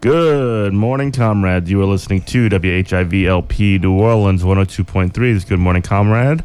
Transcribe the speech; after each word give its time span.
Good 0.00 0.72
morning, 0.72 1.12
comrades. 1.12 1.70
You 1.70 1.82
are 1.82 1.84
listening 1.84 2.22
to 2.22 2.48
WHIVLP 2.48 3.82
New 3.82 3.92
Orleans 3.92 4.42
102.3. 4.42 5.12
This 5.12 5.36
is 5.36 5.44
Good 5.44 5.58
Morning, 5.58 5.82
Comrade. 5.82 6.42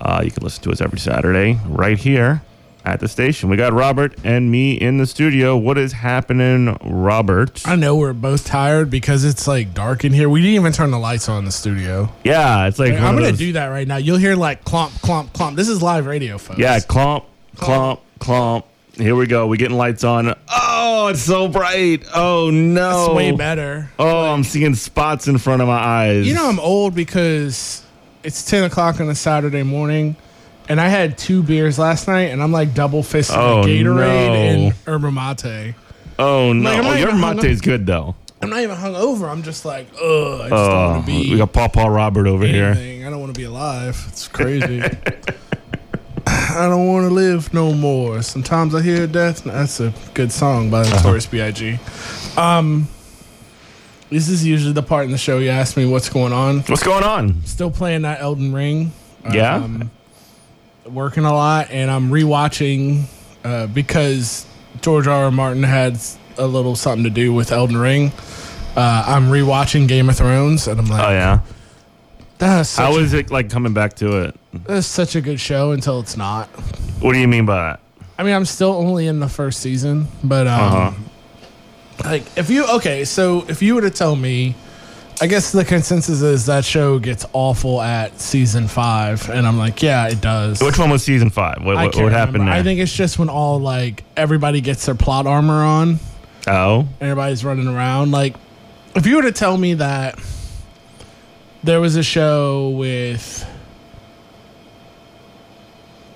Uh, 0.00 0.22
you 0.24 0.30
can 0.30 0.44
listen 0.44 0.62
to 0.62 0.70
us 0.70 0.80
every 0.80 1.00
Saturday 1.00 1.58
right 1.66 1.98
here 1.98 2.42
at 2.84 3.00
the 3.00 3.08
station. 3.08 3.48
We 3.48 3.56
got 3.56 3.72
Robert 3.72 4.14
and 4.22 4.52
me 4.52 4.74
in 4.74 4.98
the 4.98 5.06
studio. 5.06 5.56
What 5.56 5.78
is 5.78 5.90
happening, 5.90 6.78
Robert? 6.84 7.62
I 7.66 7.74
know 7.74 7.96
we're 7.96 8.12
both 8.12 8.46
tired 8.46 8.88
because 8.88 9.24
it's 9.24 9.48
like 9.48 9.74
dark 9.74 10.04
in 10.04 10.12
here. 10.12 10.28
We 10.28 10.40
didn't 10.40 10.54
even 10.54 10.72
turn 10.72 10.92
the 10.92 10.98
lights 11.00 11.28
on 11.28 11.40
in 11.40 11.44
the 11.44 11.50
studio. 11.50 12.08
Yeah, 12.22 12.68
it's 12.68 12.78
like 12.78 12.92
I'm 12.92 13.16
gonna 13.16 13.32
do 13.32 13.54
that 13.54 13.66
right 13.66 13.88
now. 13.88 13.96
You'll 13.96 14.18
hear 14.18 14.36
like 14.36 14.64
clomp, 14.64 14.90
clomp, 15.00 15.32
clomp. 15.32 15.56
This 15.56 15.68
is 15.68 15.82
live 15.82 16.06
radio, 16.06 16.38
folks. 16.38 16.60
Yeah, 16.60 16.78
clomp, 16.78 17.24
clomp, 17.56 17.98
clomp. 18.20 18.62
Here 18.96 19.16
we 19.16 19.26
go. 19.26 19.46
We're 19.46 19.56
getting 19.56 19.76
lights 19.76 20.04
on. 20.04 20.34
Oh, 20.48 21.08
it's 21.08 21.22
so 21.22 21.48
bright. 21.48 22.04
Oh 22.14 22.50
no, 22.50 23.06
it's 23.06 23.14
way 23.16 23.32
better. 23.32 23.90
Oh, 23.98 24.30
I'm 24.32 24.44
seeing 24.44 24.74
spots 24.74 25.28
in 25.28 25.38
front 25.38 25.62
of 25.62 25.68
my 25.68 25.78
eyes. 25.78 26.26
You 26.26 26.34
know 26.34 26.48
I'm 26.48 26.60
old 26.60 26.94
because 26.94 27.82
it's 28.22 28.44
10 28.44 28.64
o'clock 28.64 29.00
on 29.00 29.08
a 29.08 29.14
Saturday 29.14 29.62
morning, 29.62 30.14
and 30.68 30.80
I 30.80 30.88
had 30.88 31.16
two 31.16 31.42
beers 31.42 31.78
last 31.78 32.06
night, 32.06 32.30
and 32.30 32.42
I'm 32.42 32.52
like 32.52 32.74
double 32.74 33.02
fisting 33.02 33.36
Oh, 33.36 33.62
Gatorade 33.66 33.84
no. 33.84 34.32
and 34.68 34.74
yerba 34.86 35.10
mate. 35.10 35.74
Oh 36.18 36.52
no, 36.52 36.70
Like, 36.70 36.84
oh, 36.84 36.94
your 36.96 37.14
mate 37.16 37.44
is 37.44 37.60
good 37.62 37.86
though. 37.86 38.14
I'm 38.42 38.50
not 38.50 38.60
even 38.60 38.76
hungover. 38.76 39.30
I'm 39.30 39.42
just 39.44 39.64
like, 39.64 39.86
ugh, 39.94 40.00
I 40.02 40.48
just 40.48 40.50
don't 40.50 40.52
Oh, 40.52 40.90
want 40.90 41.06
to 41.06 41.12
be 41.12 41.30
we 41.30 41.38
got 41.38 41.52
Pawpaw 41.52 41.86
Robert 41.86 42.26
over 42.26 42.44
here. 42.46 42.66
anything. 42.66 43.06
I 43.06 43.10
don't 43.10 43.20
want 43.20 43.32
to 43.34 43.38
be 43.40 43.44
alive. 43.46 44.04
It's 44.08 44.28
crazy. 44.28 44.82
I 46.26 46.66
don't 46.68 46.86
want 46.86 47.08
to 47.08 47.14
live 47.14 47.52
no 47.54 47.72
more. 47.72 48.22
Sometimes 48.22 48.74
I 48.74 48.82
hear 48.82 49.06
death. 49.06 49.44
That's 49.44 49.80
a 49.80 49.92
good 50.14 50.30
song 50.32 50.70
by 50.70 50.82
Uh-huh. 50.82 51.18
B.I.G. 51.30 51.78
Um, 52.36 52.88
this 54.10 54.28
is 54.28 54.44
usually 54.44 54.72
the 54.72 54.82
part 54.82 55.06
in 55.06 55.10
the 55.10 55.18
show 55.18 55.38
you 55.38 55.48
ask 55.50 55.76
me 55.76 55.86
what's 55.86 56.08
going 56.08 56.32
on. 56.32 56.60
What's 56.60 56.82
going 56.82 57.04
on? 57.04 57.42
Still 57.44 57.70
playing 57.70 58.02
that 58.02 58.20
Elden 58.20 58.52
Ring. 58.52 58.92
Yeah? 59.30 59.56
Um, 59.56 59.90
working 60.84 61.24
a 61.24 61.32
lot, 61.32 61.70
and 61.70 61.90
I'm 61.90 62.10
rewatching 62.10 63.04
uh, 63.44 63.66
because 63.68 64.46
George 64.80 65.06
R. 65.06 65.24
R. 65.24 65.30
Martin 65.30 65.62
had 65.62 65.98
a 66.38 66.46
little 66.46 66.76
something 66.76 67.04
to 67.04 67.10
do 67.10 67.32
with 67.32 67.52
Elden 67.52 67.76
Ring. 67.76 68.12
Uh, 68.76 69.04
I'm 69.06 69.24
rewatching 69.30 69.88
Game 69.88 70.08
of 70.08 70.16
Thrones, 70.16 70.66
and 70.68 70.78
I'm 70.80 70.86
like, 70.86 71.08
Oh 71.08 71.10
yeah. 71.10 71.40
That's 72.42 72.76
How 72.76 72.96
is 72.98 73.12
it 73.14 73.30
like 73.30 73.48
coming 73.50 73.72
back 73.72 73.94
to 73.96 74.22
it? 74.22 74.36
that's 74.66 74.86
such 74.86 75.16
a 75.16 75.20
good 75.20 75.40
show 75.40 75.72
until 75.72 76.00
it's 76.00 76.16
not. 76.16 76.48
What 77.00 77.12
do 77.14 77.18
you 77.18 77.28
mean 77.28 77.46
by 77.46 77.56
that? 77.56 77.80
I 78.18 78.24
mean, 78.24 78.34
I'm 78.34 78.44
still 78.44 78.72
only 78.72 79.06
in 79.06 79.20
the 79.20 79.28
first 79.28 79.60
season, 79.60 80.06
but 80.22 80.46
um, 80.46 80.60
Uh-huh. 80.60 80.92
like 82.04 82.24
if 82.36 82.50
you 82.50 82.66
okay, 82.76 83.04
so 83.04 83.44
if 83.48 83.62
you 83.62 83.74
were 83.74 83.80
to 83.82 83.90
tell 83.90 84.14
me, 84.16 84.54
I 85.20 85.26
guess 85.26 85.52
the 85.52 85.64
consensus 85.64 86.20
is 86.22 86.46
that 86.46 86.64
show 86.64 86.98
gets 86.98 87.24
awful 87.32 87.80
at 87.80 88.20
season 88.20 88.66
five, 88.68 89.28
and 89.30 89.46
I'm 89.46 89.56
like, 89.58 89.82
yeah, 89.82 90.08
it 90.08 90.20
does. 90.20 90.60
Which 90.62 90.78
one 90.78 90.90
was 90.90 91.02
season 91.04 91.30
five? 91.30 91.62
What, 91.62 91.76
I 91.76 91.84
what, 91.86 91.96
what 91.96 92.12
happened? 92.12 92.50
I 92.50 92.62
think 92.62 92.80
it's 92.80 92.94
just 92.94 93.18
when 93.18 93.28
all 93.28 93.58
like 93.60 94.04
everybody 94.16 94.60
gets 94.60 94.84
their 94.86 94.94
plot 94.96 95.26
armor 95.26 95.62
on, 95.62 95.98
oh, 96.48 96.88
everybody's 97.00 97.44
running 97.44 97.68
around. 97.68 98.10
Like, 98.10 98.34
if 98.96 99.06
you 99.06 99.16
were 99.16 99.22
to 99.22 99.32
tell 99.32 99.56
me 99.56 99.74
that 99.74 100.18
there 101.64 101.80
was 101.80 101.96
a 101.96 102.02
show 102.02 102.70
with 102.70 103.48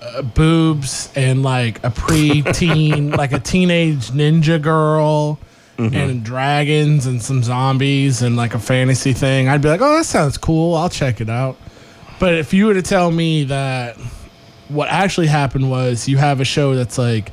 uh, 0.03 0.23
boobs 0.23 1.11
and 1.15 1.43
like 1.43 1.83
a 1.85 1.91
pre-teen, 1.91 3.11
like 3.23 3.33
a 3.33 3.41
teenage 3.41 4.11
ninja 4.11 4.61
girl. 4.61 5.39
And 5.79 6.25
dragons 6.25 7.05
and 7.05 7.21
some 7.21 7.43
zombies 7.43 8.23
and 8.23 8.35
like 8.35 8.55
a 8.55 8.59
fantasy 8.59 9.13
thing, 9.13 9.47
I'd 9.47 9.61
be 9.61 9.69
like, 9.69 9.83
oh, 9.83 9.99
that 9.99 10.07
sounds 10.07 10.39
cool. 10.39 10.75
I'll 10.75 10.89
check 10.89 11.21
it 11.21 11.29
out. 11.29 11.59
But 12.19 12.33
if 12.35 12.55
you 12.55 12.65
were 12.65 12.73
to 12.73 12.81
tell 12.81 13.11
me 13.11 13.45
that 13.45 13.99
what 14.69 14.89
actually 14.89 15.27
happened 15.27 15.71
was 15.71 16.09
you 16.09 16.17
have 16.17 16.41
a 16.41 16.47
show 16.47 16.75
that's 16.75 16.97
like 16.97 17.31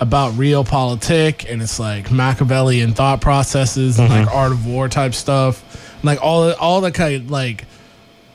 about 0.00 0.32
realpolitik 0.32 1.44
and 1.50 1.60
it's 1.60 1.78
like 1.78 2.10
Machiavellian 2.10 2.94
thought 2.94 3.20
processes 3.20 3.98
and 3.98 4.08
like 4.08 4.28
art 4.34 4.52
of 4.52 4.66
war 4.66 4.88
type 4.88 5.12
stuff, 5.12 5.62
like 6.04 6.20
all 6.22 6.52
all 6.54 6.80
the 6.80 6.92
kind 6.92 7.30
like 7.30 7.64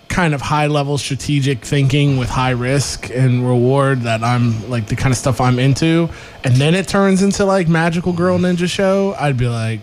kind 0.10 0.34
of 0.34 0.42
high 0.42 0.66
level 0.68 0.98
strategic 0.98 1.64
thinking 1.64 2.18
with 2.18 2.30
high 2.30 2.50
risk 2.50 3.10
and 3.12 3.48
reward 3.48 4.02
that 4.02 4.24
I'm 4.24 4.70
like 4.70 4.88
the 4.88 4.96
kind 4.96 5.12
of 5.12 5.18
stuff 5.18 5.40
I'm 5.40 5.60
into, 5.60 6.10
and 6.44 6.56
then 6.56 6.74
it 6.76 6.88
turns 6.88 7.22
into 7.22 7.46
like 7.46 7.68
magical 7.70 8.12
girl 8.14 8.38
ninja 8.40 8.70
show. 8.70 9.16
I'd 9.20 9.38
be 9.38 9.48
like. 9.48 9.80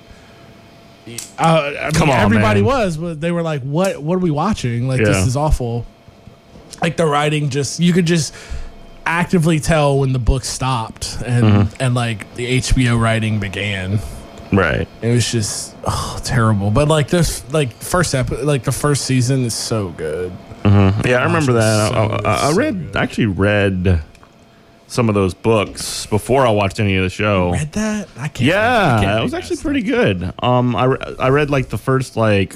Uh, 1.38 1.72
I 1.78 1.84
mean, 1.84 1.92
Come 1.92 2.10
on, 2.10 2.18
everybody 2.18 2.62
man. 2.62 2.66
was, 2.66 2.96
but 2.96 3.20
they 3.20 3.30
were 3.30 3.42
like, 3.42 3.62
"What? 3.62 4.02
What 4.02 4.16
are 4.16 4.18
we 4.18 4.32
watching? 4.32 4.88
Like, 4.88 4.98
Yeah. 5.00 5.06
this 5.06 5.26
is 5.26 5.36
awful." 5.36 5.86
Like 6.82 6.96
the 6.96 7.06
writing, 7.06 7.48
just 7.48 7.78
you 7.78 7.92
could 7.92 8.06
just 8.06 8.34
actively 9.06 9.60
tell 9.60 10.00
when 10.00 10.12
the 10.12 10.18
book 10.18 10.44
stopped 10.44 11.18
and 11.24 11.44
Mm-hmm. 11.44 11.74
and 11.82 11.94
like 11.94 12.34
the 12.34 12.58
HBO 12.58 13.00
writing 13.00 13.38
began. 13.38 14.00
Right. 14.52 14.86
It 15.02 15.12
was 15.12 15.30
just 15.30 15.74
oh, 15.84 16.20
terrible. 16.24 16.70
But 16.70 16.88
like 16.88 17.08
this, 17.08 17.42
like 17.52 17.72
first 17.72 18.14
episode, 18.14 18.44
like 18.44 18.64
the 18.64 18.72
first 18.72 19.04
season 19.04 19.44
is 19.44 19.54
so 19.54 19.90
good. 19.90 20.32
Yeah, 20.64 21.18
I 21.20 21.24
remember 21.24 21.52
that. 21.54 21.92
so 21.92 21.96
I, 22.24 22.28
I, 22.28 22.50
I 22.50 22.52
read. 22.54 22.96
I 22.96 23.02
actually 23.04 23.26
read 23.26 24.02
some 24.88 25.08
of 25.08 25.14
those 25.14 25.32
books 25.34 26.06
before 26.06 26.46
I 26.46 26.50
watched 26.50 26.80
any 26.80 26.96
of 26.96 27.02
the 27.04 27.10
show. 27.10 27.52
Read 27.52 27.72
that? 27.72 28.08
I 28.16 28.28
can't. 28.28 28.40
I 28.40 28.44
Yeah, 28.52 29.00
can't 29.00 29.20
it 29.20 29.22
was 29.22 29.34
actually 29.34 29.56
pretty 29.58 29.82
good. 29.82 30.32
Um, 30.42 30.74
I, 30.74 30.84
re- 30.84 31.16
I 31.20 31.28
read 31.28 31.50
like 31.50 31.68
the 31.68 31.78
first 31.78 32.16
like 32.16 32.54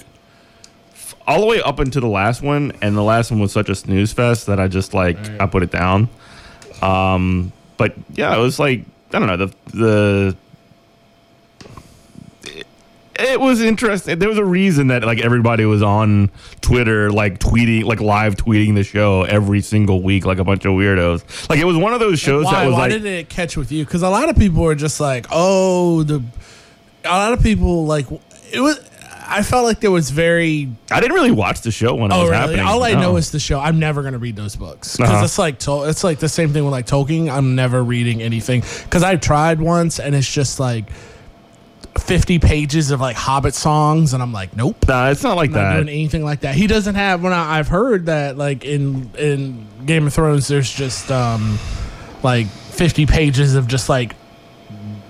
f- 0.93 1.15
all 1.27 1.41
the 1.41 1.47
way 1.47 1.62
up 1.62 1.78
into 1.81 2.01
the 2.01 2.09
last 2.09 2.43
one, 2.43 2.72
and 2.83 2.97
the 2.97 3.03
last 3.03 3.31
one 3.31 3.39
was 3.41 3.53
such 3.53 3.69
a 3.69 3.75
snooze 3.77 4.12
fest 4.12 4.47
that 4.47 4.59
I 4.59 4.67
just 4.69 4.93
like 4.95 5.17
Right. 5.17 5.41
I 5.43 5.47
put 5.47 5.62
it 5.62 5.71
down. 5.71 6.09
Um, 6.83 7.53
but 7.77 7.95
yeah, 8.12 8.37
it 8.37 8.41
was 8.41 8.59
like 8.59 8.84
I 9.12 9.19
don't 9.19 9.27
know 9.28 9.37
the 9.37 9.55
the. 9.72 10.37
It- 13.21 13.31
It 13.31 13.41
was 13.41 13.61
interesting. 13.61 14.19
There 14.19 14.29
was 14.29 14.39
a 14.39 14.45
reason 14.45 14.89
that 14.89 15.05
like 15.05 15.21
everybody 15.21 15.65
was 15.65 15.83
on 15.83 16.31
Twitter, 16.61 17.11
like 17.11 17.39
tweeting, 17.39 17.85
like 17.85 18.01
live 18.01 18.37
tweeting 18.37 18.75
the 18.75 18.85
show 18.85 19.23
every 19.23 19.61
single 19.61 20.03
week, 20.03 20.25
like 20.27 20.39
a 20.39 20.45
bunch 20.45 20.65
of 20.65 20.73
weirdos. 20.73 21.49
Like 21.49 21.59
it 21.59 21.65
was 21.65 21.77
one 21.77 21.93
of 21.95 22.01
those 22.01 22.19
shows 22.21 22.45
Why? 22.47 22.53
that 22.53 22.67
was 22.67 22.75
Why 22.75 22.81
like 22.83 22.91
did 22.93 23.05
it 23.07 23.29
catch 23.29 23.57
with 23.57 23.71
you? 23.73 23.85
Because 23.85 24.03
a 24.03 24.09
lot 24.11 24.29
of 24.29 24.37
people 24.37 24.63
were 24.63 24.75
just 24.75 25.01
like, 25.01 25.27
"Oh, 25.31 26.03
the." 26.03 26.23
A 27.05 27.09
lot 27.09 27.33
of 27.33 27.43
people 27.43 27.87
like 27.87 28.07
it 28.53 28.61
was. 28.61 28.79
I 29.33 29.43
felt 29.45 29.65
like 29.65 29.79
there 29.81 29.93
was 29.93 30.11
very 30.11 30.69
I 30.91 30.99
didn't 31.01 31.15
really 31.15 31.31
watch 31.31 31.61
the 31.61 31.71
show 31.71 31.95
when 31.95 32.11
it 32.11 32.15
Oh, 32.15 32.23
was 32.23 32.31
really? 32.31 32.41
happening. 32.43 32.61
All 32.67 32.83
I 32.83 32.93
No. 32.95 33.01
know 33.01 33.17
is 33.17 33.31
the 33.31 33.39
show. 33.39 33.61
I'm 33.61 33.79
never 33.79 34.03
gonna 34.03 34.19
read 34.19 34.35
those 34.37 34.57
books 34.57 34.97
because 34.97 35.13
Uh-huh. 35.13 35.25
it's 35.25 35.39
like 35.39 35.59
Tol- 35.61 35.85
it's 35.85 36.03
like 36.03 36.19
the 36.19 36.29
same 36.29 36.53
thing 36.53 36.65
with 36.65 36.73
like 36.73 36.87
Tolkien. 36.87 37.31
I'm 37.31 37.55
never 37.55 37.83
reading 37.83 38.21
anything 38.21 38.65
because 38.85 39.03
I 39.05 39.15
tried 39.17 39.61
once 39.61 40.01
and 40.01 40.15
it's 40.17 40.31
just 40.31 40.59
like 40.59 40.87
50 41.99 42.39
pages 42.39 42.91
of 42.91 43.01
like 43.01 43.17
Hobbit 43.17 43.55
songs, 43.55 44.15
and 44.15 44.23
I'm 44.23 44.33
like, 44.33 44.57
nope. 44.57 44.77
Nah, 44.89 45.11
it's 45.11 45.23
not 45.23 45.37
like 45.37 45.51
I'm 45.51 45.55
not 45.55 45.61
that. 45.63 45.75
doing 45.77 45.89
anything 45.89 46.25
like 46.25 46.41
that. 46.41 46.55
He 46.55 46.67
doesn't 46.67 46.95
have. 46.95 47.23
When 47.23 47.33
I, 47.33 47.59
I've 47.59 47.69
heard 47.69 48.07
that, 48.07 48.37
like 48.37 48.65
in 48.65 49.11
in 49.19 49.67
Game 49.87 50.07
of 50.07 50.15
Thrones, 50.15 50.49
there's 50.49 50.71
just 50.71 51.11
um 51.11 51.59
like 52.23 52.47
50 52.47 53.07
pages 53.07 53.55
of 53.55 53.67
just 53.69 53.89
like 53.89 54.15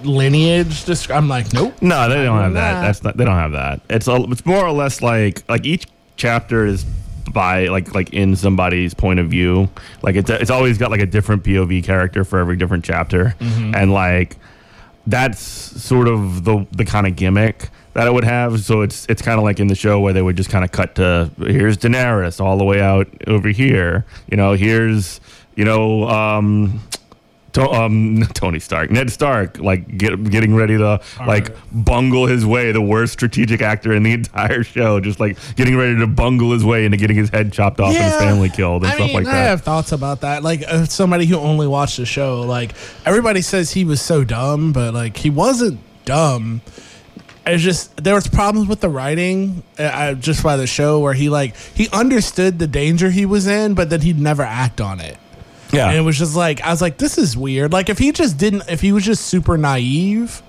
lineage. 0.02 0.84
Just 0.84 1.10
I'm 1.10 1.28
like, 1.28 1.52
nope. 1.52 1.74
No, 1.82 2.08
they 2.08 2.24
don't 2.24 2.38
have 2.38 2.54
that. 2.54 2.74
Nah. 2.74 2.82
That's 2.82 3.02
not. 3.02 3.16
They 3.16 3.24
don't 3.24 3.36
have 3.36 3.52
that. 3.52 3.80
It's 3.88 4.08
a, 4.08 4.16
it's 4.30 4.44
more 4.46 4.64
or 4.64 4.72
less 4.72 5.02
like 5.02 5.42
like 5.48 5.64
each 5.64 5.86
chapter 6.16 6.66
is 6.66 6.84
by 7.32 7.68
like 7.68 7.94
like 7.94 8.12
in 8.12 8.36
somebody's 8.36 8.94
point 8.94 9.20
of 9.20 9.28
view. 9.28 9.68
Like 10.02 10.16
it's 10.16 10.30
it's 10.30 10.50
always 10.50 10.78
got 10.78 10.90
like 10.90 11.00
a 11.00 11.06
different 11.06 11.44
POV 11.44 11.84
character 11.84 12.24
for 12.24 12.38
every 12.38 12.56
different 12.56 12.84
chapter, 12.84 13.34
Mm-hmm. 13.40 13.74
and 13.74 13.92
like 13.92 14.36
that's 15.10 15.40
sort 15.40 16.08
of 16.08 16.44
the 16.44 16.66
the 16.72 16.84
kind 16.84 17.06
of 17.06 17.16
gimmick 17.16 17.70
that 17.94 18.06
it 18.06 18.12
would 18.12 18.24
have. 18.24 18.60
So 18.60 18.82
it's 18.82 19.06
it's 19.08 19.22
kind 19.22 19.38
of 19.38 19.44
like 19.44 19.60
in 19.60 19.66
the 19.66 19.74
show 19.74 20.00
where 20.00 20.12
they 20.12 20.22
would 20.22 20.36
just 20.36 20.50
kind 20.50 20.64
of 20.64 20.72
cut 20.72 20.94
to 20.96 21.30
here's 21.38 21.76
Daenerys 21.76 22.40
all 22.40 22.56
the 22.58 22.64
way 22.64 22.80
out 22.80 23.08
over 23.26 23.48
here. 23.48 24.04
You 24.30 24.36
know, 24.36 24.52
here's 24.52 25.20
you 25.56 25.64
know. 25.64 26.08
um 26.08 26.80
to, 27.52 27.68
um, 27.68 28.22
Tony 28.34 28.60
Stark, 28.60 28.90
Ned 28.90 29.10
Stark, 29.10 29.58
like 29.58 29.96
get, 29.96 30.22
getting 30.30 30.54
ready 30.54 30.76
to 30.76 31.00
like 31.26 31.48
right. 31.48 31.58
bungle 31.72 32.26
his 32.26 32.46
way, 32.46 32.72
the 32.72 32.80
worst 32.80 33.12
strategic 33.12 33.62
actor 33.62 33.92
in 33.92 34.02
the 34.02 34.12
entire 34.20 34.62
show, 34.62 35.00
just 35.00 35.20
like 35.20 35.36
getting 35.56 35.76
ready 35.76 35.96
to 35.98 36.06
bungle 36.06 36.52
his 36.52 36.64
way 36.64 36.84
into 36.84 36.96
getting 36.96 37.16
his 37.16 37.30
head 37.30 37.52
chopped 37.52 37.80
off 37.80 37.94
and 37.94 38.04
his 38.04 38.16
family 38.16 38.48
killed 38.48 38.82
and 38.82 38.92
I 38.92 38.96
stuff 38.96 39.06
mean, 39.08 39.16
like 39.16 39.26
I 39.26 39.32
that. 39.32 39.46
I 39.46 39.50
have 39.50 39.62
thoughts 39.62 39.92
about 39.92 40.20
that. 40.22 40.42
Like 40.42 40.62
uh, 40.66 40.84
somebody 40.86 41.26
who 41.26 41.36
only 41.36 41.66
watched 41.66 41.96
the 41.96 42.06
show, 42.06 42.42
like 42.42 42.72
everybody 43.04 43.42
says 43.42 43.72
he 43.72 43.84
was 43.84 44.00
so 44.00 44.24
dumb, 44.24 44.72
but 44.72 44.94
like 44.94 45.16
he 45.16 45.30
wasn't 45.30 45.80
dumb. 46.04 46.62
It's 47.46 47.62
just 47.62 47.96
there 47.96 48.14
was 48.14 48.28
problems 48.28 48.68
with 48.68 48.80
the 48.80 48.88
writing 48.88 49.62
uh, 49.78 49.82
uh, 49.82 50.14
just 50.14 50.42
by 50.42 50.56
the 50.56 50.66
show 50.66 51.00
where 51.00 51.14
he 51.14 51.28
like 51.28 51.56
he 51.56 51.88
understood 51.90 52.58
the 52.58 52.66
danger 52.66 53.10
he 53.10 53.26
was 53.26 53.46
in, 53.46 53.74
but 53.74 53.90
then 53.90 54.02
he'd 54.02 54.18
never 54.18 54.42
act 54.42 54.80
on 54.80 55.00
it. 55.00 55.16
Yeah, 55.72 55.88
And 55.88 55.96
it 55.96 56.02
was 56.02 56.18
just 56.18 56.34
like 56.36 56.60
I 56.62 56.70
was 56.70 56.82
like, 56.82 56.98
this 56.98 57.18
is 57.18 57.36
weird. 57.36 57.72
Like 57.72 57.88
if 57.88 57.98
he 57.98 58.12
just 58.12 58.36
didn't, 58.38 58.64
if 58.68 58.80
he 58.80 58.92
was 58.92 59.04
just 59.04 59.26
super 59.26 59.56
naive 59.56 60.42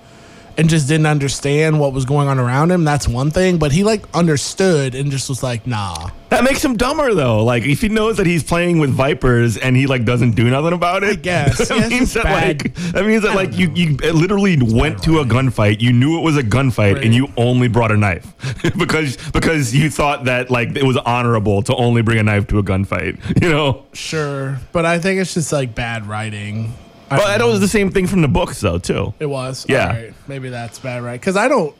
and 0.58 0.68
just 0.68 0.88
didn't 0.88 1.06
understand 1.06 1.78
what 1.80 1.92
was 1.92 2.04
going 2.04 2.28
on 2.28 2.38
around 2.38 2.70
him, 2.70 2.84
that's 2.84 3.06
one 3.08 3.30
thing. 3.30 3.58
But 3.58 3.72
he 3.72 3.84
like 3.84 4.04
understood 4.14 4.94
and 4.94 5.10
just 5.10 5.28
was 5.28 5.42
like, 5.42 5.66
nah. 5.66 6.10
That 6.30 6.44
makes 6.44 6.64
him 6.64 6.76
dumber 6.78 7.12
though. 7.14 7.44
Like 7.44 7.64
if 7.64 7.82
he 7.82 7.88
knows 7.90 8.16
that 8.16 8.26
he's 8.26 8.42
playing 8.42 8.78
with 8.78 8.88
vipers 8.90 9.58
and 9.58 9.76
he 9.76 9.86
like 9.86 10.04
doesn't 10.06 10.30
do 10.30 10.48
nothing 10.48 10.72
about 10.72 11.02
it. 11.04 11.10
I 11.10 11.14
guess. 11.16 11.68
that 11.68 11.78
Yeah, 11.78 11.88
means 11.88 12.14
that 12.14 12.24
like 12.24 12.74
that 12.92 13.04
means 13.04 13.22
that 13.22 13.34
like 13.34 13.56
you 13.56 13.70
you 13.74 13.96
literally 13.96 14.56
went 14.62 15.02
to 15.02 15.18
a 15.20 15.24
gunfight. 15.24 15.80
You 15.80 15.92
knew 15.92 16.18
it 16.18 16.22
was 16.22 16.36
a 16.38 16.42
gunfight 16.42 16.94
Right. 16.94 17.04
and 17.04 17.14
you 17.14 17.28
only 17.36 17.68
brought 17.68 17.90
a 17.92 17.96
knife 17.96 18.34
because 18.78 19.16
because 19.32 19.74
you 19.74 19.90
thought 19.90 20.24
that 20.24 20.50
like 20.50 20.74
it 20.76 20.84
was 20.84 20.96
honorable 20.96 21.62
to 21.64 21.74
only 21.76 22.00
bring 22.02 22.18
a 22.18 22.22
knife 22.22 22.46
to 22.48 22.58
a 22.58 22.62
gunfight. 22.62 23.18
You 23.42 23.48
know. 23.50 23.84
Sure, 23.92 24.58
but 24.72 24.86
I 24.86 24.98
think 25.00 25.20
it's 25.20 25.34
just 25.34 25.52
like 25.52 25.74
bad 25.74 26.06
writing. 26.06 26.72
I 27.12 27.16
But 27.16 27.38
that 27.38 27.44
was 27.44 27.60
the 27.60 27.68
same 27.68 27.90
thing 27.90 28.06
from 28.06 28.22
the 28.22 28.28
books 28.28 28.60
though 28.60 28.78
too. 28.78 29.14
It 29.18 29.26
was. 29.26 29.66
Yeah. 29.68 29.88
Alright, 29.88 30.14
Maybe 30.28 30.48
that's 30.48 30.78
bad, 30.78 31.02
right? 31.02 31.20
Because 31.20 31.36
I 31.36 31.48
don't. 31.48 31.74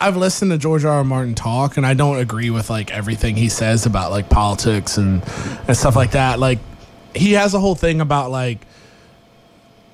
I've 0.00 0.16
listened 0.16 0.52
to 0.52 0.58
George 0.58 0.84
R. 0.84 0.98
R. 0.98 1.04
Martin 1.04 1.34
talk, 1.34 1.76
and 1.76 1.84
I 1.84 1.94
don't 1.94 2.18
agree 2.18 2.50
with 2.50 2.70
like 2.70 2.92
everything 2.92 3.36
he 3.36 3.48
says 3.48 3.84
about 3.84 4.10
like 4.10 4.30
politics 4.30 4.96
and 4.96 5.22
and 5.66 5.76
stuff 5.76 5.96
like 5.96 6.12
that. 6.12 6.38
Like, 6.38 6.60
he 7.14 7.32
has 7.32 7.54
a 7.54 7.60
whole 7.60 7.74
thing 7.74 8.00
about 8.00 8.30
like. 8.30 8.60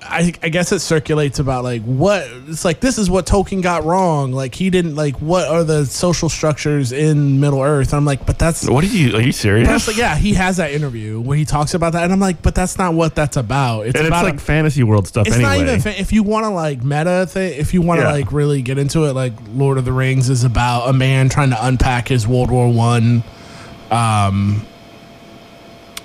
I, 0.07 0.33
I 0.43 0.49
guess 0.49 0.71
it 0.71 0.79
circulates 0.79 1.39
about 1.39 1.63
like 1.63 1.81
what 1.83 2.27
it's 2.47 2.63
like 2.63 2.79
this 2.79 2.97
is 2.97 3.09
what 3.09 3.25
Tolkien 3.25 3.61
got 3.61 3.83
wrong 3.83 4.31
like 4.31 4.53
he 4.55 4.69
didn't 4.69 4.95
like 4.95 5.15
what 5.17 5.47
are 5.47 5.63
the 5.63 5.85
social 5.85 6.29
structures 6.29 6.91
in 6.91 7.39
Middle 7.39 7.61
Earth 7.61 7.93
I'm 7.93 8.05
like 8.05 8.25
but 8.25 8.37
that's 8.37 8.69
What 8.69 8.83
are 8.83 8.87
you? 8.87 9.15
Are 9.15 9.21
you 9.21 9.31
serious? 9.31 9.87
like 9.87 9.97
yeah 9.97 10.15
he 10.15 10.33
has 10.35 10.57
that 10.57 10.71
interview 10.71 11.19
where 11.19 11.37
he 11.37 11.43
talks 11.45 11.73
about 11.73 11.93
that 11.93 12.03
and 12.03 12.13
I'm 12.13 12.19
like 12.19 12.41
but 12.41 12.53
that's 12.55 12.77
not 12.77 12.93
what 12.93 13.15
that's 13.15 13.35
about 13.37 13.87
it's 13.87 13.95
and 13.95 14.01
it's 14.05 14.09
about 14.09 14.25
like 14.25 14.35
a- 14.35 14.37
fantasy 14.37 14.83
world 14.83 15.07
stuff 15.07 15.27
it's 15.27 15.35
anyway. 15.35 15.57
not 15.57 15.67
even 15.67 15.81
fa- 15.81 15.99
if 15.99 16.13
you 16.13 16.23
want 16.23 16.45
to 16.45 16.49
like 16.51 16.83
meta 16.83 17.25
thing. 17.27 17.59
If 17.59 17.73
you 17.73 17.81
want 17.81 17.99
to 18.01 18.05
Yeah. 18.05 18.11
like 18.11 18.31
really 18.31 18.61
get 18.61 18.77
into 18.77 19.05
it, 19.05 19.13
like 19.13 19.33
Lord 19.53 19.77
of 19.77 19.85
the 19.85 19.91
Rings 19.93 20.29
is 20.29 20.43
about 20.43 20.87
a 20.89 20.93
man 20.93 21.29
trying 21.29 21.49
to 21.49 21.65
unpack 21.65 22.07
his 22.09 22.27
World 22.27 22.51
War 22.51 22.71
One, 22.71 23.23
um, 23.91 24.65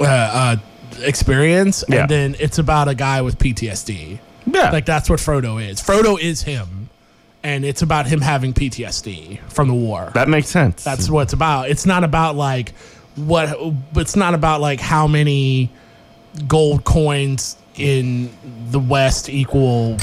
uh, 0.00 0.04
uh, 0.04 0.56
experience, 1.02 1.84
Yeah. 1.88 2.02
and 2.02 2.10
then 2.10 2.36
it's 2.38 2.58
about 2.58 2.88
a 2.88 2.94
guy 2.94 3.22
with 3.22 3.38
PTSD. 3.38 4.18
yeah. 4.46 4.70
Like 4.70 4.86
that's 4.86 5.08
what 5.10 5.18
Frodo 5.20 5.62
is. 5.64 5.80
Frodo 5.80 6.18
is 6.20 6.42
him, 6.42 6.88
and 7.42 7.64
it's 7.64 7.82
about 7.82 8.06
him 8.06 8.20
having 8.20 8.52
PTSD 8.52 9.38
from 9.48 9.68
the 9.68 9.74
war. 9.74 10.10
that 10.14 10.28
makes 10.28 10.48
sense. 10.48 10.82
That's 10.84 11.08
what 11.10 11.22
it's 11.22 11.32
about. 11.32 11.68
It's 11.70 11.86
not 11.86 12.04
about 12.04 12.36
like 12.36 12.72
what. 13.16 13.56
It's 13.96 14.16
not 14.16 14.34
about 14.34 14.60
like 14.60 14.80
how 14.80 15.06
many 15.06 15.70
gold 16.48 16.84
coins 16.84 17.56
in 17.76 18.30
the 18.70 18.78
West 18.80 19.28
equal. 19.28 19.96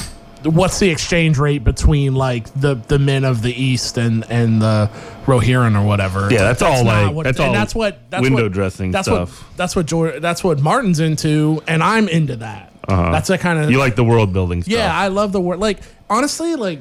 What's 0.44 0.78
the 0.78 0.88
exchange 0.90 1.36
rate 1.38 1.64
between 1.64 2.14
like 2.14 2.52
the 2.54 2.74
the 2.74 2.98
men 2.98 3.24
of 3.24 3.42
the 3.42 3.52
East 3.52 3.98
and 3.98 4.24
and 4.30 4.62
the 4.62 4.88
Rohirrim 5.26 5.80
or 5.80 5.84
whatever? 5.86 6.28
Yeah, 6.30 6.42
that's 6.44 6.62
all, 6.62 6.84
not 6.84 7.06
like- 7.06 7.14
what- 7.14 7.24
that's 7.24 7.40
all 7.40 7.52
that's 7.52 7.74
what 7.74 7.98
that's 8.10 8.22
window 8.22 8.44
what, 8.44 8.52
dressing 8.52 8.90
That's 8.92 9.08
stuff. 9.08 9.42
what 9.48 9.56
that's 9.56 9.74
what 9.76 9.86
George, 9.86 10.20
that's 10.20 10.44
what 10.44 10.60
Martin's 10.60 11.00
into, 11.00 11.62
and 11.66 11.82
I'm 11.82 12.08
into 12.08 12.36
that. 12.36 12.72
Uh-huh. 12.86 13.10
That's 13.12 13.28
that 13.28 13.40
kind 13.40 13.58
of 13.58 13.70
you 13.70 13.78
like 13.78 13.96
the 13.96 14.04
world 14.04 14.32
building 14.32 14.62
stuff. 14.62 14.72
yeah, 14.72 14.96
I 14.96 15.08
love 15.08 15.32
the 15.32 15.40
world. 15.40 15.60
Like 15.60 15.78
honestly, 16.08 16.54
like 16.56 16.80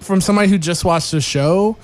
from 0.00 0.20
somebody 0.20 0.48
who 0.48 0.58
just 0.58 0.84
watched 0.84 1.10
the 1.12 1.20
show, 1.20 1.76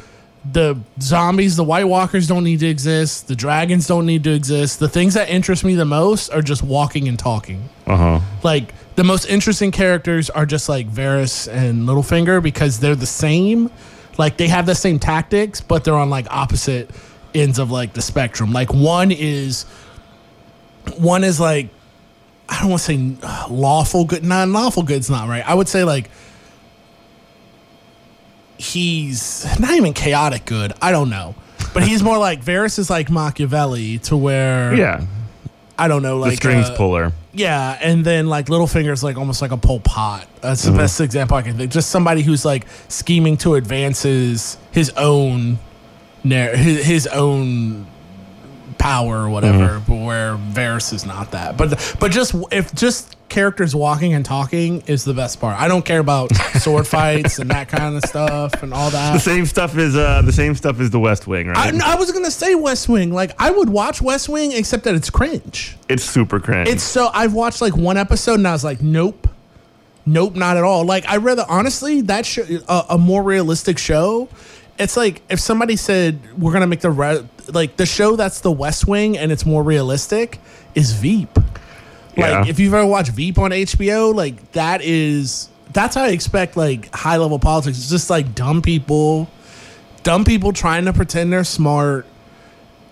the 0.52 0.78
zombies, 1.00 1.56
the 1.56 1.64
White 1.64 1.84
Walkers 1.88 2.26
don't 2.28 2.44
need 2.44 2.60
to 2.60 2.66
exist. 2.68 3.28
The 3.28 3.34
dragons 3.34 3.86
don't 3.86 4.06
need 4.06 4.24
to 4.24 4.30
exist. 4.32 4.78
The 4.78 4.88
things 4.88 5.14
that 5.14 5.28
interest 5.30 5.64
me 5.64 5.74
the 5.74 5.84
most 5.84 6.28
are 6.30 6.42
just 6.42 6.62
walking 6.62 7.08
and 7.08 7.18
talking. 7.18 7.68
Uh 7.86 7.96
huh. 7.96 8.20
Like 8.42 8.74
the 8.98 9.04
most 9.04 9.26
interesting 9.26 9.70
characters 9.70 10.28
are 10.28 10.44
just 10.44 10.68
like 10.68 10.90
Varys 10.90 11.46
and 11.46 11.86
Littlefinger 11.86 12.42
because 12.42 12.80
they're 12.80 12.96
the 12.96 13.06
same. 13.06 13.70
Like 14.18 14.38
they 14.38 14.48
have 14.48 14.66
the 14.66 14.74
same 14.74 14.98
tactics, 14.98 15.60
but 15.60 15.84
they're 15.84 15.94
on 15.94 16.10
like 16.10 16.26
opposite 16.32 16.90
ends 17.32 17.60
of 17.60 17.70
like 17.70 17.92
the 17.92 18.02
spectrum. 18.02 18.52
Like 18.52 18.74
one 18.74 19.12
is 19.12 19.66
one 20.96 21.22
is 21.22 21.38
like 21.38 21.68
I 22.48 22.58
don't 22.58 22.70
want 22.70 22.82
to 22.82 22.86
say 22.86 23.48
lawful 23.48 24.04
good. 24.04 24.24
Non 24.24 24.52
lawful 24.52 24.82
good's 24.82 25.08
not 25.08 25.28
right. 25.28 25.48
I 25.48 25.54
would 25.54 25.68
say 25.68 25.84
like 25.84 26.10
he's 28.56 29.46
not 29.60 29.74
even 29.74 29.92
chaotic 29.94 30.44
good. 30.44 30.72
I 30.82 30.90
don't 30.90 31.08
know. 31.08 31.36
But 31.72 31.84
he's 31.84 32.02
more 32.02 32.18
like 32.18 32.44
Varys 32.44 32.80
is 32.80 32.90
like 32.90 33.10
Machiavelli 33.10 33.98
to 33.98 34.16
where 34.16 34.74
Yeah. 34.74 35.06
I 35.78 35.86
don't 35.86 36.02
know 36.02 36.18
like 36.18 36.32
the 36.32 36.36
strings 36.36 36.68
uh, 36.68 36.76
puller. 36.76 37.12
Yeah, 37.38 37.78
and 37.80 38.04
then 38.04 38.26
like 38.26 38.46
Littlefinger's 38.46 39.02
like 39.04 39.16
almost 39.16 39.40
like 39.40 39.50
a 39.52 39.56
Pol 39.56 39.80
Pot. 39.80 40.26
That's 40.40 40.64
Mm-hmm. 40.64 40.72
the 40.72 40.78
best 40.82 41.00
example 41.00 41.36
I 41.36 41.42
can 41.42 41.56
think. 41.56 41.72
Just 41.72 41.90
somebody 41.90 42.22
who's 42.22 42.44
like 42.44 42.66
scheming 42.88 43.36
to 43.38 43.54
advance 43.54 44.02
his 44.02 44.58
his 44.72 44.90
own 44.96 45.58
narr- 46.24 46.56
his, 46.56 46.84
his 46.84 47.06
own 47.06 47.86
power 48.78 49.18
or 49.18 49.30
whatever. 49.30 49.80
Mm-hmm. 49.80 49.92
But 49.92 50.04
where 50.06 50.36
Varys 50.36 50.92
is 50.92 51.04
not 51.04 51.32
that. 51.32 51.56
But 51.56 51.96
but 52.00 52.12
just 52.12 52.34
if 52.50 52.74
just 52.74 53.16
characters 53.28 53.74
walking 53.74 54.14
and 54.14 54.24
talking 54.24 54.82
is 54.86 55.04
the 55.04 55.14
best 55.14 55.40
part. 55.40 55.60
I 55.60 55.68
don't 55.68 55.84
care 55.84 56.00
about 56.00 56.34
sword 56.60 56.86
fights 56.86 57.38
and 57.38 57.50
that 57.50 57.68
kind 57.68 57.96
of 57.96 58.04
stuff 58.04 58.62
and 58.62 58.72
all 58.72 58.90
that. 58.90 59.12
The 59.12 59.18
same 59.18 59.46
stuff 59.46 59.76
is 59.76 59.96
uh 59.96 60.22
the 60.22 60.32
same 60.32 60.54
stuff 60.54 60.80
is 60.80 60.90
the 60.90 61.00
West 61.00 61.26
Wing, 61.26 61.48
right? 61.48 61.74
I, 61.82 61.92
I 61.92 61.96
was 61.96 62.10
gonna 62.12 62.30
say 62.30 62.54
West 62.54 62.88
Wing. 62.88 63.12
Like 63.12 63.32
I 63.38 63.50
would 63.50 63.68
watch 63.68 64.00
West 64.00 64.28
Wing, 64.28 64.52
except 64.52 64.84
that 64.84 64.94
it's 64.94 65.10
cringe. 65.10 65.76
it's 65.88 66.04
super 66.04 66.40
cringe. 66.40 66.68
It's 66.68 66.82
so 66.82 67.10
I've 67.12 67.34
watched 67.34 67.60
like 67.60 67.76
one 67.76 67.96
episode 67.96 68.34
and 68.34 68.48
I 68.48 68.52
was 68.52 68.64
like, 68.64 68.80
nope, 68.80 69.28
nope, 70.06 70.34
not 70.34 70.56
at 70.56 70.64
all. 70.64 70.84
Like 70.84 71.06
I 71.08 71.16
rather 71.18 71.44
honestly 71.48 72.00
that 72.02 72.26
show 72.26 72.44
a, 72.68 72.86
a 72.90 72.98
more 72.98 73.22
realistic 73.22 73.78
show. 73.78 74.28
It's 74.78 74.96
like 74.96 75.22
if 75.28 75.40
somebody 75.40 75.76
said 75.76 76.20
we're 76.40 76.52
gonna 76.52 76.66
make 76.66 76.80
the 76.80 76.90
re- 76.90 77.26
like 77.52 77.76
the 77.76 77.86
show 77.86 78.16
that's 78.16 78.40
the 78.40 78.52
West 78.52 78.86
Wing 78.86 79.16
and 79.16 79.32
it's 79.32 79.46
more 79.46 79.62
realistic 79.62 80.40
is 80.74 80.92
Veep. 80.92 81.34
Like 81.36 81.46
Yeah. 82.16 82.44
if 82.46 82.58
you've 82.58 82.74
ever 82.74 82.86
watched 82.86 83.10
Veep 83.12 83.38
on 83.38 83.52
HBO, 83.52 84.14
like 84.14 84.52
that 84.52 84.82
is 84.82 85.48
that's 85.72 85.94
how 85.94 86.04
I 86.04 86.08
expect 86.08 86.56
like 86.56 86.94
high 86.94 87.16
level 87.16 87.38
politics. 87.38 87.78
It's 87.78 87.90
just 87.90 88.10
like 88.10 88.34
dumb 88.34 88.62
people, 88.62 89.28
dumb 90.02 90.24
people 90.24 90.52
trying 90.52 90.86
to 90.86 90.92
pretend 90.92 91.32
they're 91.32 91.44
smart 91.44 92.06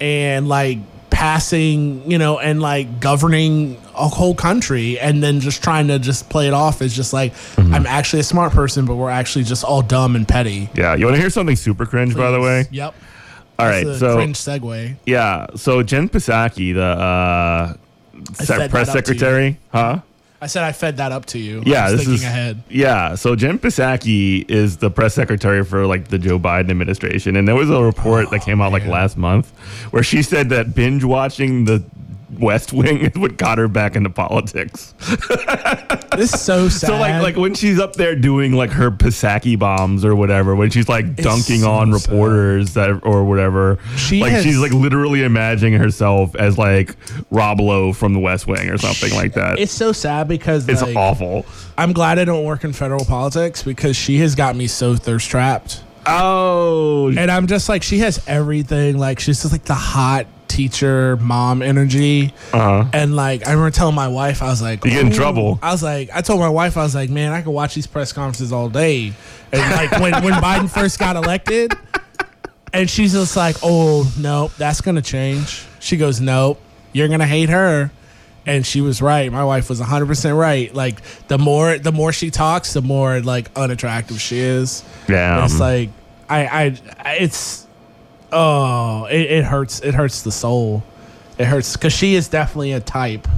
and 0.01 0.49
like 0.49 0.79
passing, 1.11 2.09
you 2.11 2.19
know, 2.19 2.39
and 2.39 2.61
like 2.61 3.01
governing 3.01 3.81
a 3.95 4.07
whole 4.07 4.35
country 4.35 4.99
and 5.01 5.23
then 5.23 5.41
just 5.41 5.63
trying 5.63 5.89
to 5.89 5.99
just 5.99 6.29
play 6.29 6.47
it 6.47 6.53
off 6.53 6.83
as 6.83 6.95
just 6.95 7.15
like 7.15 7.33
mm-hmm. 7.33 7.75
I'm 7.75 7.87
actually 7.87 8.21
a 8.21 8.25
smart 8.25 8.53
person, 8.53 8.85
but 8.85 8.97
we're 8.97 9.09
actually 9.11 9.45
just 9.45 9.65
all 9.65 9.81
dumb 9.81 10.15
and 10.15 10.29
petty. 10.29 10.69
yeah. 10.75 10.95
You 10.95 11.07
want 11.07 11.17
to 11.17 11.21
hear 11.21 11.31
something 11.31 11.57
super 11.57 11.87
cringe, 11.87 12.15
by 12.15 12.31
the 12.31 12.41
way? 12.41 12.67
Yep. 12.71 12.95
All 13.59 13.67
right. 13.67 13.87
So 13.97 14.17
cringe 14.17 14.37
segue. 14.37 14.97
yeah. 15.07 15.47
So 15.57 15.83
Jen 15.83 16.09
Psaki, 16.09 16.75
the 16.75 16.83
uh, 16.83 17.75
se- 18.35 18.69
press 18.69 18.89
up 18.89 18.95
to 18.95 18.99
you. 18.99 19.19
secretary, 19.19 19.59
huh? 19.73 20.01
I 20.39 20.49
said 20.49 20.65
I 20.65 20.73
fed 20.73 20.99
that 20.99 21.13
up 21.13 21.25
to 21.27 21.39
you. 21.39 21.63
Yeah, 21.65 21.87
I 21.87 21.91
was 21.91 21.93
this 21.93 22.01
thinking 22.01 22.15
is 22.15 22.25
ahead. 22.25 22.63
Yeah, 22.69 23.15
so 23.15 23.35
Jen 23.37 23.59
Psaki 23.59 24.49
is 24.51 24.77
the 24.77 24.91
press 24.91 25.15
secretary 25.15 25.65
for 25.65 25.87
like 25.87 26.09
the 26.09 26.19
Joe 26.19 26.39
Biden 26.39 26.71
administration, 26.71 27.37
and 27.37 27.49
there 27.49 27.55
was 27.55 27.71
a 27.71 27.83
report 27.83 28.31
that 28.31 28.43
came 28.43 28.61
out 28.61 28.71
like 28.71 28.85
last 28.85 29.17
month 29.17 29.51
where 29.93 30.03
she 30.03 30.23
said 30.23 30.51
that 30.51 30.75
binge 30.75 31.05
watching 31.05 31.65
the 31.65 31.83
West 32.39 32.73
Wing 32.73 32.99
is 33.03 33.17
what 33.17 33.37
got 33.37 33.59
her 33.59 33.69
back 33.69 33.95
into 33.97 34.11
politics. 34.11 34.95
This 36.17 36.33
is 36.35 36.41
so 36.41 36.69
sad. 36.69 36.87
So 36.87 36.99
like 36.99 37.23
like 37.23 37.37
when 37.37 37.55
she's 37.55 37.79
up 37.79 37.95
there 37.95 38.15
doing 38.17 38.53
like 38.53 38.71
her 38.71 38.91
Psaki 38.91 39.59
bombs 39.59 40.05
or 40.05 40.15
whatever, 40.15 40.55
when 40.57 40.71
she's 40.71 40.89
like 40.89 41.17
dunking 41.17 41.61
so 41.61 41.71
on 41.71 41.93
sad. 41.93 42.11
reporters 42.11 42.75
that 42.75 43.01
or 43.05 43.25
whatever, 43.25 43.79
She 43.97 44.21
like 44.21 44.33
has- 44.33 44.45
she's 44.45 44.59
like 44.59 44.73
literally 44.73 45.23
imagining 45.25 45.79
herself 45.79 46.35
as 46.37 46.57
like 46.59 46.97
Rob 47.31 47.61
Lowe 47.61 47.93
from 47.93 48.13
the 48.13 48.21
West 48.21 48.47
Wing 48.47 48.69
or 48.71 48.79
something 48.79 49.13
like 49.15 49.35
that. 49.35 49.59
it's 49.59 49.73
so 49.73 49.93
sad 49.93 50.29
because 50.29 50.69
It's 50.69 50.83
like, 50.83 50.97
awful. 50.97 51.45
I'm 51.79 51.93
glad 51.93 52.19
I 52.19 52.25
don't 52.25 52.45
work 52.45 52.65
in 52.65 52.73
federal 52.73 53.05
politics 53.05 53.63
because 53.63 53.97
she 53.97 54.19
has 54.19 54.35
got 54.35 54.57
me 54.57 54.67
so 54.67 54.97
thirst 54.97 55.29
trapped. 55.31 55.83
Oh, 56.07 57.09
And 57.17 57.31
I'm 57.31 57.47
just 57.49 57.69
like, 57.69 57.83
she 57.83 57.99
has 57.99 58.23
everything. 58.29 58.97
Like, 58.97 59.19
she's 59.19 59.43
just 59.43 59.53
like 59.53 59.65
the 59.65 59.75
hot 59.75 60.27
teacher 60.57 61.19
mom 61.19 61.61
energy. 61.61 62.33
uh-huh. 62.53 62.89
And 62.93 63.15
like, 63.15 63.47
I 63.47 63.51
remember 63.51 63.71
telling 63.71 63.95
my 63.95 64.09
wife, 64.09 64.43
I 64.43 64.47
was 64.47 64.63
like, 64.63 64.85
You 64.85 64.91
get 64.93 65.07
in 65.07 65.13
trouble. 65.13 65.59
I 65.63 65.71
was 65.71 65.83
like, 65.83 66.09
I 66.15 66.23
told 66.23 66.41
my 66.41 66.49
wife, 66.49 66.77
I 66.77 66.83
was 66.83 66.95
like, 66.95 67.11
man, 67.11 67.33
I 67.33 67.43
could 67.43 67.51
watch 67.51 67.75
these 67.75 67.87
press 67.87 68.13
conferences 68.13 68.53
all 68.53 68.69
day. 68.71 69.13
And 69.53 69.73
like, 69.73 69.93
when, 70.01 70.25
when 70.25 70.33
Biden 70.43 70.71
first 70.71 70.99
got 70.99 71.17
elected, 71.17 71.75
and 72.73 72.89
she's 72.89 73.13
just 73.13 73.37
like, 73.37 73.57
oh, 73.63 74.11
nope, 74.19 74.53
that's 74.57 74.81
going 74.81 74.97
to 74.97 75.03
change. 75.03 75.65
She 75.79 75.97
goes, 75.97 76.21
nope, 76.21 76.61
you're 76.93 77.09
going 77.09 77.21
to 77.21 77.27
hate 77.27 77.51
her. 77.51 77.91
And 78.47 78.65
she 78.65 78.81
was 78.81 79.03
right. 79.03 79.31
My 79.31 79.45
wife 79.45 79.69
was 79.69 79.81
100% 79.81 80.39
right. 80.39 80.73
Like 80.73 81.03
the 81.27 81.37
more 81.37 81.79
the 81.79 81.91
more 81.91 82.13
she 82.13 82.31
talks, 82.31 82.75
the 82.75 82.81
more 82.81 83.21
like 83.21 83.51
unattractive 83.57 84.21
she 84.21 84.39
is. 84.39 84.85
Yeah. 85.09 85.45
It's 85.45 85.59
like 85.59 85.91
I, 86.29 86.47
I 87.05 87.15
it's 87.17 87.66
oh, 88.33 89.07
it, 89.07 89.21
it 89.31 89.45
hurts. 89.45 89.81
It 89.81 89.95
hurts 89.95 90.23
the 90.23 90.33
soul. 90.33 90.83
It 91.39 91.47
hurts 91.47 91.77
because 91.77 91.93
she 91.93 92.15
is 92.15 92.29
definitely 92.29 92.73
a 92.73 92.81
type, 92.81 93.29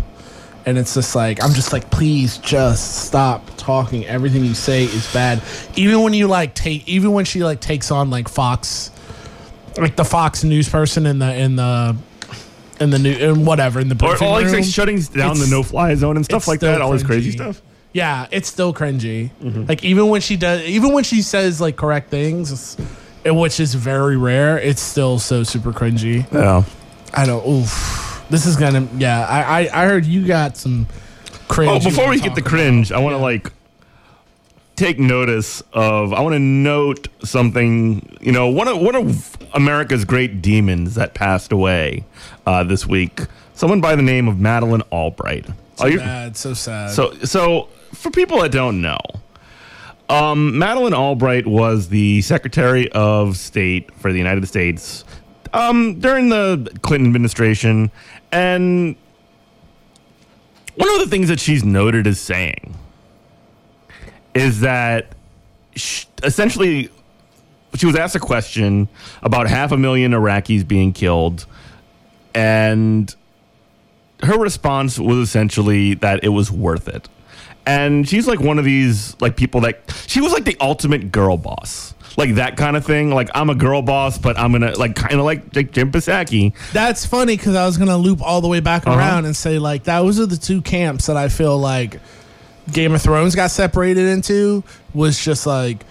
And 0.66 0.78
it's 0.78 0.94
just 0.94 1.14
like 1.16 1.42
I'm 1.42 1.52
just 1.52 1.72
like, 1.72 1.90
please 1.90 2.38
just 2.38 3.06
stop 3.06 3.48
talking. 3.56 4.06
Everything 4.06 4.44
you 4.44 4.54
say 4.54 4.84
is 4.84 5.12
bad. 5.12 5.42
Even 5.76 6.02
when 6.02 6.14
you 6.14 6.28
like 6.28 6.54
take, 6.54 6.86
even 6.88 7.12
when 7.12 7.24
she 7.24 7.42
like 7.42 7.60
takes 7.60 7.90
on 7.90 8.10
like 8.10 8.28
Fox, 8.28 8.90
like 9.76 9.96
the 9.96 10.04
Fox 10.04 10.44
News 10.44 10.68
person 10.68 11.06
in 11.06 11.18
the 11.18 11.34
in 11.34 11.56
the 11.56 11.96
in 12.80 12.90
the 12.90 12.98
new 12.98 13.12
in 13.12 13.44
whatever 13.44 13.80
in 13.80 13.88
the 13.88 13.94
Or, 13.96 14.10
briefing 14.10 14.28
or 14.28 14.32
like, 14.32 14.44
room. 14.46 14.54
like 14.54 14.64
shutting 14.64 15.00
down 15.00 15.38
the 15.38 15.48
no 15.48 15.62
fly 15.64 15.94
zone 15.96 16.16
and 16.16 16.24
stuff 16.24 16.46
like 16.46 16.60
that. 16.60 16.74
still 16.76 16.86
All 16.86 16.92
this 16.92 17.02
crazy 17.02 17.32
stuff. 17.32 17.60
Yeah, 17.92 18.28
it's 18.30 18.48
still 18.48 18.72
cringy. 18.74 19.30
Mm-hmm. 19.42 19.64
Like 19.66 19.82
even 19.82 20.08
when 20.08 20.20
she 20.20 20.36
does, 20.36 20.62
even 20.62 20.92
when 20.92 21.02
she 21.02 21.22
says 21.22 21.60
like 21.60 21.76
correct 21.76 22.10
things, 22.10 22.76
which 23.24 23.60
is 23.60 23.74
very 23.74 24.16
rare, 24.16 24.58
it's 24.58 24.80
still 24.82 25.18
so 25.18 25.42
super 25.42 25.72
cringy. 25.72 26.30
Yeah. 26.32 26.64
I 27.14 27.26
don't. 27.26 27.46
Oof. 27.46 28.24
This 28.30 28.44
is 28.46 28.56
gonna. 28.56 28.86
Yeah, 28.96 29.26
I 29.26 29.62
I, 29.66 29.82
I 29.82 29.86
heard 29.86 30.04
you 30.04 30.26
got 30.26 30.56
some 30.56 30.86
cringe. 31.48 31.84
Oh, 31.86 31.88
before 31.90 32.08
we 32.10 32.20
get 32.20 32.34
the 32.34 32.42
cringe, 32.42 32.92
I 32.92 32.98
want 32.98 33.14
to 33.14 33.18
Yeah. 33.18 33.22
like 33.22 33.52
take 34.76 34.98
notice 34.98 35.62
of. 35.72 36.12
I 36.12 36.20
want 36.20 36.34
to 36.34 36.38
note 36.38 37.08
something. 37.24 38.16
You 38.20 38.32
know, 38.32 38.48
one 38.48 38.68
of 38.68 38.78
one 38.78 38.94
of 38.94 39.36
America's 39.54 40.04
great 40.04 40.42
demons 40.42 40.94
that 40.96 41.14
passed 41.14 41.52
away 41.52 42.04
uh, 42.46 42.64
this 42.64 42.86
week. 42.86 43.20
Someone 43.54 43.80
by 43.80 43.96
the 43.96 44.02
name 44.02 44.28
of 44.28 44.38
Madeleine 44.38 44.82
Albright. 44.92 45.46
about. 45.46 45.56
Are 45.80 45.88
you- 45.90 45.98
Sad, 45.98 46.36
so 46.36 46.54
sad. 46.54 46.90
so, 46.90 47.12
so 47.24 47.68
for 47.94 48.10
people 48.10 48.40
that 48.42 48.52
don't 48.52 48.80
know, 48.80 48.98
um, 50.08 50.58
Madeleine 50.58 50.94
Albright 50.94 51.46
was 51.46 51.88
the 51.88 52.22
Secretary 52.22 52.90
of 52.92 53.36
State 53.36 53.92
for 53.94 54.10
the 54.10 54.18
United 54.18 54.46
States 54.46 55.04
um, 55.52 56.00
during 56.00 56.28
the 56.28 56.70
Clinton 56.82 57.06
administration, 57.06 57.90
and 58.32 58.96
one 60.76 60.90
of 60.90 61.00
the 61.00 61.08
things 61.08 61.28
that 61.28 61.40
she's 61.40 61.64
noted 61.64 62.06
as 62.06 62.20
saying 62.20 62.76
is 64.34 64.60
that 64.60 65.14
sh 65.74 66.04
essentially 66.22 66.90
she 67.74 67.86
was 67.86 67.96
asked 67.96 68.14
a 68.14 68.20
question 68.20 68.88
about 69.22 69.48
half 69.48 69.72
a 69.72 69.76
million 69.76 70.12
Iraqis 70.12 70.66
being 70.66 70.92
killed, 70.92 71.46
and 72.34 73.14
her 74.22 74.38
response 74.38 74.98
was 74.98 75.18
essentially 75.18 75.94
that 75.94 76.24
it 76.24 76.30
was 76.30 76.50
worth 76.50 76.88
it. 76.88 77.08
And 77.68 78.08
she's 78.08 78.26
like 78.26 78.40
one 78.40 78.58
of 78.58 78.64
these 78.64 79.14
like 79.20 79.36
people 79.36 79.60
that 79.60 79.80
she 80.06 80.20
was 80.22 80.32
like 80.32 80.44
the 80.44 80.56
ultimate 80.60 81.12
girl 81.12 81.36
boss. 81.36 81.94
Like 82.16 82.34
that 82.36 82.56
kind 82.56 82.76
of 82.76 82.84
thing. 82.84 83.10
Like 83.10 83.28
I'm 83.34 83.50
a 83.50 83.54
girl 83.54 83.82
boss, 83.82 84.16
but 84.18 84.38
I'm 84.38 84.50
gonna 84.52 84.72
like 84.76 84.96
kind 84.96 85.14
of 85.14 85.24
like, 85.24 85.54
like 85.54 85.70
Jim 85.72 85.92
Psaki. 85.92 86.52
That's 86.72 87.04
funny 87.06 87.36
because 87.36 87.54
I 87.54 87.66
was 87.66 87.76
gonna 87.76 87.96
loop 87.98 88.22
all 88.22 88.40
the 88.40 88.48
way 88.48 88.60
back 88.60 88.86
Uh-huh. 88.86 88.96
around 88.98 89.26
and 89.26 89.36
say 89.36 89.58
like 89.58 89.84
those 89.84 90.18
are 90.18 90.26
the 90.26 90.36
two 90.38 90.62
camps 90.62 91.06
that 91.06 91.16
I 91.16 91.28
feel 91.28 91.56
like 91.58 92.00
Game 92.72 92.94
of 92.94 93.02
Thrones 93.02 93.34
got 93.34 93.50
separated 93.50 94.06
into 94.08 94.64
was 94.94 95.22
just 95.22 95.46
like 95.46 95.84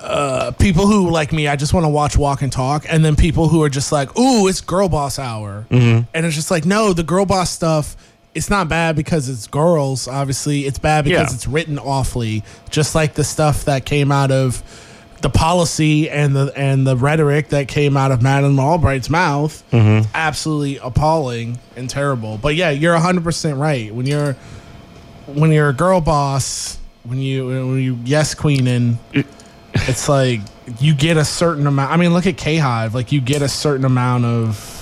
uh, 0.00 0.50
people 0.52 0.86
who 0.86 1.08
like 1.10 1.32
me, 1.32 1.48
I 1.48 1.56
just 1.56 1.72
want 1.72 1.84
to 1.84 1.88
watch, 1.88 2.16
walk, 2.16 2.42
and 2.42 2.52
talk, 2.52 2.84
and 2.88 3.02
then 3.04 3.16
people 3.16 3.48
who 3.48 3.62
are 3.62 3.70
just 3.70 3.90
like, 3.90 4.16
"Ooh, 4.18 4.46
it's 4.48 4.60
girl 4.60 4.88
boss 4.88 5.18
hour," 5.18 5.66
Mm-hmm. 5.70 6.02
and 6.12 6.26
it's 6.26 6.34
just 6.34 6.50
like, 6.50 6.66
no, 6.66 6.92
the 6.92 7.02
girl 7.02 7.24
boss 7.24 7.50
stuff. 7.50 7.96
It's 8.34 8.50
not 8.50 8.68
bad 8.68 8.96
because 8.96 9.28
it's 9.28 9.46
girls. 9.46 10.08
Obviously, 10.08 10.66
it's 10.66 10.78
bad 10.78 11.04
because 11.04 11.30
Yeah. 11.30 11.34
it's 11.34 11.46
written 11.46 11.78
awfully. 11.78 12.42
Just 12.70 12.94
like 12.94 13.14
the 13.14 13.24
stuff 13.24 13.64
that 13.66 13.84
came 13.84 14.10
out 14.10 14.30
of 14.32 14.62
the 15.20 15.30
policy 15.30 16.10
and 16.10 16.34
the 16.36 16.52
and 16.56 16.86
the 16.86 16.96
rhetoric 16.96 17.48
that 17.50 17.68
came 17.68 17.96
out 17.96 18.10
of 18.12 18.20
Madeleine 18.20 18.58
Albright's 18.58 19.08
mouth, 19.08 19.62
Mm-hmm. 19.72 20.08
absolutely 20.14 20.78
appalling 20.82 21.58
and 21.76 21.88
terrible. 21.88 22.36
But 22.36 22.56
yeah, 22.56 22.70
you're 22.70 22.92
100 22.94 23.22
percent 23.24 23.56
right. 23.58 23.94
When 23.94 24.04
you're 24.06 24.34
when 25.26 25.50
you're 25.52 25.70
a 25.70 25.72
girl 25.72 26.00
boss, 26.00 26.76
when 27.04 27.18
you 27.20 27.46
when 27.46 27.78
you 27.80 27.98
yes 28.04 28.34
queening, 28.34 28.98
it's 29.74 30.08
like 30.08 30.40
you 30.80 30.92
get 30.94 31.16
a 31.16 31.24
certain 31.24 31.66
amount. 31.66 31.92
I 31.92 31.96
mean, 31.96 32.12
look 32.12 32.26
at 32.26 32.36
KHive. 32.36 32.92
Like 32.94 33.12
you 33.12 33.20
get 33.20 33.42
a 33.42 33.48
certain 33.48 33.84
amount 33.84 34.24
of 34.24 34.73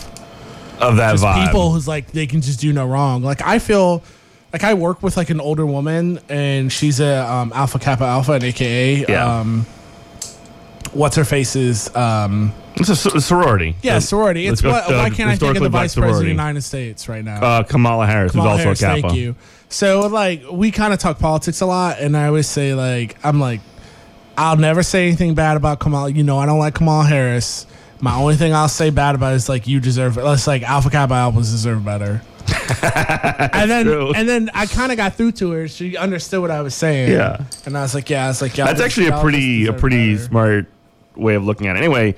Of 0.83 0.97
that 0.97 1.13
just 1.13 1.25
vibe. 1.25 1.47
people 1.47 1.71
who's 1.73 1.87
like 1.89 2.13
they 2.13 2.27
can 2.27 2.41
just 2.41 2.61
do 2.61 2.73
no 2.73 2.87
wrong. 2.87 3.23
Like 3.23 3.41
I 3.43 3.59
feel 3.59 4.03
like 4.53 4.65
I 4.65 4.75
work 4.75 5.03
with 5.03 5.17
like 5.17 5.31
an 5.31 5.41
older 5.41 5.65
woman 5.65 6.21
and 6.29 6.71
she's 6.73 7.01
a 7.01 7.19
um, 7.31 7.53
Alpha 7.55 7.79
Kappa 7.79 8.05
Alpha 8.05 8.33
and 8.33 8.45
AKA 8.45 9.07
Yeah. 9.09 9.41
um, 9.41 9.65
what's 10.93 11.17
her 11.17 11.25
face's 11.25 11.95
um, 11.97 12.53
It's 12.77 12.89
a 12.89 12.97
sor- 12.97 13.21
sorority. 13.21 13.77
yeah 13.83 13.99
sorority. 13.99 14.47
It's 14.47 14.63
what, 14.63 14.89
the 14.89 14.95
why 14.95 15.11
can't 15.11 15.31
I 15.31 15.37
think 15.37 15.57
of 15.57 15.63
the 15.63 15.69
vice 15.69 15.95
president 15.95 16.19
of 16.19 16.25
the. 16.25 16.29
United 16.31 16.63
States 16.63 17.09
right 17.09 17.25
now? 17.25 17.43
Uh, 17.43 17.63
Kamala 17.63 18.07
Harris, 18.07 18.33
Kamala 18.33 18.51
who's 18.51 18.59
also 18.59 18.65
Harris, 18.65 18.83
a 18.83 18.85
Kappa. 18.87 19.01
Thank 19.09 19.15
you. 19.15 19.37
So 19.69 20.01
like 20.09 20.43
we 20.51 20.71
kind 20.71 20.93
of 20.93 20.99
talk 20.99 21.19
politics 21.19 21.61
a 21.63 21.67
lot, 21.67 21.99
and 22.01 22.17
I 22.17 22.27
always 22.27 22.47
say 22.49 22.75
like 22.75 23.17
I'm 23.25 23.41
like 23.41 23.61
I'll 24.37 24.57
never 24.57 24.83
say 24.83 25.07
anything 25.07 25.35
bad 25.35 25.57
about 25.57 25.81
Kamala. 25.81 26.11
You 26.11 26.25
know 26.25 26.39
I 26.39 26.47
don't 26.47 26.59
like 26.59 26.75
Kamala 26.75 27.05
Harris. 27.05 27.67
My 28.03 28.17
only 28.17 28.35
thing 28.35 28.53
I'll 28.53 28.69
say 28.69 28.91
bad 28.91 29.15
about 29.15 29.35
is 29.35 29.49
like 29.49 29.69
you 29.69 29.79
deserve. 29.79 30.17
Let's 30.17 30.49
like 30.49 30.65
Alpha 30.65 30.91
Kappa 30.91 31.15
Alphas 31.15 31.53
deserve 31.53 31.85
better. 31.85 32.21
and 32.83 33.71
then 33.71 33.85
true. 33.87 34.13
and 34.13 34.29
then 34.29 34.51
I 34.55 34.67
kind 34.67 34.91
of 34.91 34.97
got 34.99 35.15
through 35.15 35.33
to 35.33 35.53
her. 35.53 35.69
She 35.69 35.97
understood 35.97 36.41
what 36.41 36.51
I 36.51 36.63
was 36.63 36.75
saying. 36.75 37.13
Yeah. 37.13 37.45
and 37.65 37.79
I 37.79 37.83
was 37.83 37.95
like, 37.95 38.11
yeah, 38.11 38.29
it's 38.29 38.43
like 38.43 38.57
y'all 38.59 38.67
That's 38.67 38.81
actually 38.81 39.07
a 39.07 39.21
pretty 39.21 39.67
a 39.67 39.73
pretty 39.73 40.15
better. 40.15 40.27
smart 40.27 40.67
way 41.15 41.37
of 41.37 41.45
looking 41.45 41.69
at 41.69 41.77
it. 41.77 41.79
Anyway, 41.79 42.17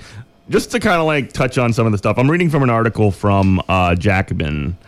just 0.49 0.71
to 0.71 0.81
kind 0.81 0.99
of 1.01 1.07
like 1.07 1.33
touch 1.35 1.59
on 1.59 1.75
some 1.75 1.85
of 1.85 1.93
the 1.93 1.99
stuff, 1.99 2.17
I'm 2.19 2.31
reading 2.31 2.49
from 2.49 2.63
an 2.63 2.71
article 2.71 3.11
from 3.11 3.63
uh, 3.69 3.95
Jacobin 3.95 4.79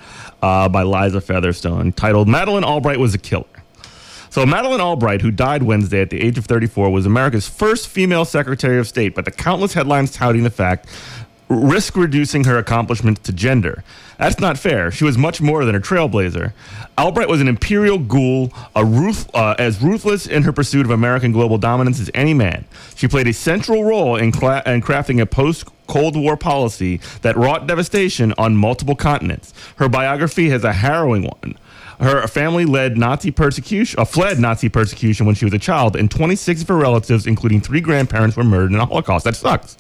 uh, 0.41 0.71
by 0.71 0.83
Liza 0.83 1.21
Featherstone 1.21 1.93
titled 1.93 2.27
"Madeleine 2.27 2.65
Albright 2.65 2.99
was 2.99 3.15
a 3.15 3.19
killer." 3.19 3.45
So 4.37 4.45
Madeleine 4.45 4.83
Albright, 4.83 5.23
who 5.23 5.31
died 5.31 5.63
Wednesday 5.63 6.03
at 6.03 6.11
the 6.11 6.21
age 6.21 6.37
of 6.37 6.45
34, 6.45 6.91
was 6.91 7.07
America's 7.07 7.49
first 7.49 7.89
female 7.89 8.27
Secretary 8.27 8.79
of 8.79 8.87
State, 8.87 9.15
but 9.15 9.25
the 9.25 9.31
countless 9.31 9.73
headlines 9.73 10.11
touting 10.11 10.43
the 10.43 10.51
fact 10.51 10.91
risk 11.49 11.97
reducing 11.97 12.45
her 12.45 12.59
accomplishments 12.59 13.23
to 13.23 13.33
gender. 13.33 13.83
That's 14.19 14.39
not 14.39 14.59
fair. 14.59 14.91
She 14.91 15.05
was 15.05 15.17
much 15.17 15.41
more 15.41 15.65
than 15.65 15.75
a 15.75 15.81
trailblazer. 15.81 16.53
Albright 16.99 17.31
was 17.31 17.41
an 17.41 17.49
imperial 17.49 17.99
ghoul, 17.99 18.53
a 18.75 18.85
ruth, 18.85 19.27
uh, 19.35 19.55
as 19.59 19.81
ruthless 19.81 20.27
in 20.27 20.43
her 20.43 20.53
pursuit 20.53 20.85
of 20.85 20.91
American 20.91 21.33
global 21.33 21.57
dominance 21.57 21.99
as 21.99 22.11
any 22.13 22.35
man. 22.35 22.67
She 22.95 23.09
played 23.09 23.29
a 23.29 23.33
central 23.33 23.85
role 23.85 24.17
in, 24.17 24.33
cla- 24.33 24.63
in 24.67 24.83
crafting 24.83 25.19
a 25.19 25.25
post 25.25 25.65
Cold 25.87 26.15
War 26.15 26.37
policy 26.37 27.01
that 27.23 27.39
wrought 27.39 27.67
devastation 27.67 28.35
on 28.37 28.55
multiple 28.55 28.97
continents. 28.97 29.55
Her 29.77 29.89
biography 29.89 30.51
has 30.51 30.63
a 30.63 30.75
harrowing 30.75 31.23
one. 31.23 31.57
Her 32.01 32.27
family 32.27 32.67
led 32.67 32.99
Nazi 32.99 33.31
persecution, 33.31 33.99
uh, 33.99 34.05
fled 34.05 34.39
Nazi 34.39 34.69
persecution 34.69 35.25
when 35.25 35.35
she 35.35 35.47
was 35.47 35.55
a 35.55 35.59
child, 35.59 35.97
and 35.97 36.11
26 36.11 36.63
of 36.63 36.69
her 36.69 36.77
relatives, 36.77 37.27
including 37.27 37.61
three 37.61 37.81
grandparents, 37.81 38.37
were 38.37 38.45
murdered 38.45 38.73
in 38.73 38.79
the 38.79 38.85
Holocaust. 38.85 39.25
That 39.25 39.35
sucks. 39.35 39.77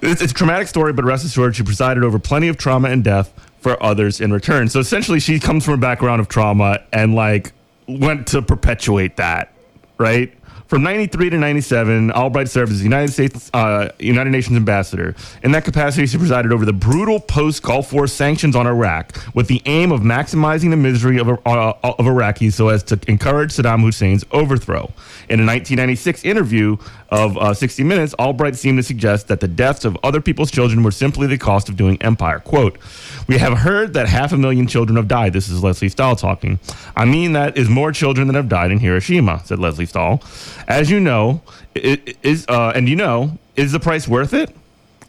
It's, 0.00 0.22
it's 0.22 0.32
a 0.32 0.34
traumatic 0.34 0.68
story, 0.68 0.92
but 0.92 1.04
rest 1.04 1.24
assured, 1.24 1.56
she 1.56 1.62
presided 1.62 2.04
over 2.04 2.18
plenty 2.18 2.48
of 2.48 2.56
trauma 2.56 2.88
and 2.88 3.04
death 3.04 3.32
for 3.60 3.82
others 3.82 4.20
in 4.20 4.32
return. 4.32 4.68
So 4.68 4.80
essentially, 4.80 5.20
she 5.20 5.38
comes 5.40 5.64
from 5.64 5.74
a 5.74 5.78
background 5.78 6.20
of 6.20 6.28
trauma 6.28 6.80
and 6.92 7.14
like 7.14 7.52
went 7.86 8.26
to 8.28 8.40
perpetuate 8.40 9.16
that, 9.16 9.52
right? 9.98 10.32
From 10.68 10.82
93 10.82 11.30
to 11.30 11.38
97, 11.38 12.10
Albright 12.10 12.48
served 12.48 12.72
as 12.72 12.78
the 12.78 12.84
United 12.84 13.12
States, 13.12 13.50
uh, 13.54 13.90
United 14.00 14.30
Nations 14.30 14.56
ambassador. 14.56 15.14
In 15.44 15.52
that 15.52 15.64
capacity, 15.64 16.06
she 16.06 16.18
presided 16.18 16.52
over 16.52 16.64
the 16.64 16.72
brutal 16.72 17.20
post-Gulf 17.20 17.92
War 17.92 18.08
sanctions 18.08 18.56
on 18.56 18.66
Iraq 18.66 19.16
with 19.32 19.46
the 19.46 19.62
aim 19.66 19.92
of 19.92 20.00
maximizing 20.00 20.70
the 20.70 20.76
misery 20.76 21.18
of, 21.20 21.28
uh, 21.28 21.38
of 21.46 21.98
Iraqis 21.98 22.54
so 22.54 22.68
as 22.68 22.82
to 22.84 22.98
encourage 23.06 23.52
Saddam 23.52 23.82
Hussein's 23.82 24.24
overthrow. 24.32 24.90
In 25.28 25.38
a 25.38 25.46
1996 25.46 26.24
interview 26.24 26.76
of 27.10 27.38
uh, 27.38 27.54
60 27.54 27.84
Minutes, 27.84 28.12
Albright 28.18 28.56
seemed 28.56 28.78
to 28.78 28.82
suggest 28.82 29.28
that 29.28 29.38
the 29.38 29.48
deaths 29.48 29.84
of 29.84 29.96
other 30.02 30.20
people's 30.20 30.50
children 30.50 30.82
were 30.82 30.90
simply 30.90 31.28
the 31.28 31.38
cost 31.38 31.68
of 31.68 31.76
doing 31.76 31.96
empire. 32.02 32.40
Quote, 32.40 32.76
We 33.28 33.38
have 33.38 33.58
heard 33.58 33.94
that 33.94 34.08
half 34.08 34.32
a 34.32 34.36
million 34.36 34.66
children 34.66 34.96
have 34.96 35.08
died. 35.08 35.32
This 35.32 35.48
is 35.48 35.62
Lesley 35.62 35.88
Stahl 35.88 36.14
talking. 36.16 36.58
I 36.96 37.04
mean, 37.04 37.32
that 37.32 37.56
is 37.56 37.68
more 37.68 37.90
children 37.92 38.28
than 38.28 38.36
have 38.36 38.48
died 38.48 38.70
in 38.70 38.78
Hiroshima, 38.78 39.42
said 39.44 39.58
Lesley 39.58 39.86
Stahl. 39.86 40.22
As 40.68 40.90
you 40.90 41.00
know, 41.00 41.42
i- 41.76 42.00
i- 42.06 42.14
is 42.22 42.46
uh, 42.48 42.72
and 42.74 42.88
you 42.88 42.94
know, 42.96 43.36
is 43.56 43.72
the 43.72 43.80
price 43.80 44.06
worth 44.06 44.32
it? 44.32 44.54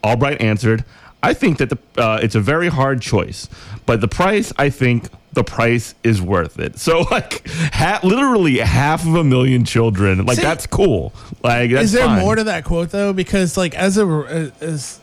Albright 0.03 0.41
answered, 0.41 0.83
I 1.21 1.33
think 1.33 1.57
that 1.57 1.69
the, 1.69 1.77
uh, 2.01 2.19
it's 2.21 2.36
a 2.36 2.39
very 2.39 2.69
hard 2.69 3.01
choice, 3.01 3.50
but 3.86 4.01
the 4.01 4.07
price, 4.07 4.53
I 4.57 4.69
think 4.69 5.09
the 5.33 5.43
price 5.43 5.93
is 6.03 6.21
worth 6.21 6.59
it. 6.59 6.79
So, 6.79 7.00
like, 7.12 7.47
ha- 7.74 8.00
literally 8.03 8.59
half 8.59 9.05
of 9.05 9.15
a 9.15 9.24
million 9.24 9.65
children, 9.65 10.25
like, 10.25 10.38
See- 10.38 10.41
that's 10.43 10.65
cool. 10.65 11.13
Like, 11.43 11.71
that's 11.71 11.86
Is 11.86 11.91
there 11.91 12.05
fine. 12.05 12.19
more 12.19 12.36
to 12.36 12.43
that 12.45 12.63
quote 12.63 12.89
though? 12.91 13.13
Because 13.13 13.57
like 13.57 13.75
as 13.75 13.97
a 13.97 14.51
as 14.62 15.00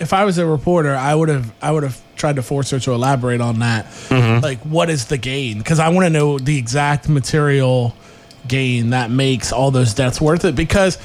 if 0.00 0.12
I 0.12 0.24
was 0.24 0.38
a 0.38 0.46
reporter, 0.46 0.94
I 0.94 1.14
would 1.14 1.28
have 1.28 1.52
I 1.62 1.70
would 1.70 1.82
have 1.82 2.00
tried 2.16 2.36
to 2.36 2.42
force 2.42 2.70
her 2.70 2.80
to 2.80 2.92
elaborate 2.92 3.40
on 3.40 3.60
that. 3.60 3.86
Mm-hmm. 4.08 4.42
Like, 4.42 4.58
what 4.60 4.90
is 4.90 5.06
the 5.06 5.18
gain? 5.18 5.58
Because 5.58 5.78
I 5.78 5.88
want 5.90 6.06
to 6.06 6.10
know 6.10 6.38
the 6.38 6.58
exact 6.58 7.08
material 7.08 7.94
gain 8.48 8.90
that 8.90 9.10
makes 9.10 9.52
all 9.52 9.70
those 9.70 9.94
deaths 9.94 10.20
worth 10.20 10.44
it. 10.44 10.56
Because 10.56 10.98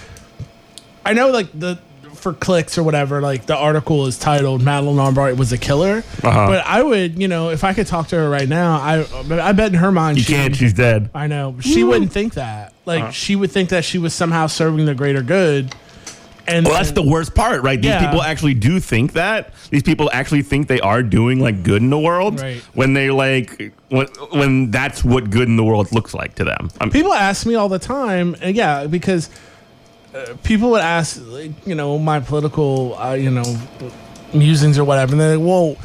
I 1.05 1.13
know 1.13 1.29
like 1.29 1.47
the 1.57 1.77
for 2.13 2.33
clicks 2.33 2.77
or 2.77 2.83
whatever, 2.83 3.21
like 3.21 3.45
the 3.45 3.55
article 3.55 4.07
is 4.07 4.17
titled 4.17 4.61
"Madeleine 4.63 4.97
Albright 4.99 5.37
was 5.37 5.51
a 5.51 5.57
killer." 5.57 6.03
Uh-huh. 6.23 6.47
But 6.47 6.65
I 6.65 6.81
would, 6.81 7.21
you 7.21 7.27
know, 7.27 7.49
if 7.49 7.63
I 7.63 7.73
could 7.73 7.85
talk 7.87 8.07
to 8.07 8.15
her 8.15 8.29
right 8.29 8.49
now, 8.49 8.77
I 8.77 9.05
I 9.29 9.51
bet 9.51 9.67
in 9.73 9.75
her 9.79 9.91
mind 9.91 10.17
You 10.17 10.23
she 10.23 10.33
can't. 10.33 10.55
She's 10.55 10.73
dead. 10.73 11.09
I 11.13 11.27
know 11.27 11.57
she 11.59 11.83
wouldn't 11.83 12.11
think 12.11 12.33
that. 12.35 12.73
Like 12.85 13.01
Uh-huh. 13.03 13.11
she 13.11 13.35
would 13.35 13.51
think 13.51 13.69
that 13.69 13.85
she 13.85 13.97
was 13.99 14.13
somehow 14.13 14.47
serving 14.47 14.85
the 14.85 14.95
greater 14.95 15.21
good. 15.21 15.75
And 16.47 16.65
Well, 16.65 16.75
that's 16.75 16.91
the 16.91 17.01
worst 17.01 17.33
part, 17.33 17.63
right? 17.63 17.81
These 17.81 17.89
Yeah. 17.89 18.05
people 18.05 18.21
actually 18.21 18.53
do 18.53 18.79
think 18.79 19.13
that. 19.13 19.51
These 19.71 19.83
people 19.83 20.09
actually 20.13 20.43
think 20.43 20.67
they 20.67 20.79
are 20.79 21.01
doing 21.01 21.39
like 21.39 21.63
good 21.63 21.81
in 21.81 21.89
the 21.89 21.99
world 21.99 22.39
Right. 22.39 22.61
when 22.73 22.93
they 22.93 23.09
like 23.09 23.73
when 23.89 24.07
when 24.31 24.71
that's 24.71 25.03
what 25.03 25.29
good 25.29 25.47
in 25.47 25.57
the 25.57 25.63
world 25.63 25.91
looks 25.91 26.13
like 26.13 26.35
to 26.35 26.43
them. 26.43 26.69
I'm, 26.79 26.91
people 26.91 27.13
ask 27.13 27.45
me 27.45 27.55
all 27.55 27.69
the 27.69 27.79
time, 27.79 28.35
and 28.41 28.55
yeah, 28.55 28.85
because 28.87 29.29
uh, 30.15 30.33
people 30.43 30.69
would 30.71 30.81
ask, 30.81 31.19
like, 31.27 31.51
you 31.65 31.75
know, 31.75 31.97
my 31.99 32.19
political, 32.21 32.95
uh, 32.97 33.13
you 33.13 33.29
know, 33.31 33.43
musings 34.33 34.77
or 34.77 34.83
whatever, 34.83 35.11
and 35.13 35.21
they're 35.21 35.37
like, 35.37 35.45
well. 35.47 35.75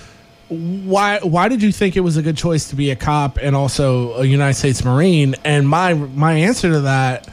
Why? 0.53 1.21
Why 1.23 1.47
did 1.49 1.63
you 1.63 1.71
think 1.71 1.97
it 1.97 2.01
was 2.01 2.17
a 2.17 2.23
good 2.23 2.37
choice 2.37 2.71
to 2.71 2.75
be 2.75 2.91
a 2.91 2.97
cop 2.97 3.39
and 3.41 3.55
also 3.55 4.15
a 4.15 4.25
United 4.25 4.55
States 4.59 4.85
Marine? 4.85 5.37
And 5.45 5.69
my 5.69 5.95
my 5.95 6.33
answer 6.33 6.69
to 6.73 6.81
that 6.81 7.29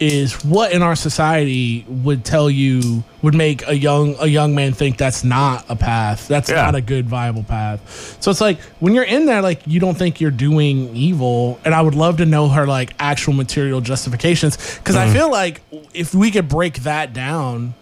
is 0.00 0.42
what 0.44 0.72
in 0.72 0.82
our 0.82 0.96
society 0.96 1.84
would 1.86 2.24
tell 2.24 2.50
you 2.50 3.04
would 3.22 3.34
make 3.34 3.66
a 3.68 3.76
young 3.76 4.16
a 4.18 4.26
young 4.26 4.54
man 4.54 4.72
think 4.72 4.96
that's 4.96 5.22
not 5.22 5.64
a 5.68 5.76
path 5.76 6.26
that's 6.26 6.48
Yeah. 6.48 6.62
not 6.62 6.74
a 6.74 6.80
good 6.80 7.06
viable 7.06 7.42
path 7.42 8.16
so 8.18 8.30
it's 8.30 8.40
like 8.40 8.58
when 8.80 8.94
you're 8.94 9.04
in 9.04 9.26
there 9.26 9.42
like 9.42 9.60
you 9.66 9.78
don't 9.78 9.96
think 9.96 10.18
you're 10.20 10.30
doing 10.30 10.96
evil 10.96 11.60
and 11.66 11.74
i 11.74 11.82
would 11.82 11.94
love 11.94 12.16
to 12.16 12.26
know 12.26 12.48
her 12.48 12.66
like 12.66 12.94
actual 12.98 13.34
material 13.34 13.82
justifications 13.82 14.56
because 14.78 14.96
i 14.96 15.04
mm-hmm. 15.04 15.14
feel 15.14 15.30
like 15.30 15.60
if 15.92 16.14
we 16.14 16.30
could 16.30 16.48
break 16.48 16.78
that 16.78 17.12
down 17.12 17.74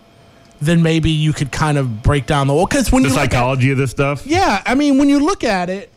then 0.60 0.82
maybe 0.82 1.10
you 1.10 1.32
could 1.32 1.52
kind 1.52 1.78
of 1.78 2.02
break 2.02 2.26
down 2.26 2.46
the 2.46 2.54
wall 2.54 2.66
because 2.66 2.90
when 2.90 3.02
the 3.02 3.08
you 3.08 3.14
look 3.14 3.25
at- 3.25 3.32
psychology 3.32 3.70
of 3.70 3.78
this 3.78 3.90
stuff. 3.90 4.26
yeah, 4.26 4.62
I 4.66 4.75
mean, 4.75 4.98
when 4.98 5.08
you 5.08 5.20
look 5.20 5.44
at 5.44 5.70
it, 5.70 5.90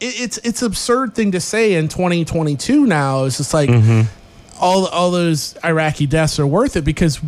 it 0.00 0.20
it's 0.20 0.38
it's 0.38 0.62
absurd 0.62 1.14
thing 1.14 1.32
to 1.32 1.40
say 1.40 1.74
in 1.74 1.88
2022. 1.88 2.86
Now 2.86 3.24
it's 3.24 3.38
just 3.38 3.52
like 3.52 3.68
mm-hmm. 3.68 4.02
All 4.60 4.86
all 4.86 5.10
those 5.10 5.56
Iraqi 5.64 6.06
deaths 6.06 6.38
are 6.38 6.46
worth 6.46 6.76
it 6.76 6.84
because 6.84 7.20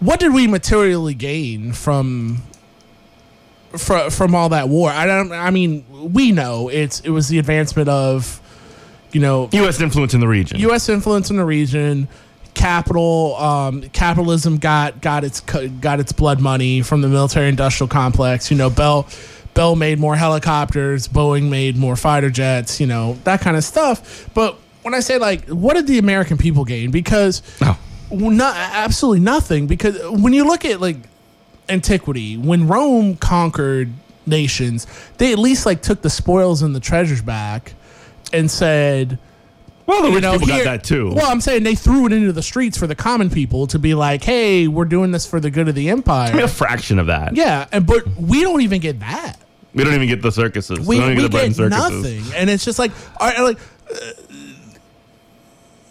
what 0.00 0.18
did 0.18 0.32
we 0.32 0.46
materially 0.46 1.14
gain 1.14 1.72
from? 1.72 2.42
From, 3.76 4.10
from 4.10 4.34
all 4.34 4.48
that 4.48 4.68
war, 4.68 4.90
I 4.90 5.06
don't. 5.06 5.30
I 5.30 5.50
mean, 5.50 5.84
we 6.12 6.32
know 6.32 6.68
it's 6.68 6.98
it 7.00 7.10
was 7.10 7.28
the 7.28 7.38
advancement 7.38 7.88
of, 7.88 8.40
you 9.12 9.20
know, 9.20 9.48
U.S. 9.52 9.80
influence 9.80 10.12
in 10.12 10.18
the 10.18 10.26
region. 10.26 10.58
U.S. 10.58 10.88
influence 10.88 11.30
in 11.30 11.36
the 11.36 11.44
region. 11.44 12.08
Capital 12.52 13.36
um, 13.36 13.82
capitalism 13.90 14.56
got 14.56 15.00
got 15.00 15.22
its 15.22 15.40
got 15.40 16.00
its 16.00 16.10
blood 16.10 16.40
money 16.40 16.82
from 16.82 17.00
the 17.00 17.06
military 17.06 17.48
industrial 17.48 17.86
complex. 17.86 18.50
You 18.50 18.56
know, 18.56 18.70
Bell 18.70 19.06
Bell 19.54 19.76
made 19.76 20.00
more 20.00 20.16
helicopters, 20.16 21.06
Boeing 21.06 21.48
made 21.48 21.76
more 21.76 21.94
fighter 21.94 22.30
jets. 22.30 22.80
You 22.80 22.88
know 22.88 23.18
that 23.22 23.40
kind 23.40 23.56
of 23.56 23.62
stuff. 23.62 24.28
But 24.34 24.58
when 24.82 24.94
I 24.94 25.00
say 25.00 25.18
like, 25.18 25.46
what 25.48 25.74
did 25.74 25.86
the 25.86 25.98
American 25.98 26.36
people 26.38 26.64
gain? 26.64 26.90
Because 26.90 27.42
Oh. 27.62 27.76
not 28.10 28.56
absolutely 28.56 29.20
nothing. 29.20 29.66
Because 29.66 29.96
when 30.10 30.32
you 30.32 30.44
look 30.44 30.64
at 30.64 30.80
like 30.80 30.96
antiquity, 31.68 32.36
when 32.36 32.66
Rome 32.66 33.16
conquered 33.16 33.92
nations, 34.26 34.86
they 35.18 35.32
at 35.32 35.38
least 35.38 35.66
like 35.66 35.82
took 35.82 36.02
the 36.02 36.10
spoils 36.10 36.62
and 36.62 36.74
the 36.74 36.80
treasures 36.80 37.22
back 37.22 37.74
and 38.32 38.50
said 38.50 39.18
well, 39.86 40.02
the 40.04 40.10
rich 40.10 40.22
know, 40.22 40.32
people 40.38 40.46
here- 40.54 40.64
got 40.64 40.70
that 40.70 40.84
too. 40.84 41.12
Well, 41.14 41.28
I'm 41.30 41.40
saying 41.40 41.64
they 41.64 41.74
threw 41.74 42.06
it 42.06 42.12
into 42.12 42.32
the 42.32 42.42
streets 42.42 42.78
for 42.78 42.86
the 42.86 42.94
common 42.94 43.28
people 43.28 43.66
to 43.68 43.78
be 43.78 43.94
like, 43.94 44.22
"Hey, 44.22 44.68
we're 44.68 44.84
doing 44.84 45.10
this 45.10 45.26
for 45.26 45.40
the 45.40 45.50
good 45.50 45.68
of 45.68 45.74
the 45.74 45.88
empire." 45.90 46.30
I 46.30 46.34
mean, 46.34 46.44
a 46.44 46.48
fraction 46.48 47.00
of 47.00 47.06
that. 47.08 47.34
yeah, 47.34 47.66
and 47.72 47.86
but 47.86 48.06
we 48.16 48.42
don't 48.42 48.60
even 48.60 48.80
get 48.80 49.00
that. 49.00 49.36
We 49.74 49.82
don't 49.82 49.94
even 49.94 50.06
get 50.08 50.22
the 50.22 50.30
circuses. 50.32 50.78
We, 50.86 50.98
don't 50.98 51.12
even 51.12 51.16
we 51.24 51.28
get 51.28 51.32
the 51.32 51.44
and 51.44 51.56
get 51.56 51.72
circuses. 51.72 52.24
nothing, 52.26 52.34
and 52.40 52.50
it's 52.50 52.64
just 52.64 52.78
like, 52.78 52.92
all 53.20 53.28
right, 53.28 53.40
like, 53.40 53.58
uh, 53.90 53.96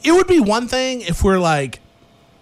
it 0.04 0.12
would 0.12 0.28
be 0.28 0.40
one 0.40 0.68
thing 0.68 1.02
if 1.02 1.24
we're 1.24 1.40
like, 1.40 1.80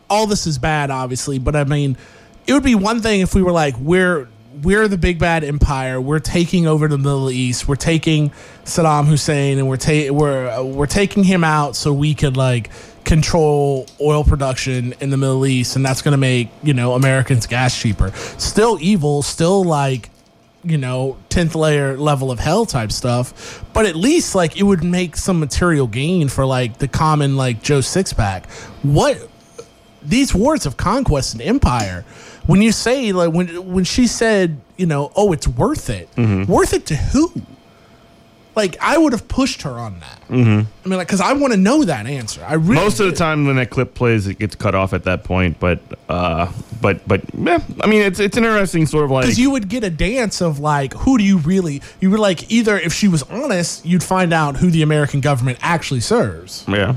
all 0.10 0.28
this 0.28 0.48
is 0.48 0.58
bad, 0.58 0.90
obviously, 0.90 1.40
but 1.40 1.56
I 1.56 1.64
mean, 1.64 1.98
it 2.46 2.54
would 2.54 2.64
be 2.64 2.76
one 2.76 3.02
thing 3.02 3.22
if 3.22 3.36
we 3.36 3.42
were 3.42 3.51
like, 3.51 3.75
we're 3.77 4.27
we're 4.64 4.88
the 4.88 4.98
big 4.98 5.20
bad 5.20 5.44
empire. 5.44 6.01
We're 6.01 6.20
taking 6.20 6.68
over 6.68 6.88
the 6.88 6.98
Middle 6.98 7.29
East. 7.29 7.68
We're 7.68 7.75
taking 7.75 8.31
Saddam 8.64 9.05
Hussein, 9.05 9.60
and 9.60 9.68
we're 9.68 9.77
ta- 9.77 10.12
we're 10.12 10.64
we're 10.64 10.88
taking 10.88 11.24
him 11.24 11.44
out 11.44 11.75
so 11.75 11.94
we 11.94 12.14
could 12.16 12.38
like 12.38 12.70
control 13.03 13.86
oil 14.01 14.24
production 14.24 14.94
in 15.00 15.10
the 15.10 15.18
Middle 15.18 15.46
East, 15.46 15.75
and 15.75 15.86
that's 15.86 16.01
going 16.01 16.14
to 16.14 16.18
make 16.18 16.50
you 16.64 16.74
know 16.74 16.94
Americans 16.94 17.48
gas 17.48 17.79
cheaper. 17.79 18.12
Still 18.38 18.77
evil. 18.81 19.22
Still 19.22 19.64
like 19.64 20.10
you 20.70 20.77
know, 20.77 21.18
10th 21.30 21.56
layer 21.56 21.98
level 21.98 22.32
of 22.32 22.40
hell 22.40 22.66
type 22.66 22.92
stuff. 22.92 23.64
But 23.74 23.86
at 23.86 23.96
least 23.96 24.36
like 24.36 24.58
it 24.58 24.64
would 24.64 24.84
make 24.84 25.16
some 25.16 25.40
material 25.40 25.88
gain 25.88 26.30
for 26.30 26.46
like 26.46 26.77
the 26.77 26.88
common 26.88 27.38
like 27.38 27.62
Joe 27.62 27.80
Sixpack. 27.80 28.50
What 28.84 29.30
these 30.01 30.34
wars 30.34 30.66
of 30.66 30.77
conquest 30.77 31.34
and 31.34 31.42
empire, 31.42 32.06
when 32.46 32.62
you 32.62 32.72
say 32.72 33.12
like 33.12 33.34
when 33.34 33.74
when 33.74 33.84
she 33.84 34.08
said, 34.08 34.60
you 34.77 34.86
know, 34.86 35.12
oh 35.16 35.34
it's 35.34 35.48
worth 35.48 35.90
it. 35.90 36.14
Mm-hmm. 36.16 36.51
Worth 36.51 36.74
it 36.74 36.86
to 36.88 36.96
who? 36.96 37.32
Like 38.57 38.75
I 38.81 38.98
would 38.98 39.13
have 39.13 39.27
pushed 39.29 39.61
her 39.61 39.72
on 39.72 40.01
that. 40.01 40.22
Mm-hmm. 40.27 40.67
I 40.83 40.89
mean, 40.89 40.98
like, 40.98 41.07
because 41.07 41.22
I 41.22 41.33
want 41.33 41.53
to 41.53 41.57
know 41.57 41.83
that 41.85 42.07
answer. 42.07 42.43
I 42.43 42.55
really 42.55 42.75
Most 42.75 43.00
of 43.00 43.05
the 43.05 43.15
time 43.15 43.46
when 43.46 43.55
that 43.55 43.70
clip 43.70 43.93
plays, 43.93 44.27
it 44.27 44.39
gets 44.39 44.55
cut 44.55 44.75
off 44.75 44.91
at 44.93 45.05
that 45.05 45.24
point. 45.24 45.59
But, 45.59 45.79
uh, 46.09 46.51
but, 46.81 47.07
but, 47.07 47.22
yeah, 47.37 47.59
I 47.81 47.87
mean, 47.87 48.01
it's 48.01 48.20
it's 48.20 48.35
interesting, 48.35 48.85
sort 48.85 49.05
of 49.05 49.11
like 49.11 49.24
because 49.24 49.39
you 49.39 49.51
would 49.51 49.70
get 49.70 49.83
a 49.83 49.89
dance 49.89 50.41
of 50.41 50.59
like 50.59 50.93
who 50.93 51.17
do 51.17 51.24
you 51.24 51.37
really 51.39 51.81
you 52.00 52.09
were 52.09 52.17
like 52.17 52.51
either 52.51 52.77
if 52.77 52.93
she 52.93 53.07
was 53.07 53.24
honest 53.24 53.85
you'd 53.85 54.03
find 54.03 54.33
out 54.33 54.57
who 54.57 54.72
the 54.72 54.81
american 54.81 55.22
government 55.22 55.57
actually 55.61 56.00
serves 56.00 56.65
yeah. 56.67 56.96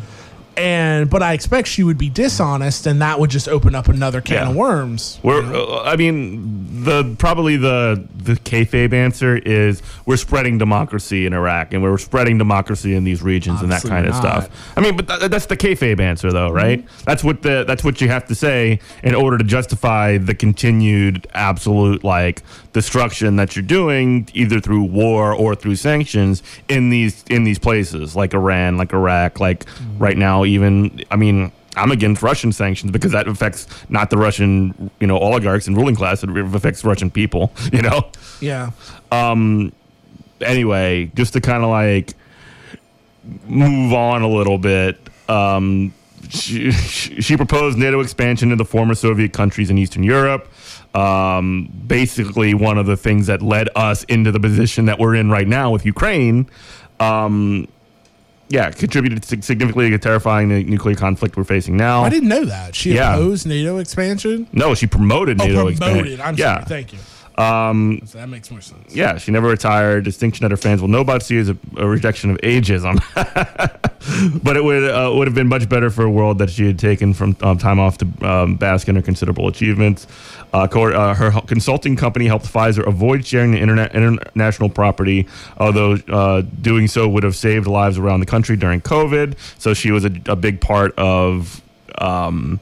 And 0.56 1.08
but 1.10 1.22
i 1.22 1.32
expect 1.32 1.68
she 1.68 1.82
would 1.82 1.98
be 1.98 2.08
dishonest 2.08 2.86
and 2.86 3.00
that 3.02 3.18
would 3.18 3.30
just 3.30 3.48
open 3.48 3.74
up 3.74 3.88
another 3.88 4.20
can 4.20 4.34
Yeah. 4.34 4.50
of 4.50 4.56
worms 4.56 5.18
We're, 5.22 5.42
uh, 5.42 5.82
I 5.84 5.96
mean, 5.96 6.84
the 6.84 7.14
probably 7.18 7.56
the 7.56 8.04
the 8.16 8.34
kayfabe 8.34 8.92
answer 8.92 9.36
is 9.36 9.82
we're 10.06 10.16
spreading 10.16 10.58
democracy 10.58 11.26
in 11.26 11.32
Iraq 11.32 11.72
and 11.72 11.82
we're 11.82 11.96
spreading 11.98 12.38
democracy 12.38 12.94
in 12.94 13.04
these 13.04 13.22
regions 13.22 13.60
and 13.62 13.70
that 13.72 13.84
Obviously 13.84 13.90
kind 13.90 14.06
of 14.06 14.14
stuff. 14.14 14.72
I 14.76 14.80
mean, 14.80 14.96
but 14.96 15.08
th- 15.08 15.30
that's 15.30 15.46
the 15.46 15.56
kayfabe 15.56 16.00
answer, 16.00 16.30
though, 16.32 16.50
right? 16.50 16.80
Mm-hmm. 16.84 17.04
That's 17.04 17.24
what 17.24 17.42
the 17.42 17.64
that's 17.66 17.82
what 17.82 18.00
you 18.00 18.08
have 18.08 18.26
to 18.26 18.34
say 18.34 18.78
in 19.02 19.14
order 19.14 19.38
to 19.38 19.44
justify 19.44 20.18
the 20.18 20.34
continued 20.34 21.26
absolute 21.34 22.04
like 22.04 22.42
destruction 22.72 23.36
that 23.36 23.56
you're 23.56 23.64
doing, 23.64 24.28
either 24.34 24.60
through 24.60 24.84
war 24.84 25.32
or 25.34 25.54
through 25.54 25.76
sanctions 25.76 26.42
in 26.68 26.90
these 26.90 27.24
in 27.28 27.44
these 27.44 27.58
places 27.58 28.14
like 28.14 28.32
Iran, 28.34 28.76
like 28.76 28.92
Iraq, 28.92 29.40
like 29.40 29.64
Mm-hmm. 29.64 29.98
right 29.98 30.16
now. 30.18 30.44
Even 30.44 31.02
I 31.10 31.16
mean. 31.16 31.52
I'm 31.76 31.92
against 31.92 32.20
Russian 32.20 32.50
sanctions 32.50 32.90
because 32.90 33.12
that 33.12 33.28
affects 33.28 33.68
not 33.88 34.10
the 34.10 34.16
Russian, 34.18 34.90
you 34.98 35.06
know, 35.06 35.16
oligarchs 35.16 35.68
and 35.68 35.76
ruling 35.76 35.94
class. 35.94 36.22
It 36.24 36.28
affects 36.36 36.84
Russian 36.84 37.12
people, 37.12 37.52
you 37.72 37.80
know. 37.80 38.10
yeah 38.40 38.72
Um. 39.12 39.72
Anyway, 40.40 41.12
just 41.14 41.32
to 41.34 41.40
kind 41.40 41.62
of 41.62 41.70
like 41.70 42.14
move 43.46 43.92
on 43.92 44.22
a 44.22 44.28
little 44.28 44.58
bit. 44.58 44.98
Um, 45.28 45.94
she, 46.28 46.70
she 47.22 47.36
proposed 47.36 47.78
NATO 47.78 48.00
expansion 48.00 48.50
to 48.50 48.56
the 48.56 48.64
former 48.64 48.94
Soviet 48.96 49.32
countries 49.32 49.70
in 49.70 49.78
Eastern 49.78 50.02
Europe. 50.02 50.48
Um, 50.94 51.70
basically, 51.86 52.52
one 52.54 52.76
of 52.78 52.86
the 52.86 52.96
things 52.96 53.26
that 53.28 53.42
led 53.42 53.68
us 53.76 54.04
into 54.04 54.32
the 54.32 54.40
position 54.40 54.86
that 54.86 54.98
we're 54.98 55.14
in 55.14 55.30
right 55.30 55.46
now 55.46 55.70
with 55.70 55.84
Ukraine. 55.86 56.48
Um, 56.98 57.68
yeah, 58.48 58.70
contributed 58.72 59.24
significantly 59.24 59.90
to 59.90 59.96
the 59.96 60.02
terrifying 60.02 60.48
the 60.48 60.64
nuclear 60.64 60.96
conflict 60.96 61.36
we're 61.36 61.44
facing 61.44 61.76
now. 61.76 62.02
i 62.02 62.08
didn't 62.08 62.28
know 62.28 62.44
that 62.44 62.74
she 62.74 62.94
Yeah. 62.94 63.14
opposed 63.14 63.46
nato 63.46 63.78
expansion 63.78 64.48
No, 64.52 64.74
she 64.74 64.88
promoted 64.88 65.40
oh 65.40 65.44
NATO 65.46 65.54
promoted 65.72 65.72
expansion. 65.74 66.20
i'm 66.20 66.34
yeah. 66.36 66.54
sorry 66.54 66.64
thank 66.66 66.92
you 66.92 66.98
um 67.40 68.00
that 68.12 68.28
makes 68.28 68.50
more 68.50 68.60
sense 68.60 68.94
Yeah, 68.94 69.18
she 69.18 69.30
never 69.32 69.48
retired. 69.48 70.04
Distinction 70.04 70.44
that 70.44 70.50
her 70.50 70.56
fans 70.56 70.80
will 70.80 70.88
know 70.88 71.00
about 71.00 71.22
see 71.22 71.38
as 71.38 71.48
a, 71.48 71.56
a 71.76 71.86
rejection 71.86 72.30
of 72.30 72.36
ageism. 72.38 72.96
but 74.42 74.56
it 74.56 74.64
would 74.64 74.84
uh, 74.90 75.12
would 75.14 75.26
have 75.26 75.34
been 75.34 75.48
much 75.48 75.68
better 75.68 75.90
for 75.90 76.04
a 76.04 76.10
world 76.10 76.38
that 76.38 76.50
she 76.50 76.66
had 76.66 76.78
taken 76.78 77.14
from 77.14 77.36
um, 77.42 77.58
time 77.58 77.78
off 77.78 77.98
to 77.98 78.06
um, 78.26 78.56
bask 78.56 78.88
in 78.88 78.96
her 78.96 79.02
considerable 79.02 79.48
achievements. 79.48 80.06
Uh, 80.52 80.66
co- 80.66 80.92
uh, 80.92 81.14
her 81.14 81.30
consulting 81.42 81.94
company 81.96 82.26
helped 82.26 82.46
Pfizer 82.46 82.86
avoid 82.86 83.24
sharing 83.24 83.52
the 83.52 83.58
internet 83.58 83.94
international 83.94 84.68
property, 84.68 85.28
although 85.58 85.94
uh, 86.08 86.42
doing 86.60 86.88
so 86.88 87.08
would 87.08 87.22
have 87.22 87.36
saved 87.36 87.66
lives 87.66 87.98
around 87.98 88.20
the 88.20 88.26
country 88.26 88.56
during 88.56 88.80
COVID. 88.80 89.36
So 89.58 89.74
she 89.74 89.90
was 89.90 90.04
a, 90.04 90.10
a 90.26 90.36
big 90.36 90.60
part 90.60 90.92
of. 90.98 91.62
Um, 91.98 92.60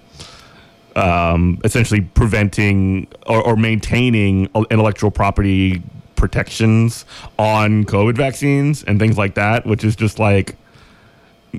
um, 0.98 1.61
essentially 1.64 2.00
preventing 2.00 3.06
or, 3.26 3.40
or 3.42 3.56
maintaining 3.56 4.50
intellectual 4.70 5.11
property 5.11 5.82
protections 6.16 7.04
on 7.38 7.84
COVID 7.84 8.16
vaccines 8.16 8.82
and 8.84 8.98
things 8.98 9.16
like 9.16 9.34
that, 9.34 9.64
which 9.64 9.84
is 9.84 9.94
just 9.94 10.18
like 10.18 10.56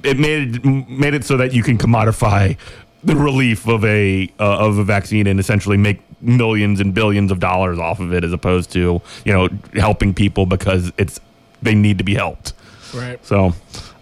it 0.03 0.19
made 0.19 0.57
it 0.57 0.65
made 0.65 1.13
it 1.13 1.23
so 1.23 1.37
that 1.37 1.53
you 1.53 1.63
can 1.63 1.77
commodify 1.77 2.57
the 3.03 3.15
relief 3.15 3.67
of 3.67 3.85
a 3.85 4.29
uh, 4.39 4.67
of 4.67 4.77
a 4.77 4.83
vaccine 4.83 5.25
and 5.25 5.39
essentially 5.39 5.77
make 5.77 6.01
millions 6.21 6.81
and 6.81 6.93
billions 6.93 7.31
of 7.31 7.39
dollars 7.39 7.79
off 7.79 8.01
of 8.01 8.13
it 8.13 8.25
as 8.25 8.33
opposed 8.33 8.71
to 8.71 9.01
you 9.23 9.33
know 9.33 9.47
helping 9.73 10.13
people 10.13 10.45
because 10.45 10.91
it's 10.97 11.19
they 11.61 11.75
need 11.75 11.97
to 11.97 12.03
be 12.03 12.15
helped. 12.15 12.53
Right. 12.93 13.23
So, 13.25 13.53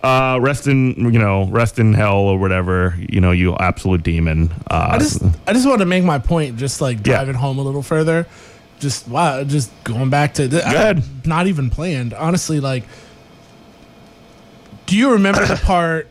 uh, 0.04 0.38
rest 0.42 0.68
in 0.68 0.94
you 1.14 1.20
know 1.20 1.48
rest 1.50 1.80
in 1.80 1.94
hell 1.94 2.18
or 2.18 2.38
whatever 2.40 2.96
you 3.10 3.20
know 3.20 3.32
you 3.32 3.56
absolute 3.56 4.04
demon. 4.04 4.52
Uh, 4.70 4.90
I 4.94 4.98
just 5.00 5.22
I 5.48 5.54
just 5.54 5.68
want 5.68 5.80
to 5.80 5.86
make 5.86 6.04
my 6.04 6.20
point, 6.20 6.58
just 6.58 6.82
like 6.82 6.98
Yeah. 6.98 7.16
driving 7.16 7.36
home 7.36 7.58
a 7.60 7.62
little 7.64 7.82
further. 7.84 8.28
Just 8.80 9.08
wow, 9.08 9.44
just 9.44 9.72
going 9.84 10.10
back 10.12 10.36
to 10.36 10.48
th- 10.48 10.64
I- 10.64 10.74
ahead. 10.74 11.04
not 11.26 11.48
even 11.48 11.70
planned. 11.72 12.14
Honestly, 12.14 12.60
like, 12.60 12.84
do 14.86 14.96
you 14.96 15.12
remember 15.14 15.46
the 15.46 15.56
part 15.64 16.08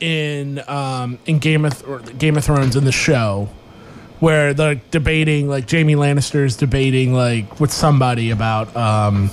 in 0.00 0.60
um 0.68 1.18
in 1.26 1.38
Game 1.38 1.64
of 1.64 2.18
Game 2.18 2.36
of 2.36 2.44
Thrones 2.44 2.76
in 2.76 2.84
the 2.84 2.92
show 2.92 3.48
where 4.20 4.52
they're 4.54 4.74
debating 4.90 5.48
like 5.48 5.70
Jaime 5.70 5.94
Lannister's 5.94 6.56
debating 6.56 7.14
like 7.14 7.60
with 7.60 7.72
somebody 7.72 8.30
about 8.30 8.74
um 8.76 9.30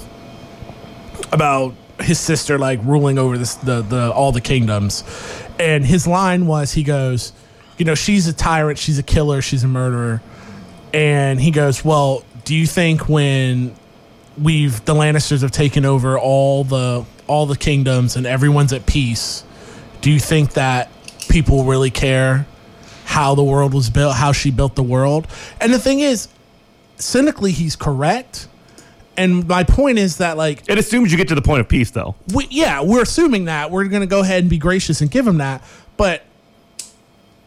about 1.31 1.73
his 1.99 2.19
sister 2.19 2.57
like 2.57 2.79
ruling 2.83 3.17
over 3.17 3.37
this 3.37 3.55
the 3.55 3.81
the 3.81 4.11
all 4.11 4.31
the 4.31 4.41
kingdoms. 4.41 5.03
And 5.59 5.85
his 5.85 6.05
line 6.05 6.47
was 6.47 6.73
he 6.73 6.83
goes 6.83 7.33
you 7.77 7.85
know 7.85 7.95
she's 7.95 8.27
a 8.27 8.33
tyrant 8.33 8.77
she's 8.77 8.99
a 8.99 9.03
killer 9.03 9.41
she's 9.41 9.63
a 9.63 9.67
murderer. 9.67 10.21
And 10.93 11.39
he 11.39 11.51
goes 11.51 11.83
well 11.83 12.23
do 12.43 12.55
you 12.55 12.67
think 12.67 13.09
when 13.09 13.75
we've 14.41 14.83
the 14.85 14.93
lannisters 14.93 15.41
have 15.41 15.51
taken 15.51 15.85
over 15.85 16.17
all 16.19 16.63
the 16.63 17.05
all 17.27 17.45
the 17.45 17.57
kingdoms 17.57 18.15
and 18.15 18.25
everyone's 18.27 18.73
at 18.73 18.85
peace 18.85 19.43
do 20.01 20.11
you 20.11 20.19
think 20.19 20.53
that 20.53 20.89
people 21.29 21.63
really 21.63 21.89
care 21.89 22.45
how 23.05 23.33
the 23.35 23.43
world 23.43 23.73
was 23.73 23.89
built 23.89 24.15
how 24.15 24.31
she 24.31 24.51
built 24.51 24.75
the 24.75 24.83
world? 24.83 25.27
And 25.61 25.73
the 25.73 25.79
thing 25.79 26.01
is 26.01 26.27
cynically 26.97 27.51
he's 27.51 27.75
correct 27.75 28.47
and 29.17 29.47
my 29.47 29.63
point 29.63 29.97
is 29.97 30.17
that 30.17 30.37
like 30.37 30.63
it 30.67 30.77
assumes 30.77 31.11
you 31.11 31.17
get 31.17 31.27
to 31.29 31.35
the 31.35 31.41
point 31.41 31.61
of 31.61 31.69
peace 31.69 31.91
though. 31.91 32.15
we, 32.33 32.47
yeah, 32.49 32.81
we're 32.81 33.01
assuming 33.01 33.45
that. 33.45 33.71
We're 33.71 33.85
going 33.85 34.01
to 34.01 34.07
go 34.07 34.21
ahead 34.21 34.43
and 34.43 34.49
be 34.49 34.57
gracious 34.57 35.01
and 35.01 35.09
give 35.09 35.25
him 35.25 35.37
that. 35.37 35.63
But 35.97 36.23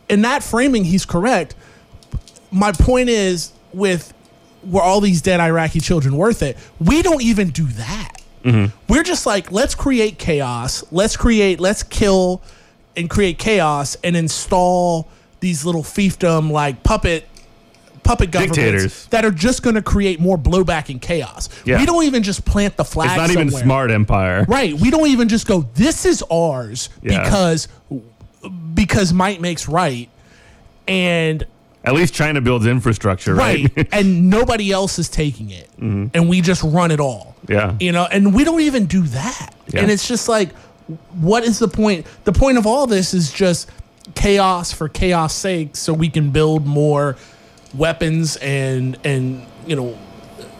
in 0.09 0.22
that 0.22 0.42
framing, 0.42 0.85
he's 0.85 1.04
correct. 1.04 1.54
My 2.50 2.72
point 2.72 3.09
is 3.09 3.52
with 3.72 4.14
were 4.64 4.83
all 4.83 5.00
these 5.00 5.22
dead 5.22 5.40
Iraqi 5.40 5.81
children 5.81 6.16
worth 6.16 6.42
it? 6.42 6.57
We 6.81 7.02
don't 7.02 7.22
even 7.22 7.50
do 7.50 7.64
that. 7.64 8.12
Mm-hmm. 8.44 8.76
We're 8.92 9.02
just 9.02 9.26
like, 9.26 9.52
let's 9.52 9.74
create 9.74 10.18
chaos. 10.18 10.85
Let's 10.90 11.16
create, 11.16 11.61
let's 11.61 11.83
kill 11.83 12.42
and 12.96 13.09
create 13.09 13.38
chaos 13.38 13.96
and 14.02 14.16
install 14.16 15.09
these 15.40 15.64
little 15.64 15.83
fiefdom 15.83 16.50
like 16.50 16.83
puppet 16.83 17.28
puppet 18.08 18.30
governments 18.30 18.56
Dictators. 18.56 19.06
that 19.08 19.26
are 19.26 19.30
just 19.30 19.62
going 19.62 19.74
to 19.74 19.82
create 19.82 20.18
more 20.18 20.38
blowback 20.38 20.88
and 20.88 21.00
chaos. 21.00 21.50
Yeah. 21.66 21.78
We 21.78 21.84
don't 21.84 22.04
even 22.04 22.22
just 22.22 22.46
plant 22.46 22.76
the 22.78 22.84
flag. 22.84 23.10
It's 23.10 23.16
not 23.18 23.30
even 23.30 23.50
somewhere. 23.50 23.64
smart 23.64 23.90
empire. 23.90 24.46
Right. 24.48 24.72
We 24.72 24.90
don't 24.90 25.08
even 25.08 25.28
just 25.28 25.46
go, 25.46 25.68
this 25.74 26.06
is 26.06 26.24
ours 26.30 26.88
Yeah. 27.02 27.22
because 27.22 27.68
because 28.72 29.12
might 29.12 29.42
makes 29.42 29.68
right. 29.68 30.08
And 30.86 31.44
At 31.84 31.92
least 31.92 32.14
China 32.14 32.40
builds 32.40 32.64
infrastructure, 32.64 33.34
right? 33.34 33.70
right. 33.76 33.88
and 33.92 34.30
nobody 34.30 34.72
else 34.72 34.98
is 34.98 35.10
taking 35.10 35.50
it. 35.50 35.68
Mm-hmm. 35.72 36.06
And 36.14 36.30
we 36.30 36.40
just 36.40 36.62
run 36.62 36.90
it 36.90 37.00
all. 37.00 37.36
Yeah. 37.46 37.76
You 37.78 37.92
know, 37.92 38.06
and 38.10 38.34
we 38.34 38.44
don't 38.44 38.62
even 38.62 38.86
do 38.86 39.02
that. 39.02 39.54
Yeah. 39.68 39.82
And 39.82 39.90
it's 39.90 40.08
just 40.08 40.30
like 40.30 40.48
what 41.20 41.44
is 41.44 41.58
the 41.58 41.68
point? 41.68 42.06
The 42.24 42.32
point 42.32 42.56
of 42.56 42.66
all 42.66 42.86
this 42.86 43.12
is 43.12 43.30
just 43.30 43.68
chaos 44.14 44.72
for 44.72 44.88
chaos 44.88 45.34
sake 45.34 45.76
so 45.76 45.92
we 45.92 46.08
can 46.08 46.30
build 46.30 46.66
more 46.66 47.16
weapons 47.74 48.37
and 48.37 48.98
and 49.04 49.44
you 49.66 49.76
know 49.76 49.96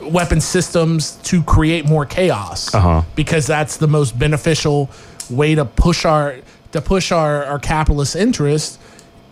weapon 0.03 0.40
systems 0.40 1.12
to 1.23 1.42
create 1.42 1.85
more 1.87 2.05
chaos 2.07 2.75
Uh-huh. 2.75 3.03
because 3.16 3.47
that's 3.47 3.77
the 3.79 3.88
most 3.88 4.18
beneficial 4.18 4.88
way 5.31 5.55
to 5.55 5.64
push 5.64 6.05
our 6.05 6.37
to 6.73 6.81
push 6.81 7.11
our, 7.12 7.44
our 7.44 7.59
capitalist 7.59 8.14
interest 8.14 8.79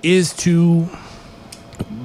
is 0.02 0.32
to 0.34 0.88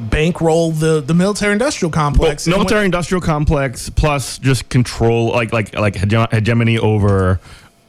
bankroll 0.09 0.71
the 0.71 1.01
the 1.01 1.13
military 1.13 1.53
industrial 1.53 1.91
complex 1.91 2.45
when- 2.45 2.55
military 2.57 2.85
industrial 2.85 3.21
complex 3.21 3.89
plus 3.89 4.37
just 4.37 4.67
control 4.69 5.29
like 5.31 5.53
like 5.53 5.73
like 5.75 5.93
hege- 5.95 6.31
hegemony 6.33 6.77
over 6.77 7.39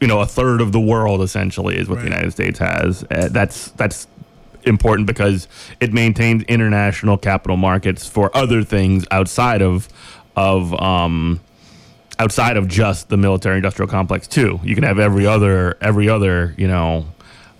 you 0.01 0.07
know 0.07 0.21
a 0.21 0.27
third 0.27 0.61
of 0.61 0.73
the 0.73 0.81
world 0.81 1.21
essentially 1.21 1.77
is 1.77 1.89
what 1.89 1.97
Right. 1.97 2.05
the 2.05 2.11
United 2.11 2.31
States 2.33 2.59
has 2.61 3.05
uh, 3.11 3.29
that's 3.31 3.71
that's 3.73 4.07
important 4.65 5.07
because 5.07 5.49
it 5.81 5.93
maintains 5.93 6.43
international 6.45 7.17
capital 7.19 7.57
markets 7.57 8.07
for 8.09 8.35
other 8.37 8.63
things 8.63 9.05
outside 9.11 9.63
of 9.63 9.89
of 10.37 10.73
um 10.81 11.41
outside 12.19 12.57
of 12.57 12.69
just 12.69 13.09
the 13.09 13.17
military 13.17 13.57
industrial 13.57 13.89
complex 13.89 14.27
too. 14.29 14.61
You 14.63 14.75
can 14.75 14.85
have 14.85 14.99
every 14.99 15.27
other 15.27 15.77
every 15.81 16.09
other 16.09 16.55
you 16.57 16.69
know 16.69 17.07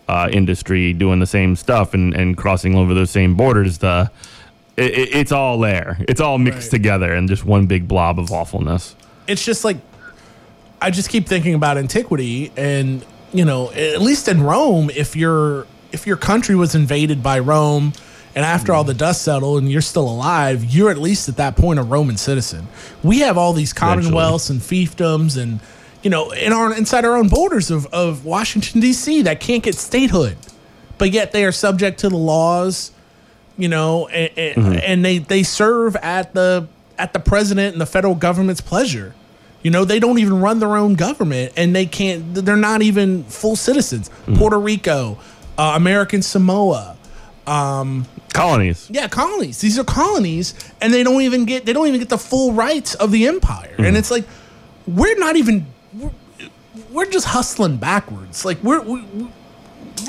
uh, 0.09 0.29
industry 0.31 0.93
doing 0.93 1.21
the 1.21 1.27
same 1.27 1.57
stuff 1.57 1.95
and, 1.95 2.13
and 2.15 2.37
crossing 2.37 2.75
over 2.75 2.93
those 2.93 3.11
same 3.11 3.35
borders. 3.35 3.79
The 3.79 4.11
it, 4.77 4.91
it, 4.93 5.15
it's 5.15 5.33
all 5.33 5.59
there. 5.59 5.97
It's 6.09 6.21
all 6.21 6.39
mixed 6.39 6.65
Right. 6.73 6.79
together 6.79 7.13
and 7.13 7.29
just 7.29 7.45
one 7.45 7.67
big 7.67 7.87
blob 7.89 8.19
of 8.19 8.31
awfulness. 8.33 8.95
It's 9.27 9.45
just 9.45 9.65
like 9.65 9.77
I 10.81 10.91
just 10.91 11.09
keep 11.09 11.27
thinking 11.27 11.55
about 11.55 11.79
antiquity 11.79 12.53
and 12.57 13.05
you 13.33 13.45
know 13.45 13.71
at 13.73 14.01
least 14.03 14.29
in 14.29 14.43
Rome 14.43 14.91
if 14.91 15.15
your 15.17 15.67
if 15.93 16.07
your 16.07 16.17
country 16.17 16.55
was 16.55 16.75
invaded 16.75 17.23
by 17.23 17.39
Rome 17.39 17.93
and 18.35 18.45
after 18.45 18.73
all 18.73 18.85
the 18.85 18.95
dust 18.95 19.23
settled 19.23 19.63
and 19.63 19.71
you're 19.71 19.81
still 19.81 20.09
alive 20.09 20.65
you're 20.65 20.91
at 20.91 20.99
least 20.99 21.29
at 21.29 21.37
that 21.37 21.57
point 21.57 21.79
a 21.79 21.83
Roman 21.83 22.17
citizen 22.17 22.67
we 23.03 23.21
have 23.21 23.37
all 23.37 23.53
these 23.53 23.73
commonwealths 23.73 24.51
and 24.51 24.61
fiefdoms 24.61 25.41
and 25.41 25.61
you 26.03 26.11
know 26.11 26.31
in 26.31 26.53
our 26.53 26.75
inside 26.75 27.05
our 27.05 27.17
own 27.17 27.29
borders 27.29 27.71
of, 27.71 27.87
of 27.87 28.25
Washington 28.25 28.81
DC 28.81 29.25
that 29.25 29.41
can't 29.41 29.63
get 29.63 29.75
statehood 29.75 30.37
but 30.99 31.11
yet 31.11 31.33
they 31.33 31.45
are 31.45 31.53
subject 31.53 32.01
to 32.01 32.09
the 32.09 32.17
laws 32.17 32.93
you 33.57 33.69
know, 33.69 34.09
and, 34.09 34.31
and, 34.37 34.57
mm-hmm. 34.57 34.79
and 34.83 35.05
they 35.05 35.19
they 35.19 35.43
serve 35.43 35.97
at 35.97 36.35
the 36.35 36.69
at 36.99 37.13
the 37.13 37.21
president 37.21 37.73
and 37.73 37.81
the 37.81 37.87
federal 37.87 38.15
government's 38.15 38.61
pleasure. 38.61 39.15
You 39.63 39.71
know, 39.71 39.85
they 39.85 40.01
don't 40.01 40.19
even 40.19 40.41
run 40.41 40.59
their 40.59 40.77
own 40.77 40.95
government, 40.95 41.53
and 41.57 41.75
they 41.75 41.87
can't. 41.87 42.35
They're 42.35 42.57
not 42.57 42.83
even 42.83 43.25
full 43.25 43.57
citizens. 43.57 44.11
Mm. 44.27 44.39
Puerto 44.39 44.59
Rico, 44.59 45.19
uh, 45.59 45.73
American 45.77 46.23
Samoa, 46.23 46.97
colonies 48.33 48.89
yeah, 48.91 49.09
colonies. 49.09 49.61
These 49.61 49.79
are 49.79 49.85
colonies, 49.85 50.55
and 50.81 50.93
they 50.93 51.03
don't 51.03 51.23
even 51.23 51.45
get 51.45 51.67
they 51.67 51.73
don't 51.73 51.89
even 51.89 52.01
get 52.01 52.09
the 52.09 52.19
full 52.19 52.53
rights 52.53 52.95
of 52.95 53.11
the 53.11 53.27
empire. 53.27 53.75
And 53.79 53.97
it's 53.97 54.11
like 54.11 54.25
we're 54.87 55.19
not 55.19 55.37
even 55.37 55.67
we're, 55.95 56.11
we're 56.91 57.11
just 57.11 57.27
hustling 57.27 57.77
backwards. 57.79 58.45
Like 58.45 58.63
we're 58.63 58.81
we, 58.83 59.05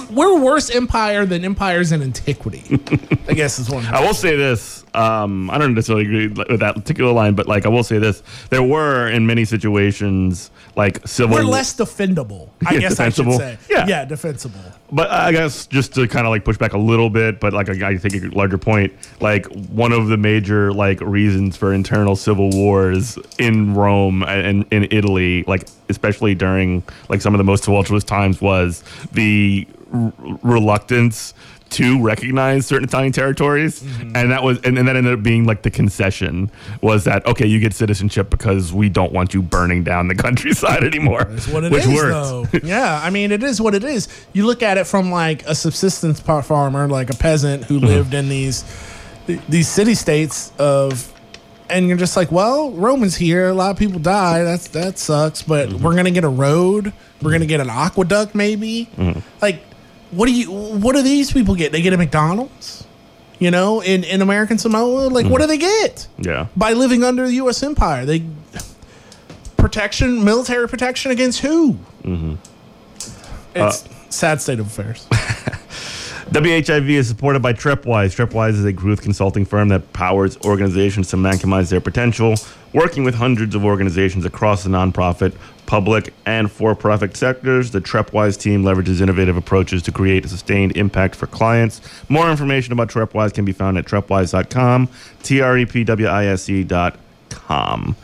we're 0.09 0.39
worse 0.39 0.69
empire 0.69 1.25
than 1.25 1.43
empires 1.43 1.91
in 1.91 2.01
antiquity. 2.01 2.63
I 3.27 3.33
guess 3.33 3.59
is 3.59 3.69
one. 3.69 3.85
I 3.85 4.01
will 4.05 4.13
say 4.13 4.35
this. 4.35 4.82
Um, 4.95 5.49
I 5.49 5.57
don't 5.57 5.73
necessarily 5.73 6.05
agree 6.05 6.27
with 6.27 6.59
that 6.59 6.75
particular 6.75 7.11
line, 7.11 7.33
but 7.33 7.47
like 7.47 7.65
I 7.65 7.69
will 7.69 7.83
say 7.83 7.97
this: 7.99 8.21
there 8.49 8.63
were 8.63 9.09
in 9.09 9.25
many 9.25 9.45
situations 9.45 10.51
like 10.75 11.05
civil. 11.07 11.35
We're 11.35 11.43
less 11.43 11.75
defendable. 11.75 12.49
I 12.65 12.73
Yeah, 12.73 12.79
guess 12.79 12.99
I 12.99 13.09
should 13.09 13.31
say. 13.33 13.57
Yeah. 13.69 13.85
yeah, 13.87 14.05
defensible. 14.05 14.59
But 14.91 15.09
I 15.09 15.31
guess 15.31 15.65
just 15.65 15.95
to 15.95 16.07
kind 16.07 16.27
of 16.27 16.31
like 16.31 16.45
push 16.45 16.57
back 16.57 16.73
a 16.73 16.77
little 16.77 17.09
bit, 17.09 17.39
but 17.39 17.53
like 17.53 17.69
I 17.69 17.97
think 17.97 18.13
a 18.15 18.27
larger 18.37 18.57
point, 18.59 18.93
like 19.19 19.45
one 19.47 19.91
of 19.91 20.07
the 20.07 20.17
major 20.17 20.71
like 20.71 21.01
reasons 21.01 21.57
for 21.57 21.73
internal 21.73 22.15
civil 22.15 22.49
wars 22.51 23.17
in 23.39 23.73
Rome 23.73 24.23
and 24.23 24.65
in 24.71 24.87
Italy, 24.91 25.43
like 25.47 25.67
especially 25.89 26.35
during 26.35 26.83
like 27.09 27.21
some 27.21 27.33
of 27.33 27.39
the 27.39 27.43
most 27.43 27.63
tumultuous 27.63 28.03
times, 28.03 28.41
was 28.41 28.83
the 29.13 29.67
reluctance 30.43 31.33
to 31.73 32.01
recognize 32.01 32.65
certain 32.65 32.87
Italian 32.87 33.11
territories, 33.11 33.81
mm-hmm. 33.81 34.15
and 34.15 34.31
that 34.31 34.43
was 34.43 34.59
and, 34.63 34.77
and 34.77 34.87
that 34.87 34.95
ended 34.95 35.13
up 35.13 35.23
being 35.23 35.45
like 35.45 35.63
the 35.63 35.71
concession 35.71 36.51
was 36.81 37.03
that 37.05 37.25
okay, 37.25 37.45
you 37.45 37.59
get 37.59 37.73
citizenship 37.73 38.29
because 38.29 38.73
we 38.73 38.89
don't 38.89 39.11
want 39.11 39.33
you 39.33 39.41
burning 39.41 39.83
down 39.83 40.07
the 40.07 40.15
countryside 40.23 40.83
anymore, 40.83 41.23
That's 41.25 41.47
what 41.47 41.63
it 41.63 41.73
is, 41.73 41.87
which 41.87 41.95
worked. 41.95 42.51
though. 42.51 42.59
yeah, 42.63 42.99
I 43.03 43.09
mean, 43.09 43.31
it 43.31 43.43
is 43.43 43.61
what 43.61 43.75
it 43.75 43.83
is. 43.83 44.07
You 44.33 44.45
look 44.45 44.63
at 44.63 44.77
it 44.77 44.87
from 44.87 45.11
like 45.11 45.45
a 45.45 45.55
subsistence 45.55 46.19
farmer, 46.19 46.87
like 46.87 47.09
a 47.09 47.15
peasant 47.15 47.65
who 47.65 47.77
mm-hmm. 47.77 47.87
lived 47.87 48.13
in 48.13 48.29
these 48.29 48.63
these 49.47 49.67
city 49.67 49.95
states 49.95 50.51
of, 50.59 51.09
and 51.69 51.87
you're 51.87 51.97
just 51.97 52.17
like, 52.17 52.31
well, 52.31 52.71
Romans 52.71 53.15
here. 53.15 53.49
A 53.49 53.53
lot 53.53 53.71
of 53.71 53.77
people 53.77 53.99
die. 53.99 54.43
That's 54.43 54.67
that 54.69 54.97
sucks. 54.97 55.41
But 55.41 55.69
mm-hmm. 55.69 55.83
we're 55.83 55.95
gonna 55.95 56.11
get 56.11 56.23
a 56.23 56.29
road. 56.29 56.93
We're 57.21 57.31
gonna 57.31 57.45
get 57.45 57.61
an 57.61 57.69
aqueduct, 57.69 58.35
maybe. 58.35 58.89
Like, 59.41 59.63
what 60.15 60.27
do 60.27 60.33
you? 60.33 60.51
What 60.51 60.95
do 60.95 61.01
these 61.01 61.31
people 61.31 61.55
get? 61.55 61.71
They 61.71 61.81
get 61.81 61.93
a 61.93 61.97
McDonald's. 61.97 62.85
You 63.39 63.51
know, 63.51 63.81
in, 63.81 64.03
in 64.05 64.21
American 64.21 64.57
Samoa, 64.57 65.07
like 65.09 65.25
what 65.25 65.41
do 65.41 65.47
they 65.47 65.57
get? 65.57 66.07
Yeah. 66.17 66.47
by 66.55 66.71
living 66.73 67.03
under 67.03 67.27
the 67.27 67.33
U.S. 67.35 67.61
empire. 67.61 68.05
They 68.05 68.23
protection, 69.57 70.23
military 70.23 70.67
protection 70.69 71.11
against 71.11 71.39
who? 71.41 71.73
Mm-hmm. 72.03 72.35
It's 73.55 73.85
Uh, 73.85 73.89
sad 74.09 74.41
state 74.41 74.59
of 74.59 74.67
affairs. 74.67 75.07
WHIV 76.31 76.89
is 76.89 77.07
supported 77.07 77.41
by 77.41 77.53
Trepwise. 77.53 78.15
Trepwise 78.15 78.51
is 78.53 78.65
a 78.65 78.71
growth 78.73 79.01
consulting 79.01 79.45
firm 79.45 79.67
that 79.69 79.91
powers 79.93 80.37
organizations 80.45 81.09
to 81.09 81.17
maximize 81.17 81.69
their 81.69 81.81
potential, 81.81 82.35
working 82.73 83.03
with 83.03 83.15
hundreds 83.15 83.55
of 83.55 83.63
organizations 83.63 84.25
across 84.25 84.63
the 84.63 84.69
nonprofit, 84.69 85.35
public, 85.65 86.13
and 86.25 86.51
for 86.51 86.75
profit 86.75 87.15
sectors. 87.15 87.71
The 87.71 87.81
Trepwise 87.81 88.39
team 88.39 88.63
leverages 88.63 89.01
innovative 89.01 89.37
approaches 89.37 89.81
to 89.83 89.91
create 89.91 90.25
a 90.25 90.27
sustained 90.27 90.75
impact 90.75 91.15
for 91.15 91.27
clients. 91.27 91.81
More 92.09 92.29
information 92.29 92.73
about 92.73 92.89
Trepwise 92.89 93.33
can 93.33 93.45
be 93.45 93.53
found 93.53 93.77
at 93.77 93.85
trepwise.com, 93.85 94.89
T 95.21 95.41
R 95.41 95.57
E 95.57 95.65
P 95.65 95.83
W 95.83 96.07
I 96.07 96.25
S 96.25 96.49
E.com. 96.49 97.95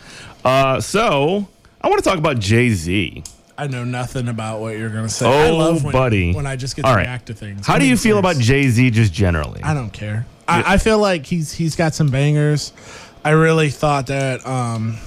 Uh, 0.45 0.79
so, 0.79 1.47
I 1.81 1.89
want 1.89 2.03
to 2.03 2.09
talk 2.09 2.17
about 2.17 2.39
Jay 2.39 2.69
Z. 2.69 3.23
I 3.57 3.67
know 3.67 3.83
nothing 3.83 4.29
about 4.29 4.61
what 4.61 4.77
you're 4.77 4.89
gonna 4.89 5.09
say. 5.09 5.25
Oh, 5.25 5.31
I 5.31 5.49
love 5.49 5.83
when, 5.83 5.91
buddy. 5.91 6.33
when 6.33 6.47
I 6.47 6.55
just 6.55 6.77
get 6.77 6.85
to 6.85 6.91
right. 6.91 7.01
react 7.01 7.25
to 7.25 7.33
things. 7.33 7.67
How 7.67 7.77
do 7.77 7.85
you 7.85 7.97
feel 7.97 8.17
about 8.17 8.37
Jay 8.37 8.69
Z 8.69 8.89
just 8.91 9.11
generally? 9.11 9.61
I 9.61 9.73
don't 9.73 9.91
care. 9.91 10.25
I, 10.47 10.75
I 10.75 10.77
feel 10.77 10.97
like 10.97 11.25
he's 11.25 11.51
he's 11.51 11.75
got 11.75 11.93
some 11.93 12.09
bangers. 12.09 12.71
I 13.23 13.31
really 13.31 13.69
thought 13.69 14.07
that 14.07 14.45
um, 14.45 14.97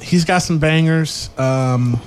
he's 0.00 0.24
got 0.24 0.38
some 0.38 0.58
bangers. 0.58 1.30
Um, 1.38 2.00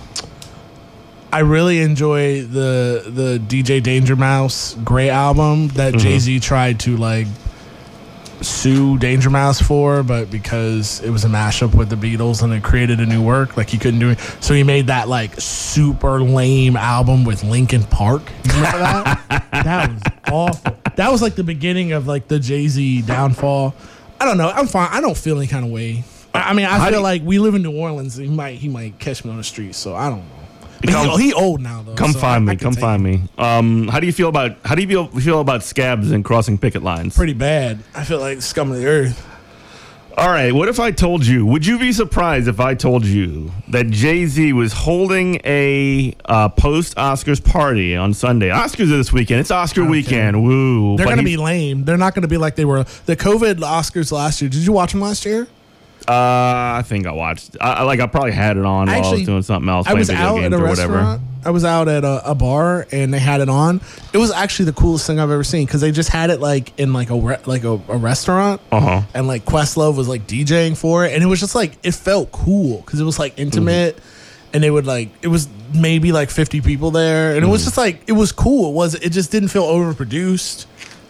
I 1.31 1.39
really 1.39 1.79
enjoy 1.79 2.43
the 2.43 3.03
the 3.07 3.39
DJ 3.39 3.81
Danger 3.81 4.15
Mouse 4.15 4.75
Gray 4.83 5.09
album 5.09 5.67
Mm-hmm. 5.69 5.77
that 5.77 5.95
Jay 5.97 6.19
Z 6.19 6.39
tried 6.39 6.79
to 6.81 6.95
like 6.97 7.27
sue 8.41 8.97
Danger 8.97 9.29
Mouse 9.29 9.61
for, 9.61 10.03
but 10.03 10.29
because 10.29 11.01
it 11.01 11.09
was 11.09 11.23
a 11.23 11.27
mashup 11.29 11.73
with 11.73 11.89
the 11.89 11.95
Beatles 11.95 12.43
and 12.43 12.51
it 12.53 12.61
created 12.63 12.99
a 12.99 13.05
new 13.05 13.21
work, 13.23 13.55
like 13.57 13.69
he 13.69 13.77
couldn't 13.77 13.99
do 13.99 14.09
it. 14.09 14.19
So 14.41 14.53
he 14.53 14.63
made 14.63 14.87
that 14.87 15.07
like 15.07 15.39
super 15.39 16.21
lame 16.21 16.75
album 16.75 17.23
with 17.25 17.43
Linkin 17.43 17.83
Park. 17.83 18.21
You 18.45 18.53
remember 18.55 18.77
that? 18.79 19.47
that 19.51 19.91
was 19.91 20.01
awful. 20.31 20.77
That 20.95 21.11
was 21.11 21.21
like 21.21 21.35
the 21.35 21.43
beginning 21.43 21.93
of 21.93 22.05
like 22.05 22.27
the 22.27 22.37
Jay 22.39 22.67
Z 22.67 23.01
downfall. 23.03 23.73
I 24.23 24.25
don't 24.25 24.37
know. 24.37 24.49
I'm 24.49 24.67
fine. 24.67 24.87
I 24.89 25.01
don't 25.01 25.17
feel 25.17 25.37
any 25.37 25.47
kind 25.47 25.65
of 25.65 25.71
way. 25.71 26.05
I 26.33 26.51
I 26.51 26.53
mean, 26.53 26.65
I 26.65 26.77
How 26.79 26.85
feel 26.89 26.99
do- 26.99 27.03
like 27.03 27.21
we 27.23 27.39
live 27.39 27.55
in 27.55 27.61
New 27.61 27.75
Orleans. 27.77 28.15
He 28.15 28.27
might 28.29 28.55
he 28.55 28.69
might 28.69 28.97
catch 28.99 29.25
me 29.25 29.31
on 29.31 29.37
the 29.37 29.43
street, 29.43 29.75
so 29.75 29.93
I 29.95 30.09
don't 30.09 30.19
know. 30.19 30.25
But 30.81 30.89
Come- 30.91 31.19
he, 31.19 31.25
he 31.27 31.33
old 31.33 31.59
now 31.61 31.81
though. 31.81 31.93
Come 31.95 32.13
so 32.13 32.19
find 32.19 32.47
I- 32.49 32.53
I 32.53 32.55
me. 32.55 32.57
can 32.57 32.65
Come 32.67 32.73
take 32.75 32.81
find 32.81 33.05
it. 33.07 33.19
me. 33.19 33.27
Um, 33.37 33.87
how 33.89 33.99
do 33.99 34.05
you 34.05 34.13
feel 34.13 34.29
about 34.29 34.55
how 34.63 34.75
do 34.75 34.81
you 34.81 34.87
feel, 34.87 35.07
feel 35.07 35.41
about 35.41 35.61
scabs 35.63 36.11
and 36.11 36.23
crossing 36.23 36.57
picket 36.57 36.83
lines? 36.83 37.15
Pretty 37.15 37.33
bad. 37.33 37.79
I 37.93 38.05
feel 38.05 38.19
like 38.19 38.41
scum 38.41 38.71
of 38.71 38.77
the 38.77 38.85
earth. 38.87 39.27
All 40.15 40.29
right. 40.29 40.53
What 40.53 40.69
if 40.69 40.79
I 40.79 40.91
told 40.91 41.25
you? 41.25 41.43
Would 41.47 41.65
you 41.65 41.79
be 41.79 41.91
surprised 41.91 42.47
if 42.47 42.59
I 42.59 42.75
told 42.75 43.03
you 43.03 43.51
that 43.69 43.89
Jay 43.89 44.27
Z 44.27 44.53
was 44.53 44.71
holding 44.71 45.41
a 45.43 46.15
uh, 46.25 46.49
post 46.49 46.95
Oscars 46.97 47.43
party 47.43 47.95
on 47.95 48.13
Sunday? 48.13 48.49
Oscars 48.49 48.93
are 48.93 48.97
this 48.97 49.11
weekend. 49.11 49.39
It's 49.39 49.49
Oscar 49.49 49.81
don't 49.81 49.89
weekend. 49.89 50.43
Woo! 50.43 50.97
They're 50.97 51.07
going 51.07 51.17
to 51.17 51.23
be 51.23 51.37
lame. 51.37 51.85
They're 51.85 51.97
not 51.97 52.13
going 52.13 52.21
to 52.21 52.27
be 52.27 52.37
like 52.37 52.55
they 52.55 52.65
were 52.65 52.83
the 53.05 53.15
COVID 53.15 53.55
Oscars 53.55 54.11
last 54.11 54.39
year. 54.39 54.49
Did 54.49 54.63
you 54.65 54.71
watch 54.71 54.91
them 54.91 55.01
last 55.01 55.25
year? 55.25 55.47
Uh, 56.07 56.79
I 56.79 56.83
think 56.85 57.07
I 57.07 57.11
watched. 57.11 57.57
I, 57.61 57.73
I- 57.73 57.83
like 57.83 57.99
I 57.99 58.07
probably 58.07 58.31
had 58.33 58.57
it 58.57 58.65
on 58.65 58.87
while 58.87 59.05
I 59.05 59.11
was 59.11 59.23
doing 59.23 59.41
something 59.41 59.69
else, 59.69 59.87
I 59.87 59.91
playing 59.91 59.99
was 59.99 60.09
video 60.09 60.23
out 60.25 60.37
at 60.37 60.41
games 60.41 60.53
a 60.53 60.57
or 60.57 60.67
whatever. 60.67 60.93
restaurant. 60.93 61.21
I 61.45 61.49
was 61.49 61.65
out 61.65 61.89
at 61.89 62.05
a, 62.05 62.31
a 62.31 62.35
bar 62.35 62.87
and 62.93 63.13
they 63.13 63.19
had 63.19 63.41
it 63.41 63.49
on. 63.49 63.81
It 64.13 64.17
was 64.17 64.31
actually 64.31 64.65
the 64.65 64.73
coolest 64.73 65.05
thing 65.05 65.19
I've 65.19 65.29
ever 65.29 65.43
seen 65.43 65.65
because 65.65 65.81
they 65.81 65.91
just 65.91 66.09
had 66.09 66.29
it 66.29 66.39
like 66.39 66.77
in 66.79 66.93
like 66.93 67.09
a 67.09 67.17
re- 67.19 67.37
like 67.45 67.63
a, 67.65 67.71
a 67.89 67.97
restaurant. 67.97 68.61
Uh 68.71 68.79
huh. 68.79 69.01
and 69.13 69.27
like 69.27 69.43
Questlove 69.45 69.97
was 69.97 70.07
like 70.07 70.25
DJing 70.25 70.77
for 70.77 71.05
it, 71.05 71.13
and 71.13 71.21
it 71.21 71.27
was 71.27 71.39
just 71.41 71.53
like 71.55 71.77
it 71.83 71.93
felt 71.93 72.31
cool 72.31 72.77
because 72.81 72.99
it 73.01 73.03
was 73.03 73.19
like 73.19 73.37
intimate, 73.37 73.97
and 74.53 74.63
they 74.63 74.71
would 74.71 74.85
like 74.85 75.09
it 75.21 75.27
was 75.27 75.49
maybe 75.73 76.11
like 76.13 76.29
fifty 76.29 76.61
people 76.61 76.91
there, 76.91 77.35
and 77.35 77.43
it 77.43 77.47
was 77.49 77.65
just 77.65 77.77
like 77.77 78.03
it 78.07 78.13
was 78.13 78.31
cool. 78.31 78.69
It 78.69 78.73
was 78.75 78.95
it 78.95 79.09
just 79.09 79.29
didn't 79.31 79.49
feel 79.49 79.63
overproduced, 79.65 80.65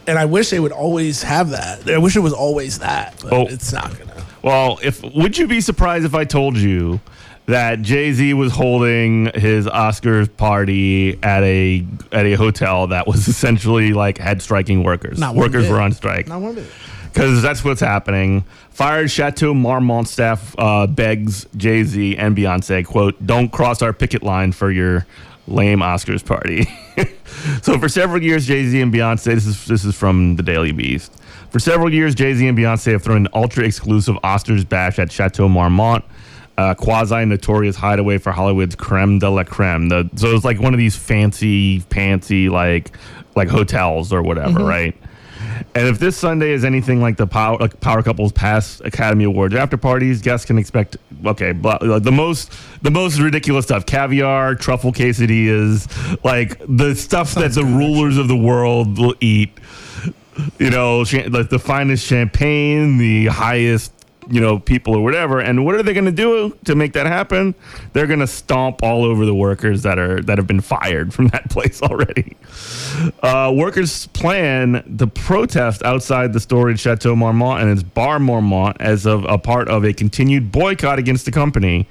and 0.08 0.18
I 0.18 0.26
wish 0.26 0.50
they 0.50 0.60
would 0.60 0.72
always 0.72 1.22
have 1.22 1.52
that. 1.52 1.88
I 1.88 2.00
wish 2.00 2.16
it 2.16 2.22
was 2.22 2.34
always 2.34 2.80
that, 2.80 3.20
but 3.22 3.34
Oh. 3.34 3.46
it's 3.48 3.72
not 3.72 3.96
gonna. 4.00 4.23
Well, 4.44 4.78
if 4.84 5.02
would 5.04 5.38
you 5.38 5.48
be 5.48 5.62
surprised 5.62 6.06
if 6.06 6.14
I 6.14 6.26
told 6.26 6.58
you 6.58 7.00
that 7.46 7.82
Jay 7.82 8.12
Z 8.14 8.34
was 8.36 8.52
holding 8.54 9.32
his 9.36 9.66
Oscars 9.68 10.30
party 10.36 11.18
at 11.24 11.44
a 11.44 11.86
at 12.12 12.26
a 12.26 12.34
hotel 12.34 12.88
that 12.88 13.08
was 13.08 13.28
essentially 13.30 13.94
like 13.94 14.18
had 14.18 14.42
striking 14.42 14.84
workers. 14.84 15.18
Not 15.20 15.36
workers 15.36 15.64
bit. 15.66 15.72
were 15.72 15.82
on 15.82 15.92
strike 15.94 16.28
Not 16.28 16.42
one 16.42 16.56
bit. 16.56 16.68
because 17.06 17.42
that's 17.42 17.64
what's 17.64 17.82
happening. 17.82 18.44
Fired 18.70 19.10
Chateau 19.12 19.54
Marmont 19.54 20.08
staff 20.08 20.56
uh, 20.58 20.88
begs 20.88 21.46
Jay 21.56 21.84
Z 21.84 22.18
and 22.18 22.36
Beyonce, 22.36 22.86
"quote 22.86 23.26
Don't 23.26 23.50
cross 23.52 23.82
our 23.82 23.94
picket 23.94 24.24
line 24.24 24.52
for 24.52 24.72
your 24.72 25.06
lame 25.48 25.80
Oscars 25.80 26.26
party." 26.26 26.68
so 27.62 27.78
for 27.78 27.88
several 27.88 28.22
years, 28.22 28.46
Jay 28.48 28.66
Z 28.66 28.82
and 28.82 28.94
Beyonce. 28.94 29.26
This 29.36 29.46
is 29.46 29.66
this 29.66 29.86
is 29.86 29.96
from 29.96 30.36
the 30.38 30.44
Daily 30.44 30.72
Beast. 30.72 31.14
For 31.54 31.60
several 31.60 31.94
years, 31.94 32.16
Jay 32.16 32.34
Z 32.34 32.48
and 32.48 32.58
Beyonce 32.58 32.94
have 32.94 33.04
thrown 33.04 33.28
an 33.28 33.28
ultra 33.32 33.64
exclusive 33.64 34.16
Oscars 34.24 34.68
bash 34.68 34.98
at 34.98 35.12
Chateau 35.12 35.48
Marmont. 35.48 36.04
Uh, 36.58 36.74
quasi 36.74 37.26
notorious 37.26 37.76
hideaway 37.76 38.18
for 38.18 38.32
Hollywood's 38.32 38.76
creme 38.76 39.20
de 39.20 39.30
la 39.30 39.44
creme. 39.44 39.88
The, 39.88 40.10
so 40.16 40.36
it's 40.36 40.44
like 40.44 40.60
one 40.60 40.74
of 40.74 40.80
these 40.80 40.96
fancy, 40.96 41.80
fancy 41.80 42.50
like 42.50 42.98
like 43.36 43.50
hotels 43.50 44.12
or 44.12 44.24
whatever, 44.24 44.64
right? 44.64 44.96
And 45.76 45.88
if 45.88 46.00
this 46.00 46.18
Sunday 46.18 46.52
is 46.52 46.66
anything 46.66 47.02
like 47.02 47.18
the 47.18 47.28
Power, 47.28 47.58
like 47.58 47.80
Power 47.80 48.02
Couple's 48.02 48.32
past 48.32 48.82
Academy 48.84 49.24
Awards 49.24 49.54
after 49.54 49.78
parties, 49.78 50.22
guests 50.22 50.46
can 50.46 50.58
expect 50.58 50.98
okay, 51.26 51.52
blah, 51.52 51.78
like 51.82 52.04
the 52.04 52.12
most 52.12 52.52
the 52.82 52.92
most 52.92 53.20
ridiculous 53.20 53.66
stuff: 53.66 53.86
caviar, 53.86 54.56
truffle 54.56 54.92
quesadillas, 54.92 55.88
like 56.24 56.60
the 56.68 56.96
stuff 56.96 57.36
that 57.36 57.52
the 57.52 57.64
rulers 57.64 58.18
of 58.18 58.28
the 58.28 58.38
world 58.38 58.98
will 58.98 59.16
eat. 59.20 59.52
You 60.58 60.70
know, 60.70 61.00
like 61.30 61.50
the 61.50 61.60
finest 61.60 62.06
champagne, 62.06 62.98
the 62.98 63.28
highest 63.28 63.92
you 64.30 64.40
know 64.40 64.60
people 64.60 64.96
or 64.96 65.04
whatever. 65.04 65.40
And 65.40 65.66
what 65.66 65.76
are 65.76 65.84
they 65.84 65.94
going 65.94 66.06
to 66.06 66.12
do 66.12 66.58
to 66.66 66.76
make 66.76 66.94
that 66.94 67.06
happen? 67.06 67.56
They're 67.94 68.08
going 68.08 68.20
to 68.20 68.28
stomp 68.28 68.82
all 68.84 69.04
over 69.04 69.26
the 69.26 69.36
workers 69.36 69.84
that 69.84 70.00
are 70.00 70.22
that 70.22 70.38
have 70.38 70.48
been 70.48 70.62
fired 70.62 71.14
from 71.14 71.28
that 71.30 71.50
place 71.50 71.82
already. 71.82 72.36
Uh, 73.22 73.54
workers 73.56 74.08
plan 74.08 74.98
to 74.98 75.08
protest 75.08 75.84
outside 75.84 76.34
the 76.34 76.40
storage 76.40 76.80
Chateau 76.80 77.16
Marmont 77.16 77.62
and 77.62 77.72
its 77.72 77.84
Bar 77.84 78.20
Marmont 78.20 78.78
as 78.80 79.06
of 79.06 79.26
a 79.26 79.38
part 79.38 79.68
of 79.68 79.84
a 79.84 79.94
continued 79.94 80.52
boycott 80.52 81.00
against 81.00 81.26
the 81.26 81.32
company. 81.32 81.88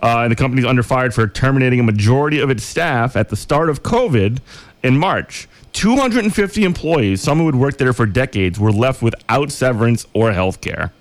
Uh, 0.00 0.20
and 0.20 0.30
the 0.30 0.36
company's 0.36 0.64
under 0.64 0.84
fire 0.84 1.10
for 1.10 1.26
terminating 1.26 1.80
a 1.80 1.82
majority 1.82 2.38
of 2.38 2.50
its 2.50 2.62
staff 2.62 3.16
at 3.16 3.30
the 3.30 3.36
start 3.36 3.68
of 3.68 3.82
COVID 3.82 4.38
in 4.84 4.96
March. 4.96 5.48
250 5.78 6.64
employees, 6.64 7.22
some 7.22 7.38
who 7.38 7.46
had 7.46 7.54
worked 7.54 7.78
there 7.78 7.92
for 7.92 8.04
decades, 8.04 8.58
were 8.58 8.72
left 8.72 9.00
without 9.00 9.52
severance 9.52 10.06
or 10.12 10.32
health 10.32 10.60
care. 10.60 10.92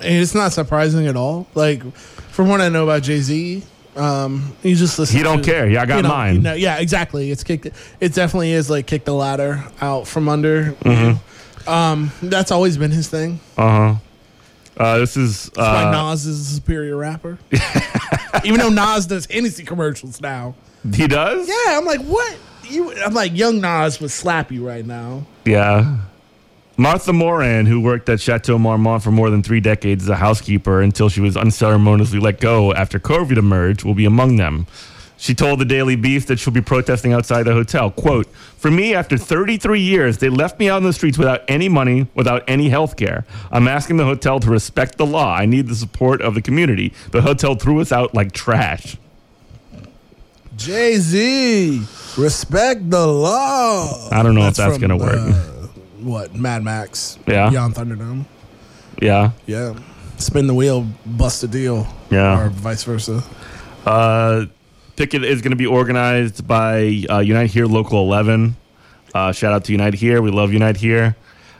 And 0.00 0.16
it's 0.16 0.34
not 0.34 0.52
surprising 0.52 1.06
at 1.08 1.16
all. 1.16 1.48
Like 1.54 1.82
from 1.94 2.48
what 2.48 2.60
I 2.60 2.68
know 2.68 2.84
about 2.84 3.02
Jay 3.02 3.18
Z, 3.20 3.64
um, 3.96 4.54
you 4.62 4.76
just 4.76 4.96
listen. 4.98 5.16
He 5.16 5.22
don't 5.24 5.42
to- 5.42 5.50
care. 5.50 5.68
Yeah, 5.68 5.82
I 5.82 5.86
got 5.86 5.96
you 5.96 6.02
know, 6.04 6.08
mine. 6.08 6.34
you 6.36 6.40
know, 6.40 6.54
yeah, 6.54 6.78
exactly. 6.78 7.30
It's 7.32 7.42
kicked. 7.42 7.66
It 8.00 8.14
definitely 8.14 8.52
is 8.52 8.70
like 8.70 8.86
kick 8.86 9.04
the 9.04 9.12
ladder 9.14 9.64
out 9.80 10.06
from 10.06 10.28
under. 10.28 10.72
Mm-hmm. 10.72 11.68
Um, 11.68 12.12
that's 12.22 12.50
always 12.52 12.76
been 12.76 12.90
his 12.92 13.08
thing. 13.08 13.40
Uh-huh. 13.56 13.94
Uh 14.76 14.98
This 14.98 15.16
is 15.16 15.44
That's 15.54 15.58
why 15.58 15.84
uh, 15.84 16.10
Nas 16.10 16.26
is 16.26 16.40
a 16.40 16.54
superior 16.54 16.96
rapper. 16.96 17.38
Even 18.44 18.60
though 18.60 18.70
Nas 18.70 19.06
does 19.06 19.26
Hennessy 19.26 19.64
commercials 19.64 20.20
now. 20.20 20.54
he 20.94 21.06
does. 21.06 21.48
Yeah, 21.48 21.78
I'm 21.78 21.84
like, 21.84 22.00
what? 22.02 22.36
You, 22.64 22.92
I'm 22.94 23.14
like, 23.14 23.36
young 23.36 23.60
Nas 23.60 24.00
would 24.00 24.10
slap 24.10 24.50
you 24.52 24.66
right 24.66 24.84
now. 24.84 25.26
Yeah. 25.44 25.98
Martha 26.76 27.12
Moran, 27.12 27.66
who 27.66 27.80
worked 27.80 28.08
at 28.08 28.20
Chateau 28.20 28.58
Marmont 28.58 29.02
for 29.02 29.10
more 29.10 29.30
than 29.30 29.42
three 29.42 29.60
decades 29.60 30.04
as 30.04 30.08
a 30.08 30.16
housekeeper 30.16 30.80
until 30.80 31.08
she 31.08 31.20
was 31.20 31.36
unceremoniously 31.36 32.18
let 32.18 32.40
go 32.40 32.72
after 32.72 32.98
COVID 32.98 33.36
emerged, 33.36 33.84
will 33.84 33.94
be 33.94 34.06
among 34.06 34.36
them. 34.36 34.66
She 35.22 35.36
told 35.36 35.60
the 35.60 35.64
Daily 35.64 35.94
Beast 35.94 36.26
that 36.26 36.40
she'll 36.40 36.52
be 36.52 36.60
protesting 36.60 37.12
outside 37.12 37.44
the 37.44 37.52
hotel. 37.52 37.92
Quote, 37.92 38.26
For 38.56 38.72
me, 38.72 38.92
after 38.92 39.16
33 39.16 39.80
years, 39.80 40.18
they 40.18 40.28
left 40.28 40.58
me 40.58 40.68
out 40.68 40.78
in 40.78 40.82
the 40.82 40.92
streets 40.92 41.16
without 41.16 41.42
any 41.46 41.68
money, 41.68 42.08
without 42.14 42.42
any 42.48 42.70
health 42.70 42.96
care. 42.96 43.24
I'm 43.52 43.68
asking 43.68 43.98
the 43.98 44.04
hotel 44.04 44.40
to 44.40 44.50
respect 44.50 44.98
the 44.98 45.06
law. 45.06 45.32
I 45.32 45.46
need 45.46 45.68
the 45.68 45.76
support 45.76 46.20
of 46.20 46.34
the 46.34 46.42
community. 46.42 46.92
The 47.12 47.22
hotel 47.22 47.54
threw 47.54 47.80
us 47.80 47.92
out 47.92 48.14
like 48.14 48.32
trash. 48.32 48.96
Jay 50.56 50.96
Z, 50.96 51.82
respect 52.16 52.88
the 52.90 53.06
law. 53.06 54.08
I 54.10 54.22
don't 54.22 54.34
know 54.34 54.46
if 54.48 54.54
that's 54.54 54.74
from, 54.78 54.80
gonna 54.80 54.96
work. 54.96 55.16
uh, 55.18 55.32
what 56.00 56.34
Mad 56.34 56.62
Max? 56.62 57.18
Yeah. 57.26 57.50
Beyond 57.50 57.74
Thunderdome. 57.74 58.24
Yeah. 59.00 59.32
Yeah. 59.46 59.74
Spin 60.18 60.46
the 60.46 60.54
wheel, 60.54 60.86
bust 61.06 61.42
a 61.42 61.48
deal. 61.48 61.86
Yeah. 62.10 62.44
Or 62.46 62.48
vice 62.50 62.84
versa. 62.84 63.22
Uh, 63.84 64.46
Picket 64.96 65.24
is 65.24 65.40
going 65.42 65.50
to 65.50 65.56
be 65.56 65.66
organized 65.66 66.46
by 66.46 67.04
uh, 67.10 67.18
Unite 67.18 67.50
Here 67.50 67.66
Local 67.66 68.02
11. 68.02 68.54
Uh, 69.14 69.32
shout 69.32 69.52
out 69.52 69.64
to 69.64 69.72
Unite 69.72 69.94
Here. 69.94 70.22
We 70.22 70.30
love 70.30 70.52
Unite 70.52 70.76
Here. 70.76 71.16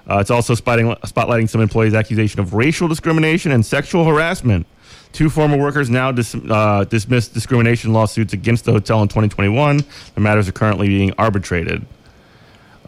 Uh, 0.08 0.18
it's 0.18 0.30
also 0.30 0.54
spotting, 0.54 0.86
spotlighting 1.06 1.48
some 1.48 1.60
employees' 1.60 1.94
accusation 1.94 2.40
of 2.40 2.54
racial 2.54 2.88
discrimination 2.88 3.50
and 3.52 3.64
sexual 3.64 4.04
harassment. 4.04 4.66
Two 5.12 5.28
former 5.28 5.58
workers 5.58 5.90
now 5.90 6.10
dis- 6.10 6.34
uh, 6.34 6.84
dismissed 6.84 7.34
discrimination 7.34 7.92
lawsuits 7.92 8.32
against 8.32 8.64
the 8.64 8.72
hotel 8.72 9.02
in 9.02 9.08
2021. 9.08 9.84
The 10.14 10.20
matters 10.20 10.48
are 10.48 10.52
currently 10.52 10.88
being 10.88 11.12
arbitrated. 11.18 11.84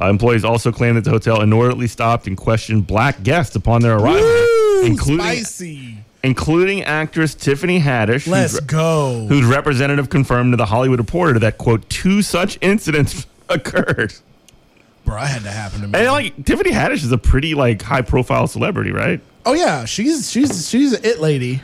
Uh, 0.00 0.08
employees 0.08 0.44
also 0.44 0.72
claim 0.72 0.94
that 0.96 1.04
the 1.04 1.10
hotel 1.10 1.40
inordinately 1.42 1.86
stopped 1.86 2.26
and 2.26 2.36
questioned 2.36 2.86
black 2.86 3.22
guests 3.22 3.54
upon 3.54 3.82
their 3.82 3.96
arrival, 3.96 4.22
Woo, 4.22 4.82
including 4.84 5.44
spicy. 5.44 5.98
including 6.24 6.82
actress 6.82 7.34
Tiffany 7.34 7.78
Haddish, 7.78 8.26
Let's 8.26 8.54
whose, 8.54 8.60
go. 8.60 9.26
whose 9.28 9.44
representative 9.44 10.08
confirmed 10.10 10.52
to 10.52 10.56
the 10.56 10.66
Hollywood 10.66 10.98
Reporter 10.98 11.38
that 11.40 11.58
quote 11.58 11.88
two 11.90 12.22
such 12.22 12.58
incidents 12.60 13.26
occurred. 13.48 14.14
Bro, 15.04 15.16
I 15.18 15.26
had 15.26 15.42
to 15.42 15.50
happen 15.50 15.82
to 15.82 15.86
me. 15.88 15.98
And 15.98 16.08
like 16.10 16.44
Tiffany 16.44 16.70
Haddish 16.70 17.04
is 17.04 17.12
a 17.12 17.18
pretty 17.18 17.54
like 17.54 17.82
high 17.82 18.02
profile 18.02 18.46
celebrity, 18.46 18.90
right? 18.90 19.20
Oh 19.46 19.52
yeah, 19.52 19.84
she's 19.84 20.30
she's 20.30 20.68
she's 20.68 20.94
an 20.94 21.04
it 21.04 21.20
lady. 21.20 21.60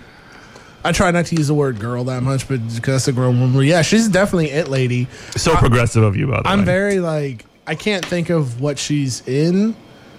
I 0.85 0.93
try 0.93 1.11
not 1.11 1.27
to 1.27 1.37
use 1.37 1.49
the 1.49 1.55
word 1.55 1.79
girl 1.79 2.05
that 2.05 2.23
much, 2.23 2.49
but 2.49 2.61
because 2.75 2.81
that's 2.81 3.09
a 3.09 3.13
grown 3.13 3.41
woman. 3.41 3.63
Yeah, 3.65 3.83
she's 3.83 4.09
definitely 4.09 4.51
it 4.51 4.69
lady. 4.69 5.09
So 5.37 5.55
progressive 5.57 6.03
of 6.03 6.17
you, 6.17 6.27
by 6.27 6.41
the 6.43 6.49
I'm 6.49 6.61
way. 6.61 6.65
very 6.65 7.01
like 7.01 7.45
I 7.67 7.75
can't 7.75 8.05
think 8.05 8.31
of 8.31 8.61
what 8.61 8.79
she's 8.79 9.27
in. 9.29 9.77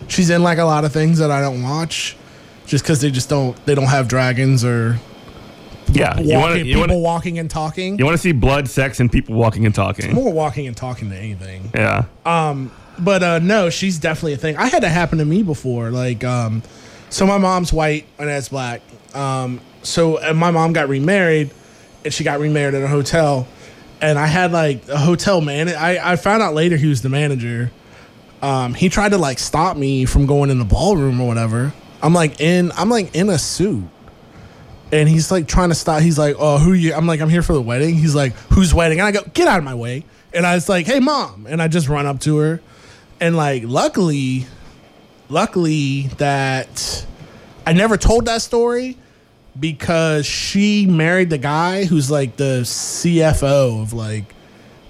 She's 0.08 0.30
in 0.30 0.44
like 0.44 0.58
a 0.58 0.64
lot 0.64 0.86
of 0.86 0.92
things 0.92 1.20
that 1.20 1.32
I 1.32 1.42
don't 1.42 1.64
watch, 1.64 2.16
just 2.66 2.84
because 2.84 3.02
they 3.02 3.12
just 3.12 3.30
don't 3.30 3.56
they 3.66 3.76
don't 3.76 3.88
have 3.88 4.08
dragons 4.08 4.64
or 4.64 5.00
yeah. 5.92 6.16
walking, 6.20 6.26
You 6.26 6.38
to 6.40 6.58
you 6.58 6.64
people 6.64 6.80
want 6.80 6.92
to 6.92 6.98
walking 6.98 7.40
and 7.40 7.50
talking. 7.50 7.98
you 7.98 8.06
want 8.06 8.16
to 8.16 8.22
see 8.22 8.32
blood, 8.32 8.68
sex, 8.70 9.00
and 9.00 9.12
people 9.12 9.36
walking 9.36 9.66
and 9.66 9.74
talking. 9.76 10.14
More 10.14 10.32
walking 10.32 10.68
and 10.68 10.78
talking 10.78 11.10
than 11.10 11.18
anything. 11.20 11.72
Yeah. 11.74 12.06
Um, 12.26 12.72
but 13.00 13.24
uh, 13.24 13.40
no, 13.40 13.70
she's 13.70 13.98
definitely 14.00 14.34
a 14.34 14.38
thing. 14.38 14.58
I 14.58 14.68
had 14.68 14.84
that 14.84 14.90
happen 14.90 15.18
to 15.18 15.26
me 15.26 15.44
before. 15.44 15.90
Like, 15.92 16.24
um, 16.24 16.62
so 17.10 17.26
my 17.26 17.38
mom's 17.38 17.74
white 17.74 18.06
and 18.20 18.30
that's 18.30 18.50
black. 18.50 18.82
Um, 19.14 19.60
so 19.84 20.18
and 20.18 20.38
my 20.38 20.52
mom 20.52 20.74
got 20.74 20.90
remarried, 20.90 21.52
and 22.04 22.14
she 22.14 22.24
got 22.24 22.40
remarried 22.40 22.76
at 22.76 22.84
a 22.84 22.88
hotel, 22.88 23.48
and 24.02 24.18
I 24.18 24.28
had 24.28 24.52
like 24.52 24.88
a 24.88 24.98
hotel 24.98 25.42
man. 25.42 25.70
I 25.70 26.14
I 26.14 26.16
found 26.16 26.42
out 26.42 26.54
later 26.54 26.78
he 26.78 26.88
was 26.88 27.02
the 27.02 27.10
manager. 27.10 27.72
Um, 28.42 28.74
he 28.74 28.90
tried 28.90 29.10
to 29.10 29.18
like 29.18 29.40
stop 29.40 29.78
me 29.78 30.06
from 30.06 30.26
going 30.26 30.50
in 30.50 30.58
the 30.58 30.66
ballroom 30.66 31.22
or 31.22 31.28
whatever. 31.28 31.74
I'm 32.02 32.14
like 32.14 32.42
in 32.42 32.72
I'm 32.76 32.90
like 32.90 33.16
in 33.16 33.30
a 33.30 33.38
suit. 33.38 33.84
And 34.94 35.08
he's 35.08 35.32
like 35.32 35.48
trying 35.48 35.70
to 35.70 35.76
stop. 35.76 36.02
He's 36.02 36.20
like, 36.20 36.36
"Oh, 36.38 36.58
who 36.58 36.74
you?" 36.74 36.94
I'm 36.94 37.08
like, 37.08 37.22
"I'm 37.22 37.30
here 37.30 37.42
for 37.42 37.54
the 37.54 37.62
wedding." 37.62 37.96
He's 37.96 38.14
like, 38.14 38.34
"Who's 38.52 38.74
wedding?" 38.74 39.00
And 39.00 39.08
I 39.08 39.12
go, 39.12 39.22
"Get 39.34 39.48
out 39.48 39.58
of 39.58 39.64
my 39.64 39.76
way!" 39.76 40.04
And 40.34 40.46
I 40.46 40.56
was 40.56 40.68
like, 40.68 40.86
"Hey, 40.86 41.00
mom!" 41.00 41.48
And 41.50 41.62
I 41.62 41.70
just 41.70 41.88
run 41.88 42.06
up 42.06 42.20
to 42.22 42.38
her, 42.40 42.62
and 43.22 43.38
like, 43.38 43.64
luckily, 43.66 44.48
luckily 45.30 46.10
that 46.18 47.06
I 47.66 47.72
never 47.72 47.96
told 47.96 48.26
that 48.26 48.42
story 48.42 48.98
because 49.60 50.26
she 50.26 50.86
married 50.86 51.30
the 51.30 51.38
guy 51.38 51.86
who's 51.86 52.10
like 52.10 52.38
the 52.38 52.62
CFO 52.62 53.82
of 53.82 53.94
like 53.94 54.34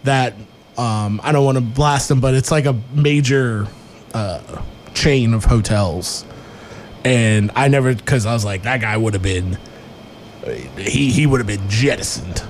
that. 0.03 0.33
Um, 0.77 1.19
I 1.23 1.31
don't 1.31 1.45
want 1.45 1.57
to 1.57 1.63
blast 1.63 2.09
him, 2.09 2.21
but 2.21 2.33
it's 2.33 2.49
like 2.49 2.65
a 2.65 2.79
major 2.93 3.67
uh, 4.13 4.41
chain 4.93 5.33
of 5.33 5.43
hotels. 5.43 6.25
And 7.03 7.51
I 7.55 7.67
never, 7.67 7.93
because 7.93 8.25
I 8.25 8.33
was 8.33 8.45
like, 8.45 8.63
that 8.63 8.81
guy 8.81 8.95
would 8.95 9.13
have 9.13 9.23
been, 9.23 9.57
he 10.77 11.11
he 11.11 11.27
would 11.27 11.39
have 11.39 11.47
been 11.47 11.67
jettisoned, 11.69 12.43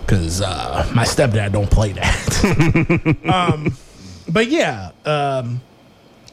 because 0.00 0.40
uh, 0.40 0.88
my 0.94 1.04
stepdad 1.04 1.52
don't 1.52 1.70
play 1.70 1.92
that. 1.92 3.16
um, 3.32 3.76
but 4.28 4.48
yeah, 4.48 4.90
um, 5.04 5.60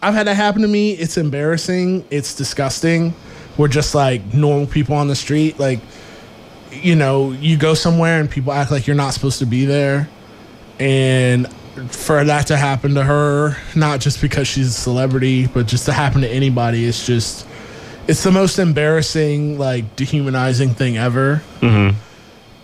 I've 0.02 0.14
had 0.14 0.28
that 0.28 0.36
happen 0.36 0.62
to 0.64 0.68
me. 0.68 0.94
It's 0.94 1.18
embarrassing. 1.18 2.06
It's 2.10 2.36
disgusting. 2.36 3.14
We're 3.62 3.68
just 3.68 3.94
like 3.94 4.34
normal 4.34 4.66
people 4.66 4.96
on 4.96 5.08
the 5.08 5.16
street. 5.16 5.60
Like, 5.60 5.80
you 6.72 6.96
know, 6.96 7.32
you 7.32 7.58
go 7.58 7.76
somewhere 7.76 8.20
and 8.20 8.28
people 8.28 8.52
act 8.54 8.72
like 8.72 8.88
you're 8.88 8.96
not 8.96 9.14
supposed 9.14 9.38
to 9.38 9.46
be 9.46 9.66
there. 9.66 10.10
And 10.80 11.48
for 11.94 12.24
that 12.24 12.48
to 12.48 12.58
happen 12.58 12.96
to 12.96 13.04
her, 13.04 13.56
not 13.76 14.00
just 14.00 14.20
because 14.20 14.48
she's 14.48 14.70
a 14.70 14.72
celebrity, 14.72 15.46
but 15.46 15.68
just 15.68 15.86
to 15.86 15.94
happen 15.94 16.22
to 16.22 16.28
anybody, 16.28 16.86
it's 16.86 17.06
just, 17.06 17.46
it's 18.08 18.24
the 18.24 18.32
most 18.32 18.58
embarrassing, 18.58 19.60
like 19.60 19.96
dehumanizing 19.96 20.74
thing 20.74 20.98
ever. 20.98 21.44
Mm-hmm. 21.60 21.96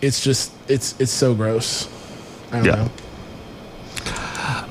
It's 0.02 0.20
just, 0.20 0.52
it's, 0.66 0.98
it's 1.00 1.12
so 1.12 1.32
gross. 1.32 1.86
I 2.50 2.56
don't 2.56 2.64
Yeah. 2.66 2.74
know. 2.74 2.90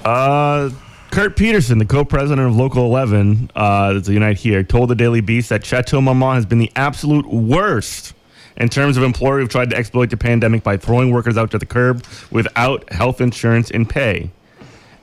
Uh, 0.03 0.69
Kurt 1.17 1.35
Petersen, 1.35 1.79
the 1.79 1.85
co-president 1.85 2.47
of 2.47 2.55
Local 2.55 2.85
11, 2.85 3.49
uh, 3.55 3.93
that's 3.93 4.07
a 4.07 4.13
Unite 4.13 4.37
Here, 4.37 4.61
told 4.61 4.91
the 4.91 4.93
Daily 4.93 5.19
Beast 5.19 5.49
that 5.49 5.65
Chateau 5.65 5.99
Marmont 5.99 6.35
has 6.35 6.45
been 6.45 6.59
the 6.59 6.71
absolute 6.75 7.25
worst 7.25 8.13
in 8.55 8.69
terms 8.69 8.97
of 8.97 9.03
employer 9.03 9.39
who've 9.39 9.49
tried 9.49 9.71
to 9.71 9.75
exploit 9.75 10.11
the 10.11 10.17
pandemic 10.17 10.61
by 10.61 10.77
throwing 10.77 11.09
workers 11.09 11.35
out 11.35 11.49
to 11.49 11.57
the 11.57 11.65
curb 11.65 12.05
without 12.29 12.93
health 12.93 13.19
insurance 13.19 13.71
and 13.71 13.89
pay. 13.89 14.29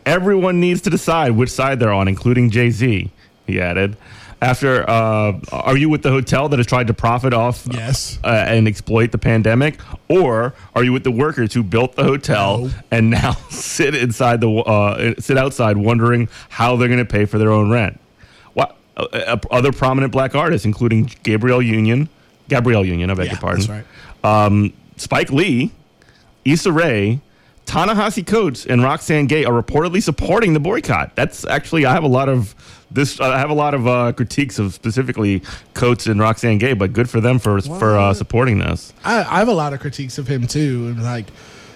Everyone 0.06 0.60
needs 0.60 0.80
to 0.82 0.90
decide 0.90 1.32
which 1.32 1.50
side 1.50 1.80
they're 1.80 1.92
on, 1.92 2.06
including 2.06 2.48
Jay 2.48 2.70
Z. 2.70 3.10
He 3.48 3.60
added. 3.60 3.96
After, 4.44 4.84
uh, 4.88 5.40
are 5.52 5.74
you 5.76 5.88
with 5.88 6.02
the 6.02 6.10
hotel 6.10 6.50
that 6.50 6.58
has 6.58 6.66
tried 6.66 6.88
to 6.88 6.94
profit 6.94 7.32
off 7.32 7.66
Yes. 7.72 8.18
uh, 8.22 8.26
and 8.46 8.68
exploit 8.68 9.10
the 9.10 9.16
pandemic, 9.16 9.78
or 10.08 10.52
are 10.74 10.84
you 10.84 10.92
with 10.92 11.02
the 11.02 11.10
workers 11.10 11.54
who 11.54 11.62
built 11.62 11.96
the 11.96 12.04
hotel 12.04 12.66
No. 12.66 12.70
and 12.90 13.08
now 13.08 13.32
sit 13.48 13.94
inside 13.94 14.42
the 14.42 14.50
uh, 14.50 15.14
sit 15.18 15.38
outside 15.38 15.78
wondering 15.78 16.28
how 16.50 16.76
they're 16.76 16.88
going 16.88 16.98
to 16.98 17.06
pay 17.10 17.24
for 17.24 17.38
their 17.38 17.52
own 17.52 17.70
rent? 17.70 17.98
What 18.52 18.76
uh, 18.98 19.06
uh, 19.12 19.36
other 19.50 19.72
prominent 19.72 20.12
black 20.12 20.34
artists, 20.34 20.66
including 20.66 21.10
Gabriel 21.22 21.62
Union, 21.62 22.10
Gabrielle 22.50 22.84
Union, 22.84 23.10
I 23.10 23.14
beg 23.14 23.30
your 23.30 23.40
pardon, 23.40 23.66
right. 23.66 23.84
um, 24.46 24.74
Spike 24.98 25.32
Lee, 25.32 25.72
Issa 26.44 26.70
Rae, 26.70 27.18
Ta-Nehisi 27.66 28.26
Coates, 28.26 28.66
and 28.66 28.82
Roxane 28.82 29.26
Gay 29.26 29.44
are 29.44 29.52
reportedly 29.62 30.02
supporting 30.02 30.52
the 30.52 30.60
boycott. 30.60 31.16
That's 31.16 31.44
actually 31.46 31.86
I 31.86 31.92
have 31.92 32.04
a 32.04 32.08
lot 32.08 32.28
of 32.28 32.54
this. 32.90 33.20
I 33.20 33.38
have 33.38 33.50
a 33.50 33.54
lot 33.54 33.74
of 33.74 33.86
uh, 33.86 34.12
critiques 34.12 34.58
of 34.58 34.74
specifically 34.74 35.42
Coates 35.72 36.06
and 36.06 36.20
Roxane 36.20 36.58
Gay, 36.58 36.74
but 36.74 36.92
good 36.92 37.08
for 37.08 37.20
them 37.20 37.38
for 37.38 37.60
for 37.60 37.96
uh, 37.96 38.14
supporting 38.14 38.58
this. 38.58 38.92
I, 39.04 39.20
I 39.20 39.38
have 39.38 39.48
a 39.48 39.52
lot 39.54 39.72
of 39.72 39.80
critiques 39.80 40.18
of 40.18 40.28
him 40.28 40.46
too, 40.46 40.88
and 40.88 41.02
like, 41.02 41.26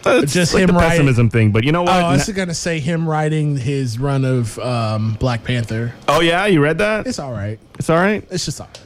It's 0.07 0.33
Just 0.33 0.55
like 0.55 0.63
him 0.63 0.69
the 0.69 0.73
writing- 0.75 0.91
pessimism 0.91 1.31
thing, 1.31 1.51
but 1.53 1.65
you 1.65 1.73
know 1.73 1.83
what? 1.83 1.93
oh? 2.03 2.07
I 2.07 2.13
was 2.13 2.29
gonna 2.29 2.55
say 2.55 2.79
him 2.81 3.09
writing 3.09 3.57
his 3.57 3.99
run 3.99 4.25
of 4.25 4.59
um, 4.59 5.15
Black 5.15 5.43
Panther. 5.43 5.95
oh 6.07 6.21
yeah, 6.21 6.47
you 6.47 6.63
read 6.63 6.79
that? 6.79 7.07
It's 7.07 7.19
all 7.19 7.33
right. 7.33 7.59
It's 7.79 7.89
all 7.91 7.97
right. 7.97 8.25
It's 8.31 8.45
just 8.45 8.61
all 8.61 8.67
right. 8.69 8.81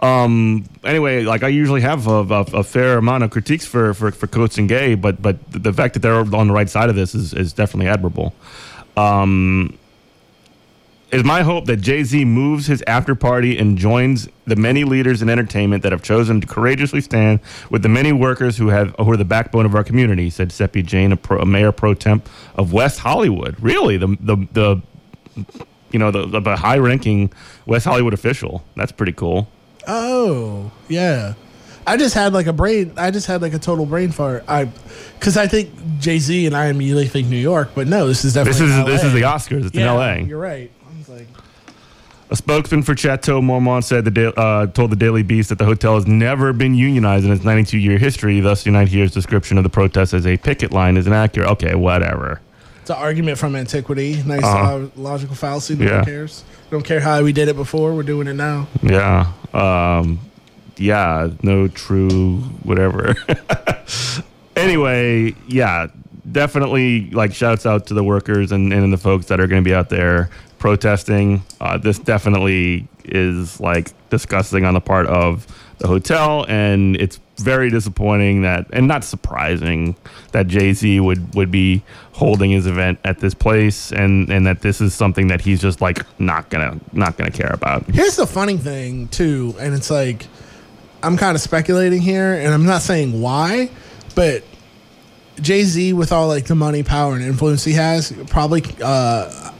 Um. 0.00 0.64
Anyway, 0.84 1.24
like 1.24 1.42
I 1.42 1.48
usually 1.48 1.80
have 1.80 2.06
a, 2.06 2.20
a, 2.22 2.40
a 2.58 2.64
fair 2.64 2.98
amount 2.98 3.24
of 3.24 3.30
critiques 3.30 3.66
for, 3.66 3.94
for 3.94 4.12
for 4.12 4.26
Coates 4.26 4.56
and 4.58 4.68
Gay, 4.68 4.94
but 4.94 5.20
but 5.20 5.38
the 5.50 5.72
fact 5.72 5.94
that 5.94 6.00
they're 6.00 6.14
on 6.14 6.46
the 6.48 6.54
right 6.54 6.68
side 6.70 6.88
of 6.88 6.96
this 6.96 7.14
is 7.14 7.34
is 7.34 7.52
definitely 7.52 7.88
admirable. 7.88 8.34
Um. 8.96 9.76
It's 11.10 11.24
my 11.24 11.40
hope 11.40 11.64
that 11.64 11.78
Jay 11.78 12.04
Z 12.04 12.26
moves 12.26 12.66
his 12.66 12.84
after 12.86 13.14
party 13.14 13.56
and 13.58 13.78
joins 13.78 14.28
the 14.44 14.56
many 14.56 14.84
leaders 14.84 15.22
in 15.22 15.30
entertainment 15.30 15.82
that 15.82 15.90
have 15.92 16.02
chosen 16.02 16.38
to 16.42 16.46
courageously 16.46 17.00
stand 17.00 17.40
with 17.70 17.82
the 17.82 17.88
many 17.88 18.12
workers 18.12 18.58
who 18.58 18.68
have 18.68 18.94
who 18.98 19.10
are 19.10 19.16
the 19.16 19.24
backbone 19.24 19.64
of 19.64 19.74
our 19.74 19.82
community," 19.82 20.28
said 20.28 20.52
Seppi 20.52 20.82
Jane, 20.82 21.12
a, 21.12 21.16
pro, 21.16 21.40
a 21.40 21.46
mayor 21.46 21.72
pro 21.72 21.94
tem 21.94 22.20
of 22.56 22.74
West 22.74 22.98
Hollywood. 22.98 23.56
Really, 23.58 23.96
the 23.96 24.18
the 24.20 24.36
the 24.52 24.82
you 25.92 25.98
know 25.98 26.10
the, 26.10 26.40
the 26.40 26.56
high 26.56 26.76
ranking 26.76 27.32
West 27.64 27.86
Hollywood 27.86 28.12
official. 28.12 28.62
That's 28.76 28.92
pretty 28.92 29.12
cool. 29.14 29.48
Oh 29.88 30.70
yeah. 30.88 31.34
I 31.86 31.96
just 31.96 32.14
had 32.14 32.34
like 32.34 32.46
a 32.46 32.52
brain. 32.52 32.92
I 32.98 33.10
just 33.10 33.26
had 33.26 33.40
like 33.40 33.54
a 33.54 33.58
total 33.58 33.86
brain 33.86 34.10
fart. 34.10 34.44
I, 34.46 34.66
because 35.18 35.38
I 35.38 35.46
think 35.46 35.70
Jay 35.98 36.18
Z 36.18 36.46
and 36.46 36.54
I 36.54 36.66
immediately 36.66 37.06
think 37.06 37.28
New 37.28 37.38
York, 37.38 37.70
but 37.74 37.86
no, 37.86 38.06
this 38.06 38.26
is 38.26 38.34
definitely 38.34 38.66
This 38.66 38.76
is 38.76 38.84
this 38.84 39.04
is 39.04 39.12
the 39.14 39.22
Oscars. 39.22 39.64
It's 39.64 39.74
Yeah, 39.74 39.82
in 39.82 39.88
L.A. 39.88 40.20
You're 40.20 40.38
right. 40.38 40.70
I 40.86 40.98
was 40.98 41.08
like, 41.08 41.26
A 42.28 42.36
spokesman 42.36 42.82
for 42.82 42.94
Chateau 42.94 43.40
Marmont 43.40 43.86
said 43.86 44.04
the 44.04 44.38
uh, 44.38 44.66
told 44.66 44.90
the 44.92 44.96
Daily 44.96 45.22
Beast 45.22 45.48
that 45.48 45.56
the 45.56 45.64
hotel 45.64 45.94
has 45.94 46.06
never 46.06 46.52
been 46.52 46.74
unionized 46.74 47.24
in 47.24 47.32
its 47.32 47.42
92 47.42 47.78
year 47.78 47.96
history. 47.96 48.40
Thus, 48.40 48.66
Unite 48.66 48.88
Here's 48.88 49.12
description 49.12 49.56
of 49.56 49.64
the 49.64 49.70
protest 49.70 50.12
as 50.12 50.26
a 50.26 50.36
picket 50.36 50.72
line 50.72 50.98
is 50.98 51.06
inaccurate. 51.06 51.48
Okay, 51.52 51.74
whatever. 51.74 52.42
It's 52.88 52.96
an 52.96 53.02
argument 53.04 53.36
from 53.36 53.54
antiquity. 53.54 54.22
Nice 54.24 54.42
Uh-huh. 54.42 54.76
uh, 54.76 54.88
logical 54.96 55.36
fallacy. 55.36 55.74
No 55.76 55.84
Yeah. 55.84 55.96
one 55.96 56.04
cares. 56.06 56.42
Don't 56.70 56.82
care 56.84 57.00
how 57.00 57.22
we 57.22 57.32
did 57.34 57.48
it 57.48 57.56
before. 57.56 57.92
We're 57.94 58.02
doing 58.02 58.26
it 58.28 58.32
now. 58.34 58.66
Yeah. 58.82 59.26
Um, 59.52 60.20
yeah. 60.78 61.28
No 61.42 61.68
true 61.68 62.38
whatever. 62.62 63.14
anyway, 64.56 65.34
yeah. 65.48 65.88
Definitely 66.32 67.10
like 67.10 67.34
shouts 67.34 67.66
out 67.66 67.86
to 67.88 67.94
the 67.94 68.04
workers 68.04 68.52
and, 68.52 68.72
and 68.72 68.90
the 68.92 68.96
folks 68.98 69.26
that 69.26 69.38
are 69.40 69.46
going 69.46 69.62
to 69.62 69.68
be 69.68 69.74
out 69.74 69.88
there 69.90 70.30
protesting. 70.58 71.42
Uh, 71.60 71.76
this 71.78 71.98
definitely 71.98 72.88
is 73.04 73.60
like 73.60 73.92
disgusting 74.10 74.64
on 74.64 74.72
the 74.74 74.80
part 74.80 75.06
of 75.06 75.46
the 75.78 75.86
hotel, 75.86 76.44
and 76.48 76.96
it's 76.96 77.18
very 77.38 77.70
disappointing 77.70 78.42
that, 78.42 78.66
and 78.72 78.86
not 78.86 79.04
surprising 79.04 79.96
that 80.32 80.46
Jay 80.46 80.72
Z 80.72 81.00
would 81.00 81.34
would 81.34 81.50
be 81.50 81.82
holding 82.12 82.50
his 82.50 82.66
event 82.66 82.98
at 83.04 83.20
this 83.20 83.34
place, 83.34 83.92
and 83.92 84.28
and 84.30 84.46
that 84.46 84.60
this 84.62 84.80
is 84.80 84.94
something 84.94 85.28
that 85.28 85.40
he's 85.40 85.60
just 85.60 85.80
like 85.80 85.98
not 86.20 86.50
gonna 86.50 86.78
not 86.92 87.16
gonna 87.16 87.30
care 87.30 87.52
about. 87.52 87.84
Here's 87.86 88.16
the 88.16 88.26
funny 88.26 88.56
thing 88.56 89.08
too, 89.08 89.54
and 89.58 89.74
it's 89.74 89.90
like 89.90 90.26
I'm 91.02 91.16
kind 91.16 91.34
of 91.34 91.40
speculating 91.40 92.00
here, 92.00 92.34
and 92.34 92.52
I'm 92.52 92.66
not 92.66 92.82
saying 92.82 93.20
why, 93.20 93.70
but 94.14 94.42
Jay 95.40 95.62
Z 95.62 95.92
with 95.92 96.12
all 96.12 96.28
like 96.28 96.46
the 96.46 96.54
money, 96.54 96.82
power, 96.82 97.14
and 97.14 97.24
influence 97.24 97.64
he 97.64 97.72
has, 97.72 98.12
probably 98.28 98.64
uh, 98.82 99.52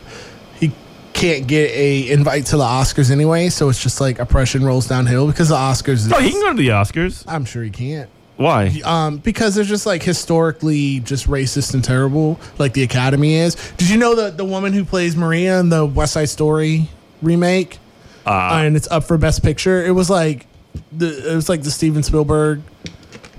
can't 1.19 1.47
get 1.47 1.71
a 1.73 2.11
invite 2.11 2.47
to 2.47 2.57
the 2.57 2.63
Oscars 2.65 3.11
anyway, 3.11 3.49
so 3.49 3.69
it's 3.69 3.83
just 3.83 4.01
like 4.01 4.19
oppression 4.19 4.65
rolls 4.65 4.87
downhill 4.87 5.27
because 5.27 5.49
the 5.49 5.57
Oscars. 5.57 6.07
Is, 6.07 6.13
Oh, 6.13 6.19
he 6.21 6.31
can 6.31 6.41
go 6.41 6.51
to 6.53 6.57
the 6.57 6.69
Oscars. 6.69 7.25
I'm 7.27 7.45
sure 7.45 7.63
he 7.63 7.71
can't. 7.71 8.09
Why? 8.37 8.81
Um, 8.85 9.19
because 9.19 9.57
they're 9.57 9.65
just 9.65 9.85
like 9.85 10.03
historically 10.03 11.01
just 11.01 11.27
racist 11.27 11.75
and 11.75 11.83
terrible, 11.83 12.39
like 12.59 12.73
the 12.73 12.85
Academy 12.85 13.35
is. 13.35 13.57
Did 13.79 13.91
you 13.91 13.99
know 13.99 14.15
that 14.15 14.37
the 14.37 14.45
woman 14.45 14.73
who 14.73 14.85
plays 14.85 15.17
Maria 15.17 15.59
in 15.59 15.71
the 15.71 15.85
West 15.85 16.13
Side 16.13 16.29
Story 16.29 16.89
remake, 17.21 17.79
Uh, 18.25 18.61
and 18.63 18.77
it's 18.77 18.87
up 18.93 19.03
for 19.05 19.19
Best 19.19 19.43
Picture? 19.43 19.85
It 19.85 19.91
was 19.91 20.09
like 20.09 20.47
the 20.93 21.33
it 21.33 21.35
was 21.35 21.49
like 21.49 21.63
the 21.65 21.71
Steven 21.73 22.05
Spielberg 22.05 22.63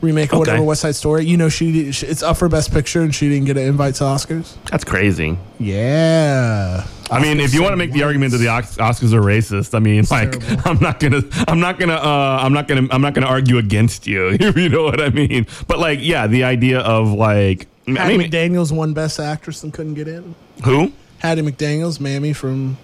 remake 0.02 0.32
or 0.32 0.38
Okay. 0.38 0.40
whatever 0.52 0.64
West 0.64 0.82
Side 0.82 0.96
Story. 0.96 1.26
You 1.26 1.38
know, 1.38 1.50
she 1.50 1.88
it's 1.90 2.24
up 2.24 2.38
for 2.38 2.48
Best 2.50 2.72
Picture, 2.72 3.02
and 3.02 3.14
she 3.14 3.30
didn't 3.30 3.46
get 3.46 3.58
an 3.58 3.64
invite 3.64 3.96
to 3.96 4.04
Oscars. 4.06 4.56
that's 4.70 4.84
crazy. 4.84 5.38
Yeah, 5.60 6.86
I 7.12 7.20
mean, 7.22 7.40
if 7.40 7.54
you 7.54 7.62
want 7.62 7.74
to 7.74 7.78
make 7.78 7.92
the 7.92 8.04
argument 8.04 8.32
that 8.32 8.38
the 8.38 8.46
Oscars 8.48 9.14
are 9.14 9.22
racist, 9.22 9.74
I 9.76 9.80
mean, 9.80 10.06
like, 10.10 10.32
terrible. 10.40 10.62
I'm 10.70 10.80
not 10.80 11.00
gonna, 11.00 11.22
I'm 11.48 11.60
not 11.60 11.80
gonna, 11.80 11.96
uh, 11.96 12.40
I'm 12.42 12.54
not 12.54 12.68
gonna, 12.68 12.88
I'm 12.92 13.02
not 13.02 13.14
gonna 13.14 13.28
argue 13.28 13.58
against 13.58 14.08
you. 14.08 14.30
you 14.40 14.70
know 14.70 14.84
what 14.84 15.02
I 15.02 15.10
mean? 15.10 15.48
But 15.68 15.80
like, 15.80 16.00
yeah, 16.02 16.28
the 16.28 16.44
idea 16.44 16.80
of 16.80 17.12
like, 17.12 17.68
I 17.88 17.92
Hattie 17.92 18.18
mean, 18.18 18.30
McDaniel's 18.32 18.72
won 18.72 18.94
Best 18.94 19.20
Actress 19.20 19.64
and 19.64 19.74
couldn't 19.74 19.96
get 19.96 20.08
in. 20.08 20.36
who? 20.64 20.92
Hattie 21.20 21.42
McDaniel's, 21.42 22.00
Mammy 22.00 22.32
from 22.34 22.78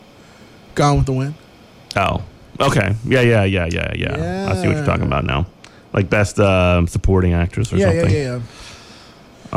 Gone 0.74 0.97
with 0.97 1.05
the 1.05 1.13
Wind. 1.13 1.36
Oh, 1.95 2.22
okay, 2.59 2.95
yeah, 3.05 3.22
yeah, 3.22 3.43
yeah, 3.45 3.68
yeah, 3.72 3.93
yeah. 3.95 4.49
I 4.51 4.55
see 4.61 4.68
what 4.68 4.76
you're 4.76 4.86
talking 4.86 5.05
about 5.05 5.24
now. 5.24 5.45
Like 5.95 6.09
best 6.09 6.39
uh, 6.39 6.85
supporting 6.85 7.33
actress 7.33 7.71
or 7.73 7.77
Yeah, 7.77 7.91
yeah, 7.91 7.99
something. 8.01 8.15
yeah, 8.15 8.35
yeah. 8.35 8.39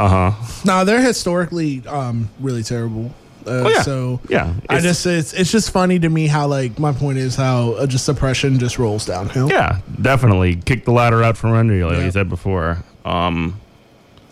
Uh 0.03 0.31
huh. 0.33 0.63
No, 0.65 0.85
they're 0.85 1.03
historically 1.03 1.83
um, 1.87 2.31
really 2.41 2.63
terrible. 2.63 3.07
Uh, 3.47 3.65
Oh, 3.65 3.69
yeah. 3.69 3.83
So 3.83 4.21
Yeah. 4.29 4.55
I 4.69 4.79
just 4.81 5.05
it's 5.07 5.33
it's 5.33 5.51
just 5.51 5.71
funny 5.73 5.99
to 5.99 6.09
me 6.09 6.27
how 6.29 6.47
like 6.47 6.79
my 6.79 6.93
point 6.93 7.19
is 7.19 7.35
how 7.35 7.73
uh, 7.73 7.87
just 7.87 8.09
oppression 8.09 8.59
just 8.59 8.79
rolls 8.79 9.05
downhill. 9.07 9.49
Yeah, 9.51 9.81
definitely 10.01 10.57
kick 10.57 10.85
the 10.85 10.93
ladder 10.93 11.23
out 11.25 11.37
from 11.37 11.53
under 11.55 11.75
you, 11.75 11.87
like 11.89 11.99
Yeah. 11.99 12.05
you 12.05 12.11
said 12.13 12.29
before. 12.29 12.79
Um, 13.05 13.59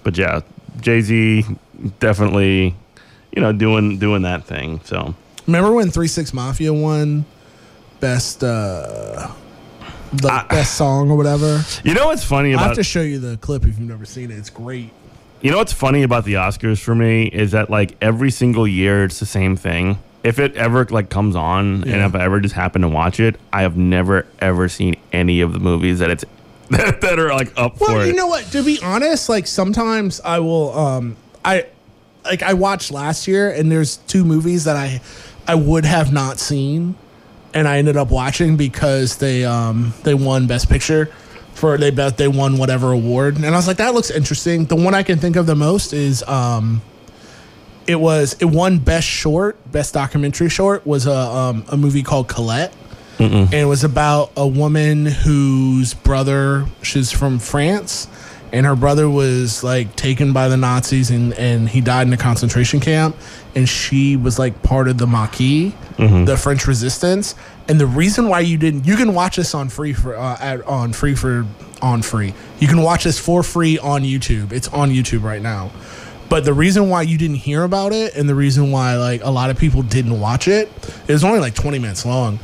but 0.04 0.16
yeah, 0.16 0.40
Jay 0.80 1.00
Z 1.00 1.44
definitely, 1.98 2.74
you 3.32 3.42
know, 3.42 3.52
doing 3.52 3.98
doing 3.98 4.22
that 4.22 4.44
thing. 4.44 4.80
So 4.84 5.14
Remember 5.46 5.72
when 5.72 5.90
Three 5.90 6.08
Six 6.08 6.32
Mafia 6.34 6.72
won 6.72 7.24
best 8.00 8.44
uh, 8.44 9.28
the 10.12 10.32
I- 10.32 10.46
best 10.48 10.74
song 10.74 11.10
or 11.10 11.16
whatever? 11.16 11.62
you 11.84 11.94
know 11.94 12.06
what's 12.06 12.24
funny 12.24 12.54
I 12.54 12.62
have 12.62 12.76
to 12.76 12.84
show 12.84 13.02
you 13.02 13.18
the 13.18 13.36
clip 13.38 13.62
if 13.62 13.68
you've 13.78 13.80
never 13.80 14.04
seen 14.04 14.30
it. 14.30 14.38
It's 14.38 14.50
great. 14.50 14.90
you 15.40 15.50
know 15.50 15.58
what's 15.58 15.72
funny 15.72 16.02
about 16.02 16.24
the 16.24 16.34
Oscars 16.34 16.80
for 16.80 16.94
me 16.94 17.24
is 17.26 17.52
that 17.52 17.70
like 17.70 17.96
every 18.00 18.30
single 18.30 18.66
year 18.66 19.04
it's 19.04 19.18
the 19.20 19.26
same 19.26 19.56
thing. 19.56 19.98
If 20.24 20.38
it 20.40 20.56
ever 20.56 20.84
like 20.86 21.08
comes 21.10 21.36
on 21.36 21.82
and 21.82 21.86
Yeah. 21.86 22.06
if 22.06 22.14
I 22.14 22.24
ever 22.24 22.40
just 22.40 22.54
happen 22.54 22.82
to 22.82 22.88
watch 22.88 23.20
it, 23.20 23.36
I 23.52 23.62
have 23.62 23.76
never 23.76 24.26
ever 24.40 24.68
seen 24.68 24.96
any 25.12 25.40
of 25.40 25.52
the 25.52 25.60
movies 25.60 25.98
that 26.00 26.10
it's 26.10 26.24
that, 26.70 27.00
that 27.02 27.18
are 27.20 27.28
like 27.32 27.52
up 27.56 27.78
for 27.78 27.86
Well, 27.88 28.00
it. 28.00 28.08
you 28.08 28.12
know 28.14 28.26
what? 28.26 28.44
To 28.52 28.62
be 28.64 28.78
honest, 28.82 29.28
like 29.28 29.46
sometimes 29.46 30.20
I 30.24 30.40
will. 30.40 30.76
Um, 30.76 31.16
I 31.44 31.66
like 32.24 32.42
I 32.42 32.54
watched 32.54 32.90
last 32.90 33.28
year, 33.28 33.50
and 33.50 33.70
there's 33.70 33.98
two 33.98 34.24
movies 34.24 34.64
that 34.64 34.74
I 34.76 35.00
I 35.46 35.54
would 35.54 35.84
have 35.84 36.12
not 36.12 36.40
seen, 36.40 36.96
and 37.56 37.66
I 37.66 37.78
ended 37.78 37.96
up 37.96 38.10
watching 38.10 38.56
because 38.56 39.16
they 39.16 39.44
um 39.44 39.94
they 40.04 40.14
won 40.14 40.46
Best 40.46 40.68
Picture 40.68 41.06
for 41.54 41.78
they 41.78 41.90
bet 41.90 42.18
they 42.18 42.28
won 42.28 42.58
whatever 42.58 42.92
award, 42.92 43.36
and 43.36 43.46
I 43.46 43.50
was 43.52 43.66
like 43.66 43.78
that 43.78 43.94
looks 43.94 44.10
interesting. 44.10 44.66
The 44.66 44.76
one 44.76 44.94
I 44.94 45.02
can 45.02 45.18
think 45.18 45.34
of 45.36 45.46
the 45.46 45.56
most 45.56 45.92
is 45.92 46.22
um. 46.24 46.82
It 47.86 48.00
was 48.00 48.34
it 48.40 48.46
won 48.46 48.78
best 48.80 49.06
short, 49.06 49.56
best 49.70 49.94
documentary 49.94 50.48
short 50.48 50.84
was 50.84 51.06
a 51.06 51.14
um, 51.16 51.64
a 51.68 51.76
movie 51.76 52.02
called 52.02 52.26
Colette, 52.26 52.74
and 53.44 53.54
it 53.54 53.64
was 53.66 53.84
about 53.84 54.32
a 54.36 54.44
woman 54.46 55.06
whose 55.06 55.94
brother 55.94 56.66
she's 56.82 57.12
from 57.12 57.38
France 57.38 58.08
and 58.56 58.64
her 58.64 58.74
brother 58.74 59.08
was 59.08 59.62
like 59.62 59.94
taken 59.96 60.32
by 60.32 60.48
the 60.48 60.56
Nazis 60.56 61.10
and 61.10 61.34
and 61.34 61.68
he 61.68 61.82
died 61.82 62.06
in 62.06 62.12
a 62.12 62.16
concentration 62.16 62.80
camp. 62.80 63.14
And 63.54 63.68
she 63.68 64.16
was 64.16 64.38
like 64.38 64.62
part 64.62 64.88
of 64.88 64.96
the 64.98 65.06
Maquis 65.06 65.72
the 66.24 66.36
French 66.36 66.66
resistance. 66.66 67.34
And 67.68 67.78
the 67.78 67.86
reason 67.86 68.28
why 68.28 68.40
you 68.40 68.56
didn't 68.56 68.86
you 68.86 68.96
can 68.96 69.12
watch 69.12 69.36
this 69.36 69.54
on 69.54 69.68
free 69.68 69.92
for 69.92 70.16
uh, 70.16 70.38
at, 70.40 70.66
on 70.66 70.94
free 70.94 71.14
for 71.14 71.46
on 71.82 72.00
free. 72.00 72.32
You 72.58 72.68
can 72.68 72.80
watch 72.80 73.04
this 73.04 73.18
for 73.18 73.42
free 73.42 73.78
on 73.78 74.02
YouTube. 74.02 74.52
It's 74.52 74.68
on 74.68 74.90
YouTube 74.90 75.22
right 75.22 75.42
now. 75.42 75.70
But 76.30 76.44
the 76.46 76.54
reason 76.54 76.88
why 76.88 77.02
you 77.02 77.18
didn't 77.18 77.36
hear 77.36 77.62
about 77.62 77.92
it 77.92 78.16
and 78.16 78.26
the 78.28 78.34
reason 78.34 78.72
why 78.72 78.96
like 78.96 79.22
a 79.22 79.30
lot 79.30 79.50
of 79.50 79.58
people 79.58 79.82
didn't 79.82 80.18
watch 80.18 80.48
it, 80.48 80.70
it 81.06 81.12
was 81.12 81.24
only 81.24 81.40
like 81.40 81.54
20 81.54 81.78
minutes 81.78 82.06
long, 82.06 82.38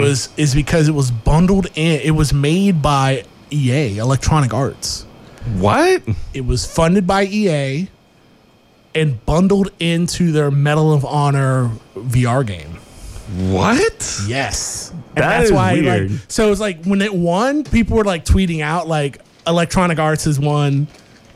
was 0.00 0.30
is 0.38 0.54
because 0.54 0.88
it 0.88 0.92
was 0.94 1.10
bundled 1.10 1.66
in 1.74 2.00
it 2.00 2.12
was 2.12 2.32
made 2.32 2.80
by 2.80 3.24
EA, 3.50 3.98
Electronic 3.98 4.52
Arts. 4.54 5.04
What? 5.58 6.02
It 6.34 6.44
was 6.46 6.64
funded 6.66 7.06
by 7.06 7.24
EA 7.24 7.88
and 8.94 9.24
bundled 9.26 9.70
into 9.80 10.32
their 10.32 10.50
Medal 10.50 10.92
of 10.92 11.04
Honor 11.04 11.70
VR 11.96 12.46
game. 12.46 12.76
What? 13.52 14.20
Yes. 14.26 14.90
And 14.90 15.02
That 15.16 15.40
that's 15.40 15.52
why 15.52 15.74
weird. 15.74 16.10
like 16.10 16.20
so 16.28 16.50
it's 16.50 16.60
like 16.60 16.84
when 16.84 17.02
it 17.02 17.12
won, 17.14 17.64
people 17.64 17.96
were 17.96 18.04
like 18.04 18.24
tweeting 18.24 18.62
out 18.62 18.88
like 18.88 19.18
Electronic 19.46 19.98
Arts 19.98 20.24
has 20.24 20.40
won 20.40 20.86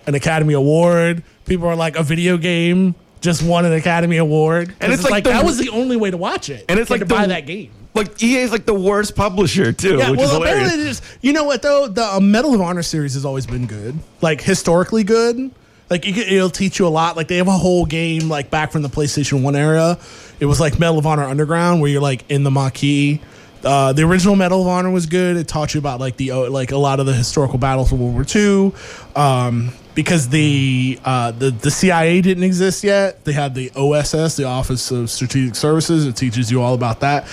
an 0.06 0.14
Academy 0.14 0.54
Award. 0.54 1.22
People 1.44 1.68
are 1.68 1.76
like 1.76 1.96
a 1.96 2.02
video 2.02 2.36
game 2.38 2.94
just 3.20 3.42
won 3.42 3.64
an 3.64 3.72
Academy 3.72 4.16
Award. 4.16 4.74
And 4.80 4.92
it's 4.92 5.02
like 5.04 5.10
like, 5.12 5.24
the- 5.24 5.30
that 5.30 5.44
was 5.44 5.58
the 5.58 5.68
only 5.68 5.96
way 5.96 6.10
to 6.10 6.16
watch 6.16 6.48
it. 6.50 6.64
And 6.68 6.80
it's 6.80 6.90
You 6.90 6.94
like 6.94 7.00
to 7.02 7.04
the- 7.06 7.14
buy 7.14 7.26
that 7.26 7.46
game. 7.46 7.70
Like 7.94 8.22
EA 8.22 8.36
is 8.38 8.52
like 8.52 8.64
the 8.64 8.74
worst 8.74 9.14
publisher 9.14 9.70
too, 9.72 9.98
Yeah, 9.98 10.10
which 10.10 10.20
is 10.20 10.26
well, 10.26 10.40
hilarious. 10.40 10.66
apparently 10.68 10.88
is. 10.90 11.02
You 11.20 11.32
know 11.34 11.44
what 11.44 11.60
though? 11.62 11.88
The 11.88 12.04
uh, 12.14 12.20
Medal 12.20 12.54
of 12.54 12.60
Honor 12.62 12.82
series 12.82 13.14
has 13.14 13.24
always 13.24 13.46
been 13.46 13.66
good, 13.66 13.98
like 14.22 14.40
historically 14.40 15.04
good. 15.04 15.50
Like 15.90 16.06
it, 16.06 16.16
it'll 16.16 16.48
teach 16.48 16.78
you 16.78 16.86
a 16.86 16.88
lot. 16.88 17.16
Like 17.18 17.28
they 17.28 17.36
have 17.36 17.48
a 17.48 17.52
whole 17.52 17.84
game 17.84 18.28
like 18.30 18.48
back 18.50 18.72
from 18.72 18.80
the 18.80 18.88
PlayStation 18.88 19.42
One 19.42 19.54
era. 19.54 19.98
It 20.40 20.46
was 20.46 20.58
like 20.58 20.78
Medal 20.78 20.98
of 20.98 21.06
Honor 21.06 21.24
Underground, 21.24 21.82
where 21.82 21.90
you're 21.90 22.00
like 22.00 22.24
in 22.30 22.44
the 22.44 22.50
Maquis. 22.50 23.20
Uh, 23.64 23.92
the 23.92 24.02
original 24.02 24.36
Medal 24.36 24.62
of 24.62 24.66
Honor 24.66 24.90
was 24.90 25.06
good. 25.06 25.36
It 25.36 25.48
taught 25.48 25.74
you 25.74 25.78
about 25.78 26.00
like 26.00 26.16
the 26.16 26.32
uh, 26.32 26.50
like 26.50 26.72
a 26.72 26.76
lot 26.76 27.00
of 27.00 27.06
the 27.06 27.14
historical 27.14 27.58
battles 27.58 27.92
of 27.92 28.00
World 28.00 28.14
War 28.14 28.26
II. 28.34 28.72
Um, 29.14 29.72
because 29.94 30.28
the 30.28 30.98
uh, 31.04 31.32
the 31.32 31.50
the 31.50 31.70
CIA 31.70 32.20
didn't 32.20 32.44
exist 32.44 32.82
yet. 32.84 33.24
They 33.24 33.32
had 33.32 33.54
the 33.54 33.70
OSS, 33.76 34.36
the 34.36 34.44
Office 34.44 34.90
of 34.90 35.10
Strategic 35.10 35.54
Services. 35.54 36.06
It 36.06 36.16
teaches 36.16 36.50
you 36.50 36.62
all 36.62 36.74
about 36.74 37.00
that. 37.00 37.24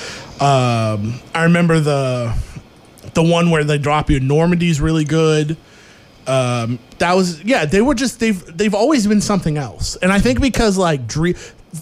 Um, 0.42 1.20
I 1.34 1.44
remember 1.44 1.80
the 1.80 2.36
the 3.14 3.24
one 3.24 3.50
where 3.50 3.64
they 3.64 3.78
drop 3.78 4.10
you. 4.10 4.18
In 4.18 4.28
Normandy 4.28 4.70
is 4.70 4.82
really 4.82 5.06
good. 5.06 5.58
Um, 6.28 6.80
that 7.00 7.16
was 7.16 7.44
yeah. 7.44 7.66
They 7.66 7.82
were 7.82 7.96
just 7.96 8.20
they've 8.20 8.58
they've 8.58 8.76
always 8.76 9.08
been 9.08 9.22
something 9.22 9.58
else, 9.58 9.96
and 9.98 10.12
I 10.12 10.20
think 10.20 10.42
because 10.42 10.78
like 10.78 11.08
Dream, 11.08 11.36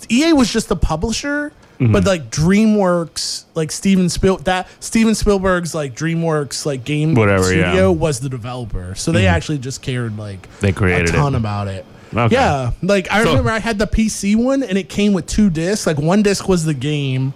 EA 0.10 0.34
was 0.34 0.52
just 0.52 0.70
the 0.70 0.76
publisher, 0.76 1.52
Mm-hmm. 1.80 1.92
but 1.94 2.06
like 2.06 2.32
DreamWorks, 2.32 3.44
like 3.56 3.72
Steven 3.72 4.10
Spiel 4.10 4.38
that 4.38 4.68
Steven 4.84 5.14
Spielberg's 5.16 5.76
like 5.76 5.96
DreamWorks 5.96 6.66
like 6.66 6.84
game 6.84 7.14
Whatever, 7.14 7.44
studio 7.44 7.64
yeah. 7.66 7.74
Mm-hmm. 7.82 8.00
was 8.00 8.20
the 8.20 8.30
developer, 8.30 8.96
so 8.96 9.12
they 9.12 9.28
actually 9.28 9.60
just 9.60 9.82
cared 9.82 10.18
like 10.18 10.48
They 10.60 10.72
created 10.72 11.10
a 11.10 11.12
ton 11.14 11.36
it. 11.36 11.38
about 11.38 11.68
it. 11.68 11.86
Okay. 12.16 12.34
Yeah, 12.34 12.72
like 12.82 13.12
I 13.12 13.24
So- 13.24 13.30
remember 13.30 13.52
I 13.52 13.60
had 13.60 13.78
the 13.80 13.86
PC 13.88 14.36
one, 14.36 14.64
and 14.64 14.78
it 14.78 14.90
came 14.90 15.14
with 15.14 15.28
two 15.28 15.50
discs. 15.50 15.86
Like 15.86 15.98
one 16.00 16.24
disc 16.24 16.48
was 16.48 16.64
the 16.66 16.74
game, 16.74 17.34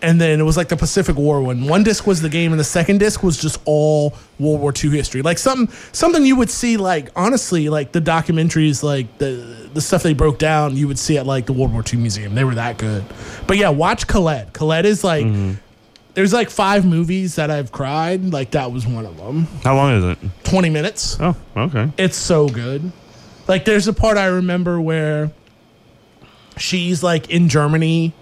and 0.00 0.20
then 0.20 0.40
it 0.40 0.44
was 0.44 0.56
like 0.56 0.68
the 0.68 0.76
Pacific 0.76 1.16
War 1.16 1.42
one. 1.42 1.66
One 1.68 1.82
disc 1.82 2.06
was 2.06 2.20
the 2.22 2.28
game, 2.30 2.52
and 2.52 2.58
the 2.58 2.64
second 2.64 2.98
disc 2.98 3.22
was 3.22 3.36
just 3.36 3.60
all 3.64 4.14
World 4.38 4.60
War 4.60 4.72
II 4.72 4.90
history. 4.90 5.22
Like 5.22 5.38
something 5.38 5.68
something 5.92 6.24
you 6.24 6.36
would 6.36 6.50
see 6.50 6.76
like 6.78 7.10
honestly 7.14 7.68
like 7.68 7.92
the 7.92 8.00
documentaries 8.00 8.82
like 8.82 9.18
the 9.18 9.67
the 9.78 9.82
stuff 9.82 10.02
they 10.02 10.12
broke 10.12 10.38
down 10.38 10.76
you 10.76 10.88
would 10.88 10.98
see 10.98 11.18
at 11.18 11.24
like 11.24 11.46
the 11.46 11.52
World 11.52 11.72
War 11.72 11.84
II 11.88 12.00
museum. 12.00 12.34
They 12.34 12.42
were 12.42 12.56
that 12.56 12.78
good. 12.78 13.04
But 13.46 13.58
yeah, 13.58 13.68
watch 13.68 14.08
Colette. 14.08 14.52
Colette 14.52 14.84
is 14.84 15.04
like 15.04 15.24
mm-hmm. 15.24 15.52
there's 16.14 16.32
like 16.32 16.50
five 16.50 16.84
movies 16.84 17.36
that 17.36 17.48
I've 17.48 17.70
cried. 17.70 18.24
Like 18.24 18.50
that 18.50 18.72
was 18.72 18.88
one 18.88 19.06
of 19.06 19.16
them. 19.16 19.46
How 19.62 19.76
long 19.76 19.92
is 19.92 20.04
it? 20.04 20.18
Twenty 20.42 20.68
minutes. 20.68 21.16
Oh, 21.20 21.36
okay. 21.56 21.92
It's 21.96 22.16
so 22.16 22.48
good. 22.48 22.90
Like 23.46 23.64
there's 23.64 23.86
a 23.86 23.92
part 23.92 24.18
I 24.18 24.26
remember 24.26 24.80
where 24.80 25.30
she's 26.56 27.04
like 27.04 27.30
in 27.30 27.48
Germany 27.48 28.14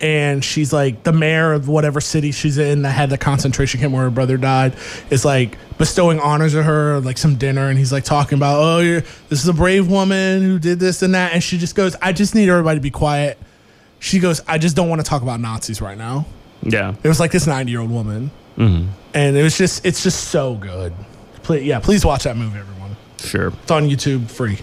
and 0.00 0.44
she's 0.44 0.72
like 0.72 1.02
the 1.02 1.12
mayor 1.12 1.52
of 1.52 1.68
whatever 1.68 2.00
city 2.00 2.30
she's 2.30 2.58
in 2.58 2.82
that 2.82 2.90
had 2.90 3.10
the 3.10 3.18
concentration 3.18 3.80
camp 3.80 3.92
where 3.92 4.04
her 4.04 4.10
brother 4.10 4.36
died 4.36 4.74
is 5.10 5.24
like 5.24 5.58
bestowing 5.76 6.20
honors 6.20 6.52
to 6.52 6.62
her 6.62 7.00
like 7.00 7.18
some 7.18 7.36
dinner 7.36 7.68
and 7.68 7.78
he's 7.78 7.92
like 7.92 8.04
talking 8.04 8.38
about 8.38 8.58
oh 8.58 8.78
you're, 8.78 9.00
this 9.28 9.42
is 9.42 9.48
a 9.48 9.52
brave 9.52 9.88
woman 9.88 10.42
who 10.42 10.58
did 10.58 10.78
this 10.78 11.02
and 11.02 11.14
that 11.14 11.32
and 11.32 11.42
she 11.42 11.58
just 11.58 11.74
goes 11.74 11.96
I 12.00 12.12
just 12.12 12.34
need 12.34 12.48
everybody 12.48 12.78
to 12.78 12.82
be 12.82 12.90
quiet. 12.90 13.38
She 13.98 14.18
goes 14.18 14.40
I 14.46 14.58
just 14.58 14.76
don't 14.76 14.88
want 14.88 15.00
to 15.00 15.08
talk 15.08 15.22
about 15.22 15.40
Nazis 15.40 15.80
right 15.80 15.98
now. 15.98 16.26
Yeah. 16.62 16.94
It 17.02 17.08
was 17.08 17.20
like 17.20 17.32
this 17.32 17.46
90 17.46 17.70
year 17.70 17.80
old 17.80 17.90
woman. 17.90 18.30
Mm-hmm. 18.56 18.88
And 19.14 19.36
it 19.36 19.42
was 19.42 19.56
just 19.56 19.84
it's 19.84 20.02
just 20.02 20.28
so 20.28 20.54
good. 20.54 20.92
Please, 21.42 21.64
yeah, 21.64 21.80
please 21.80 22.04
watch 22.04 22.24
that 22.24 22.36
movie 22.36 22.58
everyone. 22.58 22.96
Sure. 23.18 23.48
It's 23.48 23.70
on 23.70 23.88
YouTube 23.88 24.30
free. 24.30 24.58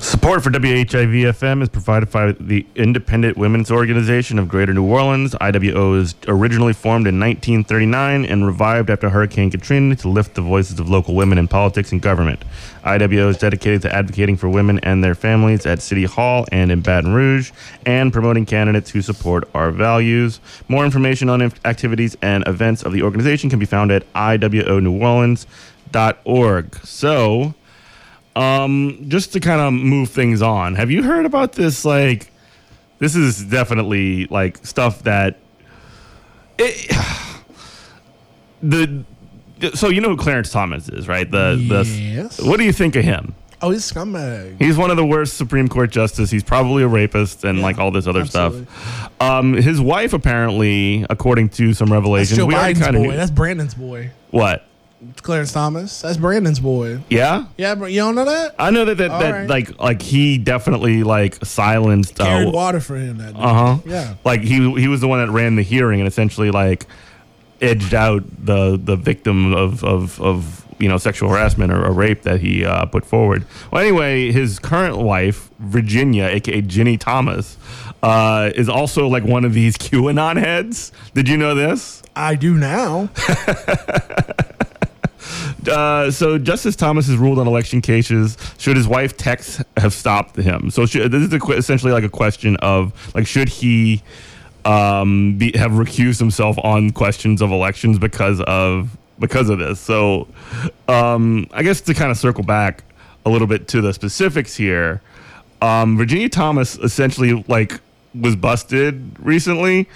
Support 0.00 0.42
for 0.42 0.50
WHIV 0.50 1.22
FM 1.22 1.62
is 1.62 1.68
provided 1.68 2.10
by 2.10 2.32
the 2.32 2.66
Independent 2.74 3.38
Women's 3.38 3.70
Organization 3.70 4.38
of 4.38 4.48
Greater 4.48 4.74
New 4.74 4.84
Orleans. 4.84 5.34
IWO 5.34 5.92
was 5.92 6.14
originally 6.28 6.74
formed 6.74 7.06
in 7.06 7.18
1939 7.18 8.26
and 8.26 8.46
revived 8.46 8.90
after 8.90 9.08
Hurricane 9.08 9.50
Katrina 9.50 9.96
to 9.96 10.08
lift 10.08 10.34
the 10.34 10.42
voices 10.42 10.78
of 10.78 10.90
local 10.90 11.14
women 11.14 11.38
in 11.38 11.48
politics 11.48 11.92
and 11.92 12.02
government. 12.02 12.44
IWO 12.84 13.30
is 13.30 13.38
dedicated 13.38 13.80
to 13.82 13.94
advocating 13.94 14.36
for 14.36 14.48
women 14.48 14.78
and 14.80 15.02
their 15.02 15.14
families 15.14 15.64
at 15.64 15.80
City 15.80 16.04
Hall 16.04 16.46
and 16.52 16.70
in 16.70 16.82
Baton 16.82 17.14
Rouge 17.14 17.50
and 17.86 18.12
promoting 18.12 18.44
candidates 18.44 18.90
who 18.90 19.00
support 19.02 19.48
our 19.54 19.70
values. 19.70 20.40
More 20.68 20.84
information 20.84 21.30
on 21.30 21.40
activities 21.64 22.16
and 22.20 22.46
events 22.46 22.82
of 22.82 22.92
the 22.92 23.02
organization 23.02 23.48
can 23.48 23.58
be 23.58 23.66
found 23.66 23.90
at 23.90 24.12
iwoneworleans.org. 24.12 26.76
So, 26.84 27.54
um, 28.36 29.06
just 29.08 29.32
to 29.32 29.40
kind 29.40 29.60
of 29.60 29.72
move 29.72 30.10
things 30.10 30.42
on, 30.42 30.74
have 30.76 30.90
you 30.90 31.02
heard 31.02 31.26
about 31.26 31.52
this? 31.52 31.84
Like, 31.84 32.30
this 32.98 33.16
is 33.16 33.42
definitely 33.44 34.26
like 34.26 34.64
stuff 34.64 35.02
that 35.04 35.38
it, 36.58 36.90
the. 38.62 39.04
So 39.74 39.88
you 39.88 40.00
know 40.02 40.10
who 40.10 40.16
Clarence 40.18 40.50
Thomas 40.52 40.88
is, 40.88 41.08
right? 41.08 41.30
The 41.30 41.56
Yes. 41.58 42.36
the. 42.36 42.46
What 42.46 42.58
do 42.58 42.64
you 42.64 42.72
think 42.72 42.94
of 42.96 43.04
him? 43.04 43.34
Oh, 43.62 43.70
he's 43.70 43.90
scumbag. 43.90 44.60
He's 44.60 44.76
one 44.76 44.90
of 44.90 44.98
the 44.98 45.04
worst 45.06 45.38
Supreme 45.38 45.66
Court 45.66 45.90
justice. 45.90 46.30
He's 46.30 46.42
probably 46.44 46.82
a 46.82 46.88
rapist 46.88 47.42
and 47.42 47.58
Yeah, 47.58 47.64
like 47.64 47.78
all 47.78 47.90
this 47.90 48.06
other 48.06 48.20
absolutely. 48.20 48.66
stuff. 48.66 49.12
Um, 49.18 49.54
his 49.54 49.80
wife 49.80 50.12
apparently, 50.12 51.06
according 51.08 51.48
to 51.50 51.72
some 51.72 51.86
That's 51.88 51.94
revelations, 51.94 52.36
Joe 52.36 52.44
we 52.46 52.52
Biden's 52.54 52.80
kind 52.80 52.96
boy. 52.96 53.10
of 53.10 53.16
That's 53.16 53.30
Brandon's 53.30 53.74
boy. 53.74 54.10
what? 54.30 54.66
It's 55.10 55.20
Clarence 55.20 55.52
Thomas. 55.52 56.02
That's 56.02 56.16
Brandon's 56.16 56.60
boy. 56.60 57.00
Yeah, 57.10 57.46
Yeah, 57.56 57.74
but 57.74 57.92
you 57.92 58.00
don't 58.00 58.14
know 58.14 58.24
that? 58.24 58.54
I 58.58 58.70
know 58.70 58.84
that 58.84 58.96
that, 58.98 59.10
All 59.10 59.20
that 59.20 59.30
right. 59.30 59.48
like 59.48 59.78
like 59.78 60.02
he 60.02 60.38
definitely 60.38 61.02
like 61.02 61.44
silenced. 61.44 62.16
Carried 62.16 62.48
Uh 62.48 62.52
water 62.52 62.80
for 62.80 62.96
him 62.96 63.18
that 63.18 63.34
day. 63.34 63.40
Uh 63.40 63.54
huh. 63.54 63.78
Yeah. 63.86 64.14
Like 64.24 64.40
he 64.42 64.56
he 64.80 64.88
was 64.88 65.00
the 65.00 65.08
one 65.08 65.24
that 65.24 65.30
ran 65.32 65.56
the 65.56 65.62
hearing 65.62 66.00
and 66.00 66.08
essentially 66.08 66.50
like 66.50 66.86
edged 67.60 67.94
out 67.94 68.22
the 68.44 68.76
the 68.82 68.96
victim 68.96 69.54
of 69.54 69.82
of 69.84 70.20
of 70.20 70.64
you 70.78 70.88
know 70.88 70.98
sexual 70.98 71.30
harassment 71.30 71.72
or, 71.72 71.84
or 71.86 71.90
rape 71.92 72.22
that 72.22 72.40
he 72.40 72.64
uh, 72.64 72.84
put 72.86 73.04
forward. 73.06 73.46
Well, 73.70 73.82
anyway, 73.82 74.30
his 74.32 74.58
current 74.58 74.98
wife 74.98 75.48
Virginia, 75.58 76.24
aka 76.24 76.60
Ginni 76.60 76.98
Thomas, 77.00 77.56
uh, 78.02 78.50
is 78.54 78.68
also 78.68 79.08
like 79.08 79.24
one 79.24 79.44
of 79.46 79.54
these 79.54 79.76
QAnon 79.78 80.36
heads. 80.38 80.92
Did 81.14 81.28
you 81.30 81.38
know 81.38 81.54
this? 81.54 82.02
I 82.14 82.34
do 82.34 82.54
now. 82.54 83.08
Uh, 85.68 86.10
so 86.10 86.38
Justice 86.38 86.76
Thomas 86.76 87.06
has 87.08 87.16
ruled 87.16 87.38
on 87.38 87.46
election 87.46 87.80
cases. 87.80 88.36
Should 88.58 88.76
his 88.76 88.88
wife 88.88 89.16
Tex 89.16 89.62
have 89.76 89.92
stopped 89.92 90.36
him? 90.36 90.70
So 90.70 90.86
should, 90.86 91.10
this 91.10 91.22
is 91.22 91.48
essentially 91.50 91.92
like 91.92 92.04
a 92.04 92.08
question 92.08 92.56
of 92.56 92.92
like 93.14 93.26
should 93.26 93.48
he 93.48 94.02
um, 94.64 95.36
be, 95.38 95.56
have 95.56 95.72
recused 95.72 96.18
himself 96.18 96.58
on 96.62 96.90
questions 96.90 97.42
of 97.42 97.50
elections 97.50 97.98
because 97.98 98.40
of 98.42 98.96
because 99.18 99.48
of 99.48 99.58
this? 99.58 99.80
So 99.80 100.28
um, 100.88 101.46
I 101.52 101.62
guess 101.62 101.80
to 101.82 101.94
kind 101.94 102.10
of 102.10 102.16
circle 102.16 102.44
back 102.44 102.84
a 103.24 103.30
little 103.30 103.48
bit 103.48 103.68
to 103.68 103.80
the 103.80 103.92
specifics 103.92 104.54
here, 104.56 105.00
um, 105.62 105.96
Virginia 105.96 106.28
Thomas 106.28 106.76
essentially 106.76 107.44
like 107.48 107.80
was 108.14 108.36
busted 108.36 109.16
recently 109.18 109.88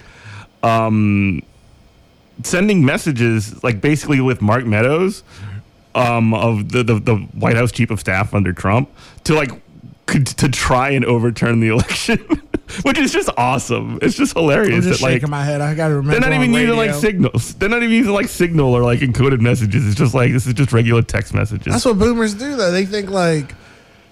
sending 2.45 2.85
messages 2.85 3.63
like 3.63 3.81
basically 3.81 4.21
with 4.21 4.41
Mark 4.41 4.65
Meadows 4.65 5.23
um, 5.95 6.35
of 6.35 6.71
the, 6.71 6.83
the 6.83 6.99
the 7.01 7.17
White 7.17 7.57
House 7.57 7.73
chief 7.73 7.91
of 7.91 8.01
staff 8.01 8.35
under 8.35 8.53
Trump 8.53 8.91
to 9.25 9.35
like 9.35 9.51
c- 10.09 10.23
to 10.25 10.49
try 10.49 10.91
and 10.91 11.05
overturn 11.05 11.61
the 11.61 11.69
election, 11.75 12.19
which 12.83 12.99
is 12.99 13.13
just 13.13 13.29
awesome. 13.37 13.99
It's 14.03 14.17
just 14.17 14.35
hilarious. 14.35 14.77
I'm 14.77 14.83
just 14.83 15.01
that, 15.01 15.07
like, 15.07 15.15
shaking 15.15 15.31
my 15.31 15.45
head. 15.45 15.61
I 15.61 15.75
got 15.75 15.89
to 15.89 15.95
remember. 15.97 16.21
they're 16.21 16.31
not 16.31 16.37
even 16.37 16.53
using 16.55 16.77
like 16.77 16.95
signals. 16.95 17.55
They're 17.55 17.69
not 17.69 17.83
even 17.83 17.95
using 17.95 18.13
like 18.13 18.29
signal 18.29 18.75
or 18.75 18.83
like 18.83 19.01
encoded 19.01 19.41
messages. 19.41 19.87
It's 19.87 19.97
just 19.97 20.15
like 20.15 20.33
this 20.33 20.47
is 20.47 20.55
just 20.55 20.73
regular 20.73 21.03
text 21.03 21.35
messages. 21.35 21.73
That's 21.73 21.85
what 21.85 21.99
boomers 21.99 22.35
do, 22.35 22.57
though. 22.57 22.71
They 22.71 22.87
think 22.87 23.11
like 23.11 23.55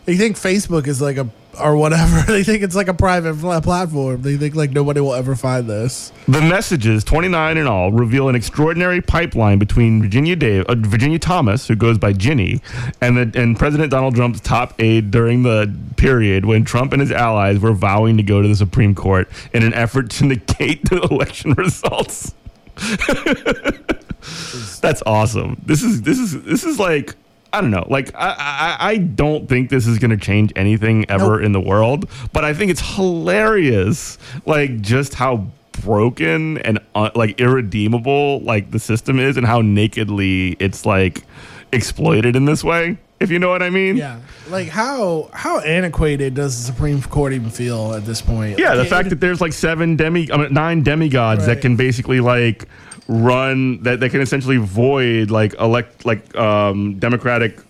they 0.04 0.16
think 0.16 0.36
Facebook 0.36 0.86
is 0.86 1.00
like 1.00 1.16
a 1.16 1.28
or 1.60 1.76
whatever. 1.76 2.22
They 2.38 2.44
think 2.44 2.62
it's 2.62 2.76
like 2.76 2.88
a 2.88 2.94
private 2.94 3.38
pla- 3.38 3.60
platform. 3.60 4.22
They 4.22 4.36
think 4.36 4.54
like 4.54 4.70
nobody 4.70 5.00
will 5.00 5.14
ever 5.14 5.34
find 5.34 5.68
this. 5.68 6.12
The 6.26 6.40
messages, 6.40 7.04
29 7.04 7.56
in 7.56 7.66
all, 7.66 7.90
reveal 7.90 8.28
an 8.28 8.34
extraordinary 8.34 9.00
pipeline 9.00 9.58
between 9.58 10.02
Virginia 10.02 10.36
Dave, 10.36 10.66
uh, 10.66 10.74
Virginia 10.76 11.18
Thomas, 11.18 11.66
who 11.66 11.74
goes 11.74 11.98
by 11.98 12.12
Ginni, 12.12 12.60
and 13.00 13.16
the, 13.16 13.40
and 13.40 13.58
President 13.58 13.90
Donald 13.90 14.14
Trump's 14.14 14.40
top 14.40 14.74
aide 14.78 15.10
during 15.10 15.42
the 15.42 15.74
period 15.96 16.44
when 16.44 16.64
Trump 16.64 16.92
and 16.92 17.00
his 17.00 17.10
allies 17.10 17.58
were 17.58 17.72
vowing 17.72 18.16
to 18.18 18.22
go 18.22 18.42
to 18.42 18.48
the 18.48 18.56
Supreme 18.56 18.94
Court 18.94 19.28
in 19.52 19.62
an 19.62 19.74
effort 19.74 20.10
to 20.10 20.24
negate 20.26 20.88
the 20.90 21.00
election 21.10 21.52
results. 21.52 22.34
That's 24.80 25.02
awesome. 25.06 25.60
This 25.64 25.82
is 25.82 26.02
this 26.02 26.18
is 26.18 26.42
this 26.44 26.64
is 26.64 26.78
like 26.78 27.14
I 27.52 27.60
don't 27.60 27.70
know. 27.70 27.86
Like 27.88 28.14
I 28.14 28.76
I, 28.78 28.90
I 28.90 28.96
don't 28.98 29.48
think 29.48 29.70
this 29.70 29.86
is 29.86 29.98
going 29.98 30.10
to 30.10 30.16
change 30.16 30.52
anything 30.56 31.08
ever 31.10 31.36
Nope. 31.36 31.42
in 31.46 31.52
the 31.52 31.60
world, 31.60 32.08
but 32.32 32.44
I 32.44 32.52
think 32.54 32.70
it's 32.70 32.94
hilarious. 32.96 34.18
Like 34.46 34.80
just 34.80 35.14
how 35.14 35.46
broken 35.82 36.58
and 36.58 36.78
uh, 36.94 37.10
like 37.14 37.40
irredeemable 37.40 38.40
like 38.40 38.70
the 38.70 38.78
system 38.78 39.18
is, 39.18 39.36
and 39.36 39.46
how 39.46 39.60
nakedly 39.60 40.56
it's 40.58 40.84
like 40.84 41.24
exploited 41.72 42.36
in 42.36 42.44
this 42.44 42.62
way. 42.64 42.98
If 43.20 43.30
you 43.32 43.38
know 43.40 43.48
what 43.48 43.62
I 43.64 43.70
mean. 43.70 43.96
Yeah, 43.96 44.20
like 44.48 44.68
how 44.68 45.28
how 45.32 45.58
antiquated 45.60 46.34
does 46.34 46.56
the 46.56 46.72
Supreme 46.72 47.02
Court 47.02 47.32
even 47.32 47.50
feel 47.50 47.94
at 47.94 48.04
this 48.04 48.20
point? 48.22 48.58
Yeah, 48.58 48.74
the 48.74 48.80
Like, 48.82 48.88
fact 48.90 49.06
it- 49.06 49.10
that 49.10 49.20
there's 49.20 49.40
like 49.40 49.52
seven 49.52 49.96
demi, 49.96 50.30
I 50.30 50.36
mean, 50.36 50.52
nine 50.54 50.82
demigods 50.82 51.46
that 51.46 51.60
can 51.60 51.74
basically 51.76 52.20
like 52.20 52.66
run 53.08 53.82
that 53.82 54.00
that 54.00 54.10
can 54.10 54.20
essentially 54.20 54.58
void 54.58 55.30
like 55.30 55.54
elect 55.54 56.04
like 56.04 56.34
um 56.36 56.98
democratic. 56.98 57.60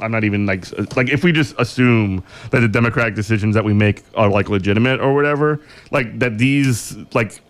I'm 0.00 0.12
not 0.12 0.24
even 0.24 0.44
like 0.44 0.70
like 0.96 1.08
if 1.08 1.24
we 1.24 1.32
just 1.32 1.54
assume 1.58 2.22
that 2.50 2.60
the 2.60 2.68
democratic 2.68 3.14
decisions 3.14 3.54
that 3.54 3.64
we 3.64 3.72
make 3.72 4.02
are 4.14 4.28
like 4.28 4.50
legitimate 4.50 5.00
or 5.00 5.14
whatever, 5.14 5.60
like 5.90 6.18
that 6.18 6.36
these 6.36 6.96
like 7.14 7.40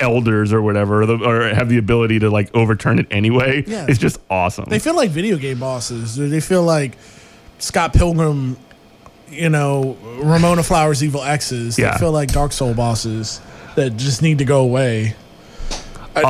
elders 0.00 0.52
or 0.52 0.62
whatever 0.62 1.02
or, 1.02 1.06
the, 1.06 1.16
or 1.16 1.54
have 1.54 1.68
the 1.68 1.78
ability 1.78 2.18
to 2.20 2.30
like 2.30 2.54
overturn 2.54 2.98
it 2.98 3.06
anyway. 3.10 3.64
Yeah. 3.66 3.86
It's 3.88 3.98
just 3.98 4.20
awesome. 4.30 4.66
they 4.68 4.78
feel 4.78 4.94
like 4.94 5.10
video 5.10 5.36
game 5.36 5.58
bosses. 5.58 6.16
They 6.16 6.40
feel 6.40 6.62
like 6.62 6.92
Scott 7.58 7.92
Pilgrim, 7.92 8.56
you 9.28 9.48
know, 9.48 9.96
Ramona 10.22 10.62
Flowers' 10.62 11.02
evil 11.02 11.22
exes. 11.22 11.78
Yeah. 11.78 11.92
They 11.92 11.98
feel 11.98 12.12
like 12.12 12.30
Dark 12.32 12.52
Soul 12.52 12.74
bosses 12.74 13.40
that 13.74 13.96
just 13.96 14.22
need 14.22 14.38
to 14.38 14.44
go 14.44 14.60
away. 14.60 15.14
I- 16.16 16.22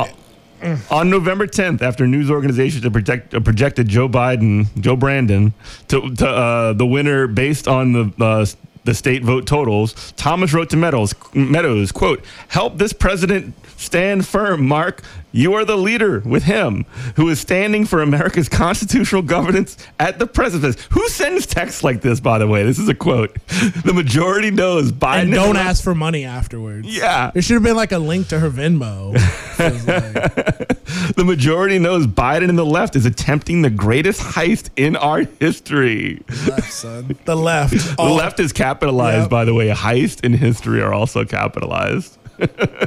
Uh, 0.61 0.75
on 0.91 1.09
November 1.09 1.47
10th, 1.47 1.81
after 1.81 2.05
news 2.05 2.29
organizations 2.29 2.83
had 2.83 2.91
project, 2.91 3.33
uh, 3.33 3.39
projected 3.39 3.87
Joe 3.87 4.09
Biden, 4.09 4.65
Joe 4.81 4.97
Brandon, 4.97 5.53
to, 5.87 6.13
to 6.15 6.27
uh, 6.27 6.73
the 6.73 6.85
winner 6.85 7.27
based 7.27 7.65
on 7.69 7.93
the 7.93 8.11
uh, 8.25 8.45
the 8.83 8.93
state 8.93 9.23
vote 9.23 9.45
totals, 9.45 10.11
Thomas 10.17 10.51
wrote 10.53 10.69
to 10.71 10.77
Meadows, 10.77 11.13
Meadows, 11.33 11.93
quote, 11.93 12.25
"Help 12.49 12.77
this 12.77 12.91
president 12.91 13.53
stand 13.77 14.27
firm, 14.27 14.67
Mark. 14.67 15.01
You 15.31 15.53
are 15.53 15.63
the 15.65 15.77
leader 15.77 16.19
with 16.25 16.43
him, 16.43 16.85
who 17.15 17.29
is 17.29 17.39
standing 17.39 17.85
for 17.85 18.01
America's 18.01 18.49
constitutional 18.49 19.21
governance 19.21 19.77
at 19.99 20.19
the 20.19 20.25
precipice." 20.27 20.75
Who 20.91 21.07
sends 21.09 21.45
texts 21.45 21.83
like 21.83 22.01
this? 22.01 22.19
By 22.19 22.37
the 22.39 22.47
way, 22.47 22.63
this 22.63 22.79
is 22.79 22.89
a 22.89 22.95
quote. 22.95 23.35
The 23.83 23.93
majority 23.93 24.51
knows 24.51 24.91
Biden. 24.91 25.21
and 25.23 25.31
don't 25.33 25.55
ask 25.57 25.83
for 25.83 25.93
money 25.95 26.25
afterwards. 26.25 26.87
Yeah. 26.87 27.31
There 27.31 27.41
should 27.41 27.53
have 27.55 27.63
been 27.63 27.75
like 27.75 27.91
a 27.91 27.97
link 27.99 28.27
to 28.29 28.39
her 28.39 28.49
Venmo. 28.49 29.13
Like- 29.59 30.67
The 31.15 31.23
majority 31.25 31.79
knows 31.79 32.07
Biden 32.07 32.49
and 32.49 32.57
the 32.57 32.65
left 32.65 32.95
is 32.95 33.05
attempting 33.05 33.61
the 33.61 33.69
greatest 33.69 34.21
heist 34.21 34.69
in 34.75 34.95
our 34.95 35.23
history. 35.39 36.21
left, 36.47 36.71
son. 36.71 37.15
The 37.25 37.35
left. 37.35 37.73
The 37.97 38.03
left 38.03 38.39
is 38.39 38.53
capitalized, 38.53 39.23
Yep. 39.23 39.29
by 39.29 39.45
the 39.45 39.53
way. 39.53 39.69
Heist 39.69 40.21
and 40.23 40.35
history 40.35 40.81
are 40.81 40.93
also 40.93 41.25
capitalized. 41.25 42.17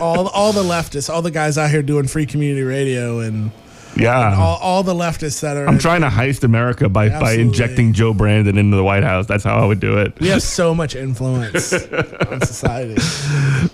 All, 0.01 0.29
all 0.29 0.53
the 0.53 0.63
leftists, 0.63 1.13
all 1.13 1.23
the 1.23 1.31
guys 1.31 1.59
out 1.59 1.71
here 1.71 1.83
doing 1.83 2.07
free 2.07 2.27
community 2.27 2.63
radio, 2.63 3.21
and 3.21 3.51
Yeah. 3.97 4.36
all, 4.38 4.59
all 4.59 4.82
the 4.82 4.95
leftists 4.95 5.40
that 5.40 5.57
are. 5.57 5.66
I'm 5.68 5.78
trying 5.78 6.01
to 6.01 6.09
heist 6.09 6.45
America 6.45 6.88
by, 6.88 7.09
by 7.09 7.32
injecting 7.32 7.93
Joe 7.93 8.14
Brandon 8.14 8.57
into 8.59 8.76
the 8.76 8.84
White 8.84 9.03
House. 9.03 9.26
That's 9.26 9.45
how 9.45 9.57
I 9.57 9.66
would 9.66 9.80
do 9.80 9.99
it. 9.99 10.18
we 10.20 10.28
have 10.28 10.43
so 10.43 10.74
much 10.74 10.95
influence 10.95 11.72
on 12.28 12.40
society. 12.40 13.01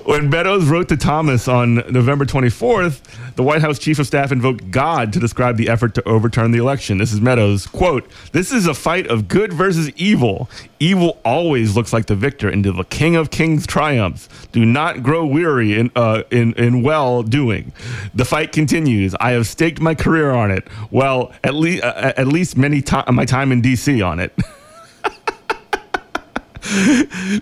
When 0.04 0.30
Meadows 0.30 0.66
wrote 0.66 0.88
to 0.88 0.96
Thomas 0.96 1.48
on 1.48 1.76
November 1.90 2.24
24th, 2.24 3.00
the 3.36 3.42
White 3.42 3.60
House 3.60 3.78
chief 3.78 3.98
of 3.98 4.06
staff 4.06 4.32
invoked 4.32 4.70
God 4.70 5.12
to 5.12 5.20
describe 5.20 5.56
the 5.56 5.68
effort 5.68 5.94
to 5.94 6.08
overturn 6.08 6.50
the 6.50 6.58
election. 6.58 6.98
This 6.98 7.12
is 7.12 7.20
Meadows, 7.20 7.66
quote, 7.66 8.08
"This 8.32 8.50
is 8.52 8.66
a 8.66 8.74
fight 8.74 9.06
of 9.06 9.28
good 9.28 9.52
versus 9.52 9.90
evil. 9.96 10.48
Evil 10.80 11.18
always 11.24 11.76
looks 11.76 11.92
like 11.92 12.06
the 12.06 12.16
victor 12.16 12.48
until 12.48 12.72
the 12.72 12.84
King 12.84 13.14
of 13.16 13.30
Kings 13.30 13.66
triumphs. 13.66 14.28
Do 14.52 14.64
not 14.64 15.02
grow 15.02 15.24
weary 15.26 15.78
in 15.78 15.90
uh, 15.94 16.22
in 16.30 16.54
in 16.54 16.82
well 16.82 17.22
doing. 17.22 17.72
The 18.14 18.24
fight 18.24 18.50
continues. 18.52 19.14
I 19.20 19.32
have 19.32 19.46
staked 19.46 19.80
my 19.80 19.94
career 20.08 20.30
on 20.30 20.50
it. 20.50 20.66
Well, 20.90 21.32
at 21.44 21.54
least 21.54 21.84
uh, 21.84 22.12
at 22.16 22.28
least 22.28 22.56
many 22.56 22.82
ti- 22.82 23.02
my 23.12 23.24
time 23.24 23.52
in 23.52 23.60
D.C. 23.60 24.02
on 24.02 24.20
it." 24.20 24.32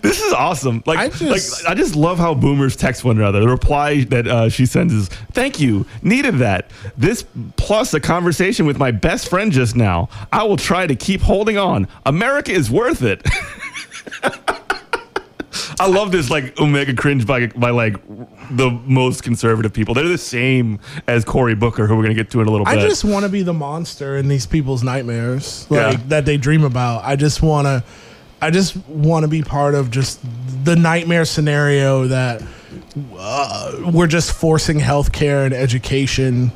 this 0.03 0.21
is 0.21 0.33
awesome. 0.33 0.83
Like, 0.87 0.99
I 0.99 1.09
just, 1.09 1.65
like, 1.65 1.71
I 1.71 1.75
just 1.75 1.97
love 1.97 2.19
how 2.19 2.35
boomers 2.35 2.77
text 2.77 3.05
one 3.05 3.19
another. 3.19 3.41
The 3.41 3.49
reply 3.49 4.05
that 4.05 4.27
uh, 4.27 4.49
she 4.49 4.67
sends 4.67 4.93
is, 4.93 5.09
"Thank 5.33 5.61
you, 5.61 5.87
needed 6.03 6.39
that. 6.39 6.71
This 6.97 7.25
plus 7.57 7.95
a 7.95 8.01
conversation 8.01 8.67
with 8.67 8.79
my 8.79 8.91
best 8.91 9.29
friend 9.29 9.53
just 9.53 9.77
now. 9.77 10.09
I 10.33 10.45
will 10.45 10.57
try 10.57 10.87
to 10.87 10.95
keep 10.95 11.23
holding 11.23 11.59
on. 11.59 11.89
America 12.05 12.53
is 12.53 12.71
worth 12.71 13.03
it." 13.03 13.27
I 15.81 15.87
love 15.87 16.13
this 16.13 16.31
like 16.31 16.59
omega 16.61 16.95
cringe 16.95 17.27
by 17.27 17.47
by 17.49 17.71
like 17.71 17.97
the 18.51 18.71
most 18.87 19.23
conservative 19.23 19.73
people. 19.73 19.95
They're 19.95 20.09
the 20.09 20.17
same 20.19 20.79
as 21.07 21.25
Cory 21.25 21.55
Booker, 21.55 21.87
who 21.87 21.97
we're 21.97 22.03
gonna 22.03 22.15
get 22.15 22.31
to 22.31 22.41
in 22.41 22.49
a 22.49 22.51
little 22.51 22.65
bit. 22.65 22.79
I 22.79 22.81
just 22.87 23.05
want 23.05 23.25
to 23.25 23.29
be 23.29 23.43
the 23.43 23.53
monster 23.53 24.17
in 24.17 24.29
these 24.29 24.47
people's 24.47 24.83
nightmares, 24.83 25.67
like 25.71 25.93
Yeah. 25.99 26.01
that 26.09 26.25
they 26.25 26.37
dream 26.37 26.65
about. 26.65 27.05
I 27.05 27.17
just 27.17 27.43
want 27.43 27.67
to, 27.67 27.85
I 28.41 28.51
just 28.51 28.77
want 28.89 29.25
to 29.25 29.29
be 29.29 29.43
part 29.43 29.75
of 29.75 29.91
just 29.91 30.21
the 30.65 30.77
nightmare 30.77 31.25
scenario 31.25 32.07
that 32.07 32.43
uh, 33.19 33.91
we're 33.93 34.07
just 34.07 34.33
forcing 34.33 34.79
healthcare 34.79 35.45
and 35.45 35.55
education 35.55 36.53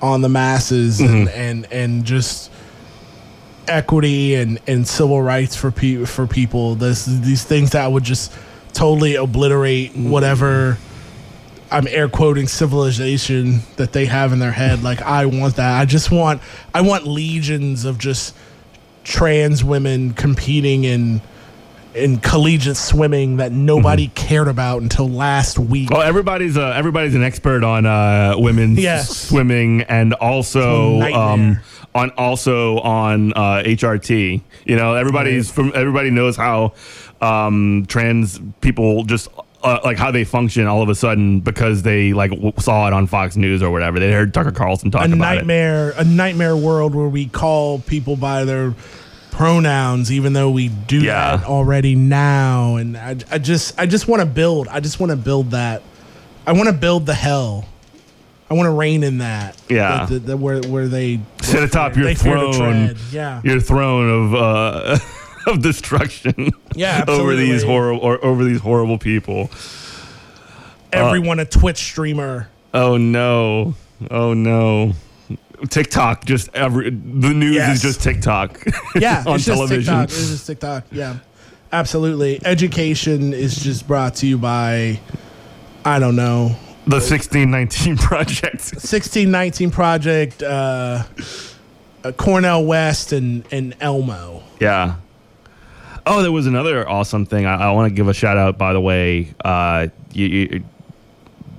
on 0.00 0.20
the 0.20 0.28
masses 0.28 1.00
and, 1.00 1.28
Mm-hmm. 1.28 1.38
and 1.40 1.72
and 1.72 2.04
just 2.04 2.50
equity 3.68 4.34
and, 4.34 4.58
and 4.66 4.86
civil 4.86 5.22
rights 5.22 5.54
for 5.56 5.70
pe- 5.70 6.04
for 6.04 6.26
people. 6.26 6.74
This 6.74 7.04
these 7.06 7.44
things 7.44 7.70
that 7.70 7.90
would 7.90 8.04
just 8.04 8.32
totally 8.72 9.14
obliterate 9.16 9.92
Mm-hmm. 9.92 10.10
whatever 10.10 10.78
I'm 11.70 11.86
air 11.88 12.08
quoting 12.08 12.48
civilization 12.48 13.60
that 13.76 13.92
they 13.92 14.04
have 14.06 14.32
in 14.32 14.38
their 14.40 14.52
head. 14.52 14.82
Like 14.82 15.00
I 15.02 15.26
want 15.26 15.56
that. 15.56 15.80
I 15.80 15.84
just 15.84 16.10
want 16.10 16.42
I 16.74 16.80
want 16.82 17.06
legions 17.06 17.84
of 17.84 17.98
just 17.98 18.34
trans 19.04 19.64
women 19.64 20.12
competing 20.12 20.84
in 20.84 21.20
in 21.94 22.18
collegiate 22.18 22.76
swimming 22.76 23.36
that 23.36 23.52
nobody 23.52 24.06
Mm-hmm. 24.08 24.14
cared 24.28 24.48
about 24.48 24.82
until 24.82 25.08
last 25.08 25.58
week. 25.58 25.90
Well, 25.90 26.02
everybody's 26.02 26.56
uh, 26.56 26.70
everybody's 26.76 27.14
an 27.14 27.22
expert 27.22 27.64
on 27.64 27.86
uh, 27.86 28.34
women's 28.36 28.78
Yes. 28.78 29.16
swimming 29.16 29.82
and 29.82 30.14
also 30.14 31.00
um, 31.02 31.58
on 31.94 32.10
also 32.12 32.78
on 32.80 33.32
uh, 33.34 33.62
HRT. 33.64 34.40
You 34.64 34.76
know, 34.76 34.94
everybody's 34.94 35.50
from 35.50 35.72
everybody 35.74 36.10
knows 36.10 36.36
how 36.36 36.72
um, 37.20 37.84
trans 37.88 38.40
people 38.60 39.04
just. 39.04 39.28
Uh, 39.64 39.78
like 39.84 39.96
how 39.96 40.10
they 40.10 40.24
function 40.24 40.66
all 40.66 40.82
of 40.82 40.88
a 40.88 40.94
sudden 40.96 41.38
because 41.38 41.82
they 41.82 42.12
like 42.12 42.32
w- 42.32 42.52
saw 42.58 42.88
it 42.88 42.92
on 42.92 43.06
Fox 43.06 43.36
News 43.36 43.62
or 43.62 43.70
whatever. 43.70 44.00
They 44.00 44.10
heard 44.10 44.34
Tucker 44.34 44.50
Carlson 44.50 44.90
talk 44.90 45.02
a 45.02 45.04
about 45.04 45.18
nightmare 45.18 45.92
a 45.96 46.02
nightmare 46.02 46.56
world 46.56 46.96
where 46.96 47.06
we 47.06 47.26
call 47.26 47.78
people 47.78 48.16
by 48.16 48.44
their 48.44 48.74
pronouns 49.32 50.12
even 50.12 50.32
though 50.34 50.50
we 50.50 50.68
do 50.68 51.00
Yeah. 51.00 51.36
that 51.38 51.46
already 51.46 51.94
now 51.96 52.76
and 52.76 52.96
I, 52.96 53.16
I 53.30 53.38
just 53.38 53.78
I 53.80 53.86
just 53.86 54.06
want 54.06 54.20
to 54.20 54.26
build 54.26 54.68
I 54.68 54.78
just 54.80 55.00
want 55.00 55.10
to 55.10 55.16
build 55.16 55.50
that 55.52 55.82
I 56.46 56.52
want 56.52 56.66
to 56.68 56.72
build 56.74 57.06
the 57.06 57.14
hell 57.14 57.64
I 58.50 58.54
want 58.54 58.66
to 58.66 58.70
reign 58.72 59.02
in 59.02 59.18
that 59.18 59.56
Yeah. 59.70 60.04
the, 60.06 60.14
the, 60.14 60.18
the- 60.20 60.36
where 60.36 60.60
where 60.60 60.86
they 60.86 61.14
it. 61.14 61.20
Sit 61.42 61.62
atop 61.64 61.96
your 61.96 62.14
throne, 62.14 62.94
yeah 63.10 63.40
your 63.42 63.58
throne 63.60 64.08
of 64.10 64.34
uh, 64.34 64.98
of 65.50 65.62
destruction. 65.62 66.50
Yeah, 66.76 67.04
over 67.08 67.34
these 67.34 67.62
horrible 67.64 68.00
or 68.02 68.22
over 68.24 68.44
these 68.44 68.60
horrible 68.60 68.98
people. 68.98 69.50
everyone 70.92 71.40
a 71.40 71.44
Twitch 71.44 71.78
streamer 71.78 72.48
Oh 72.74 72.96
no. 72.96 73.74
Oh 74.10 74.34
no. 74.34 74.92
TikTok 75.70 76.24
just 76.24 76.54
every 76.54 76.90
the 76.90 77.32
news 77.34 77.54
Yes. 77.54 77.76
is 77.76 77.82
just 77.82 78.02
TikTok. 78.02 78.62
yeah 78.96 79.22
on 79.26 79.36
it's 79.36 79.44
just 79.44 79.56
television. 79.56 79.78
TikTok 79.94 80.04
it's 80.04 80.28
just 80.30 80.46
TikTok 80.46 80.84
yeah 80.90 81.16
absolutely 81.72 82.40
education 82.44 83.32
is 83.32 83.56
just 83.56 83.86
brought 83.86 84.14
to 84.16 84.26
you 84.26 84.38
by 84.38 84.98
I 85.84 85.98
don't 85.98 86.16
know 86.16 86.56
The 86.86 86.96
1619 86.96 87.96
project. 87.98 88.42
1619 88.74 89.70
project 89.70 90.42
uh, 90.42 91.02
uh 92.04 92.12
Cornel 92.12 92.64
West 92.66 93.12
and 93.12 93.44
and 93.52 93.74
elmo 93.80 94.42
Yeah. 94.60 94.96
Oh, 96.04 96.20
there 96.22 96.32
was 96.32 96.46
another 96.48 96.88
awesome 96.88 97.26
thing. 97.26 97.46
I, 97.46 97.54
I 97.68 97.70
want 97.70 97.88
to 97.88 97.94
give 97.94 98.08
a 98.08 98.12
shout 98.14 98.36
out. 98.36 98.58
By 98.58 98.72
the 98.72 98.80
way, 98.80 99.32
uh, 99.44 99.86
you, 100.12 100.26
you, 100.26 100.64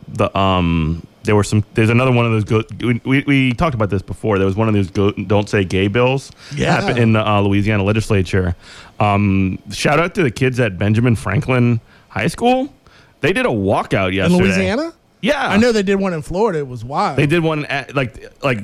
the 0.10 0.38
um, 0.38 1.08
there 1.24 1.36
were 1.36 1.44
some. 1.44 1.64
There's 1.74 1.90
another 1.90 2.12
one 2.12 2.26
of 2.26 2.32
those. 2.32 2.44
Go, 2.44 2.64
we, 2.86 3.02
we 3.06 3.24
we 3.26 3.54
talked 3.54 3.76
about 3.76 3.90
this 3.90 4.02
before. 4.02 4.38
There 4.38 4.46
was 4.48 4.56
one 4.56 4.68
of 4.68 4.74
those 4.74 4.90
go, 4.92 5.12
don't 5.12 5.50
say 5.50 5.64
gay 5.64 5.88
bills. 5.88 6.32
Yeah. 6.56 6.96
in 6.96 7.14
the 7.14 7.28
uh, 7.28 7.42
Louisiana 7.42 7.84
legislature. 7.84 8.56
Um, 9.00 9.60
shout 9.72 10.00
out 10.00 10.16
to 10.16 10.24
the 10.24 10.32
kids 10.32 10.60
at 10.60 10.78
Benjamin 10.78 11.16
Franklin 11.16 11.80
High 12.10 12.28
School. 12.28 12.74
They 13.22 13.32
did 13.34 13.46
a 13.46 13.50
walkout 13.50 14.14
yesterday. 14.14 14.36
in 14.38 14.44
louisiana 14.44 14.94
Yeah, 15.22 15.48
i 15.48 15.56
know 15.56 15.72
they 15.72 15.82
did 15.82 15.96
one 15.96 16.12
in 16.14 16.22
florida 16.22 16.60
it 16.60 16.68
was 16.68 16.84
wild 16.84 17.18
They 17.18 17.26
did 17.26 17.42
one 17.42 17.64
at 17.68 17.96
like 17.96 18.22
like 18.44 18.60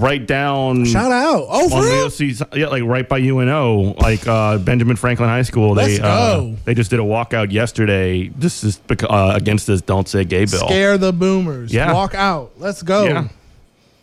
right 0.00 0.26
down 0.26 0.84
shout 0.84 1.12
out 1.12 1.46
oh 1.48 1.68
for 1.68 1.82
real? 1.82 2.48
yeah, 2.58 2.66
like 2.68 2.82
right 2.84 3.08
by 3.08 3.18
UNO, 3.18 3.94
like 3.98 4.26
uh, 4.26 4.58
Benjamin 4.58 4.96
Franklin 4.96 5.28
High 5.28 5.42
School. 5.42 5.74
They 5.74 5.98
Let's 5.98 6.00
uh, 6.02 6.54
they 6.64 6.74
just 6.74 6.90
did 6.90 6.98
a 7.00 7.02
walkout 7.04 7.52
yesterday. 7.52 8.28
This 8.28 8.64
is 8.64 8.78
bec- 8.78 9.04
uh, 9.04 9.32
against 9.34 9.66
this 9.66 9.80
"Don't 9.82 10.08
Say 10.08 10.24
Gay" 10.24 10.44
bill. 10.46 10.66
scare 10.66 10.98
the 10.98 11.12
boomers 11.12 11.72
Yeah. 11.72 11.92
walk 11.92 12.14
out 12.14 12.52
let's 12.58 12.82
go 12.82 13.04
Yeah, 13.04 13.28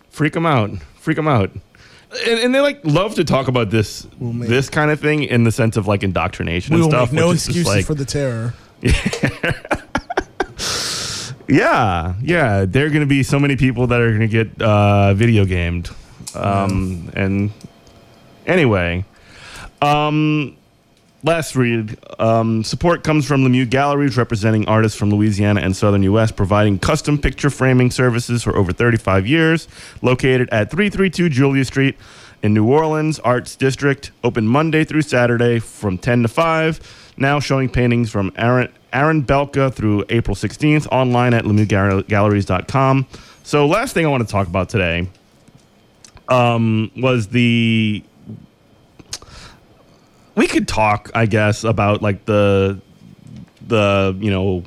freak 0.10 0.34
them 0.34 0.46
out, 0.46 0.72
freak 1.00 1.16
them 1.18 1.28
out. 1.28 1.52
And, 2.26 2.40
and 2.40 2.56
they 2.56 2.62
like 2.62 2.80
love 2.86 3.16
to 3.16 3.26
talk 3.26 3.48
about 3.50 3.70
this 3.70 4.08
make- 4.20 4.48
this 4.48 4.70
kind 4.70 4.92
of 4.92 5.00
thing 5.00 5.24
in 5.24 5.44
the 5.44 5.52
sense 5.52 5.76
of 5.76 5.88
like 5.88 6.04
indoctrination 6.04 6.74
we 6.76 6.82
and 6.82 6.86
will 6.86 6.92
stuff. 7.00 7.12
make 7.12 7.20
no 7.20 7.28
which 7.30 7.38
is 7.38 7.48
excuses 7.48 7.68
like, 7.68 7.86
for 7.86 7.96
the 7.96 8.06
terror 8.06 8.54
Yeah, 8.82 8.92
yeah. 11.48 12.16
Yeah. 12.22 12.66
There 12.66 12.86
are 12.86 12.90
going 12.90 13.02
to 13.02 13.06
be 13.06 13.24
so 13.24 13.40
many 13.40 13.56
people 13.56 13.88
that 13.88 14.02
are 14.02 14.10
going 14.10 14.22
to 14.22 14.28
get 14.28 14.62
uh, 14.62 15.14
video 15.14 15.46
gamed. 15.46 15.90
Um, 16.36 17.10
And 17.16 17.52
anyway, 18.46 19.06
um, 19.82 20.56
last 21.24 21.56
read. 21.56 21.98
Um, 22.20 22.64
support 22.64 23.04
comes 23.04 23.26
from 23.28 23.44
Lemieux 23.44 23.70
Galleries, 23.70 24.18
representing 24.18 24.68
artists 24.68 24.98
from 24.98 25.10
Louisiana 25.10 25.62
and 25.62 25.76
southern 25.76 26.04
U.S., 26.04 26.32
providing 26.32 26.80
custom 26.80 27.18
picture 27.18 27.50
framing 27.50 27.92
services 27.92 28.44
for 28.44 28.56
over 28.56 28.72
35 28.74 29.26
years. 29.28 29.68
Located 30.02 30.50
at 30.52 30.70
332 30.70 31.30
Julia 31.30 31.66
Street 31.66 31.98
in 32.44 32.54
New 32.54 32.66
Orleans, 32.70 33.20
Arts 33.20 33.56
District. 33.56 34.12
Open 34.24 34.48
Monday 34.48 34.84
through 34.84 35.02
Saturday 35.04 35.60
from 35.60 35.98
10 35.98 36.24
to 36.24 36.28
5. 36.28 37.14
Now 37.18 37.40
showing 37.40 37.68
paintings 37.70 38.12
from 38.12 38.32
Aron, 38.36 38.72
Aron 38.94 39.24
Belka 39.24 39.74
through 39.74 40.06
April 40.10 40.36
16th 40.36 40.88
online 40.92 41.34
at 41.34 41.44
LemieuxGalleries.com. 41.44 43.08
So, 43.44 43.66
last 43.68 43.94
thing 43.94 44.06
I 44.06 44.10
want 44.10 44.28
to 44.28 44.32
talk 44.32 44.48
about 44.48 44.70
today 44.70 45.08
um, 46.30 46.92
was 46.96 47.28
the. 47.28 48.04
We 50.36 50.48
could 50.48 50.68
talk, 50.68 51.10
I 51.16 51.26
guess, 51.26 51.64
about 51.64 52.02
like 52.02 52.26
the 52.26 52.80
the 53.68 54.16
you 54.20 54.32
know 54.32 54.64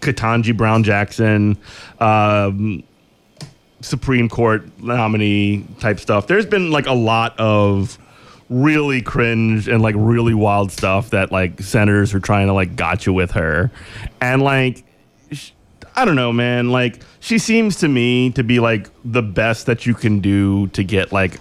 Ketanji 0.00 0.56
Brown 0.56 0.84
Jackson 0.84 1.58
um, 1.98 2.82
Supreme 3.80 4.28
Court 4.28 4.66
nominee 4.80 5.66
type 5.80 6.00
stuff. 6.00 6.26
There's 6.26 6.46
been 6.46 6.70
like 6.70 6.86
a 6.86 6.94
lot 6.94 7.38
of 7.38 7.98
really 8.48 9.02
cringe 9.02 9.68
and 9.68 9.82
like 9.82 9.94
really 9.98 10.34
wild 10.34 10.70
stuff 10.72 11.10
that 11.10 11.32
like 11.32 11.60
senators 11.60 12.14
are 12.14 12.20
trying 12.20 12.46
to 12.46 12.52
like 12.52 12.76
gotcha 12.76 13.12
with 13.12 13.32
her, 13.32 13.70
and 14.20 14.42
like 14.42 14.84
I 15.94 16.04
don't 16.04 16.16
know, 16.16 16.32
man. 16.32 16.70
Like 16.70 17.00
she 17.20 17.38
seems 17.38 17.76
to 17.76 17.88
me 17.88 18.30
to 18.32 18.44
be 18.44 18.60
like 18.60 18.88
the 19.04 19.22
best 19.22 19.66
that 19.66 19.86
you 19.86 19.94
can 19.94 20.20
do 20.20 20.66
to 20.68 20.84
get 20.84 21.10
like 21.10 21.40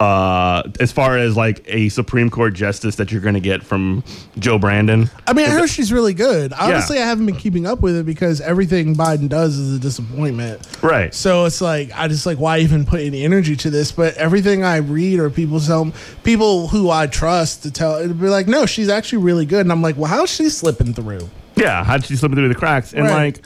uh 0.00 0.62
as 0.80 0.90
far 0.90 1.16
as 1.16 1.36
like 1.36 1.64
a 1.66 1.88
Supreme 1.88 2.28
Court 2.28 2.52
justice 2.54 2.96
that 2.96 3.12
you're 3.12 3.20
going 3.20 3.34
to 3.34 3.40
get 3.40 3.62
from 3.62 4.02
Joe 4.38 4.58
Brandon. 4.58 5.08
I 5.26 5.32
mean, 5.32 5.46
I 5.46 5.50
heard 5.50 5.70
she's 5.70 5.92
really 5.92 6.14
good. 6.14 6.52
Honestly, 6.52 6.98
I 6.98 7.06
haven't 7.06 7.26
been 7.26 7.36
keeping 7.36 7.64
up 7.66 7.80
with 7.80 7.96
it 7.96 8.04
because 8.04 8.40
everything 8.40 8.96
Biden 8.96 9.28
does 9.28 9.56
is 9.56 9.76
a 9.76 9.78
disappointment. 9.78 10.66
Right. 10.82 11.14
So 11.14 11.44
it's 11.44 11.60
like 11.60 11.90
I 11.94 12.08
just 12.08 12.26
like 12.26 12.38
why 12.38 12.58
even 12.58 12.84
put 12.84 13.00
any 13.00 13.24
energy 13.24 13.54
to 13.56 13.70
this? 13.70 13.92
But 13.92 14.14
everything 14.16 14.64
I 14.64 14.78
read 14.78 15.20
or 15.20 15.30
people 15.30 15.60
tell 15.60 15.92
people 16.24 16.68
who 16.68 16.90
I 16.90 17.06
trust 17.06 17.62
to 17.62 17.70
tell 17.70 17.96
it'd 17.96 18.20
be 18.20 18.28
like, 18.28 18.48
no, 18.48 18.66
she's 18.66 18.88
actually 18.88 19.22
really 19.22 19.46
good. 19.46 19.60
And 19.60 19.70
I'm 19.72 19.82
like, 19.82 19.96
well, 19.96 20.10
how's 20.10 20.30
she 20.30 20.48
slipping 20.48 20.92
through? 20.92 21.28
Yeah, 21.56 21.84
how'd 21.84 22.04
she 22.04 22.16
slip 22.16 22.32
through 22.32 22.48
the 22.48 22.54
cracks? 22.56 22.92
And 22.92 23.04
Right. 23.04 23.36
like, 23.36 23.44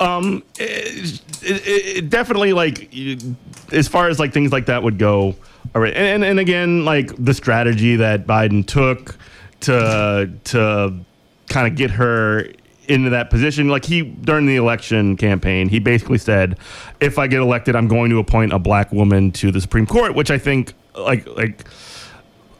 um, 0.00 0.42
it, 0.58 1.20
it, 1.42 1.96
it 1.96 2.10
definitely 2.10 2.52
like 2.52 2.94
as 3.72 3.88
far 3.88 4.08
as 4.08 4.18
like 4.18 4.32
things 4.32 4.52
like 4.52 4.66
that 4.66 4.82
would 4.82 4.98
go. 4.98 5.34
All 5.74 5.82
right, 5.82 5.94
and, 5.94 6.06
and 6.06 6.24
and 6.24 6.40
again, 6.40 6.84
like 6.84 7.12
the 7.22 7.34
strategy 7.34 7.96
that 7.96 8.26
Biden 8.26 8.66
took 8.66 9.16
to 9.60 10.32
to 10.44 10.94
kind 11.48 11.66
of 11.66 11.76
get 11.76 11.90
her 11.92 12.46
into 12.88 13.10
that 13.10 13.30
position. 13.30 13.68
Like 13.68 13.84
he 13.84 14.02
during 14.02 14.46
the 14.46 14.56
election 14.56 15.16
campaign, 15.16 15.68
he 15.68 15.78
basically 15.78 16.18
said, 16.18 16.58
"If 17.00 17.18
I 17.18 17.26
get 17.26 17.40
elected, 17.40 17.76
I'm 17.76 17.88
going 17.88 18.10
to 18.10 18.18
appoint 18.18 18.52
a 18.52 18.58
black 18.58 18.92
woman 18.92 19.30
to 19.32 19.50
the 19.50 19.60
Supreme 19.60 19.86
Court," 19.86 20.14
which 20.14 20.30
I 20.30 20.38
think 20.38 20.72
like 20.96 21.26
like 21.26 21.64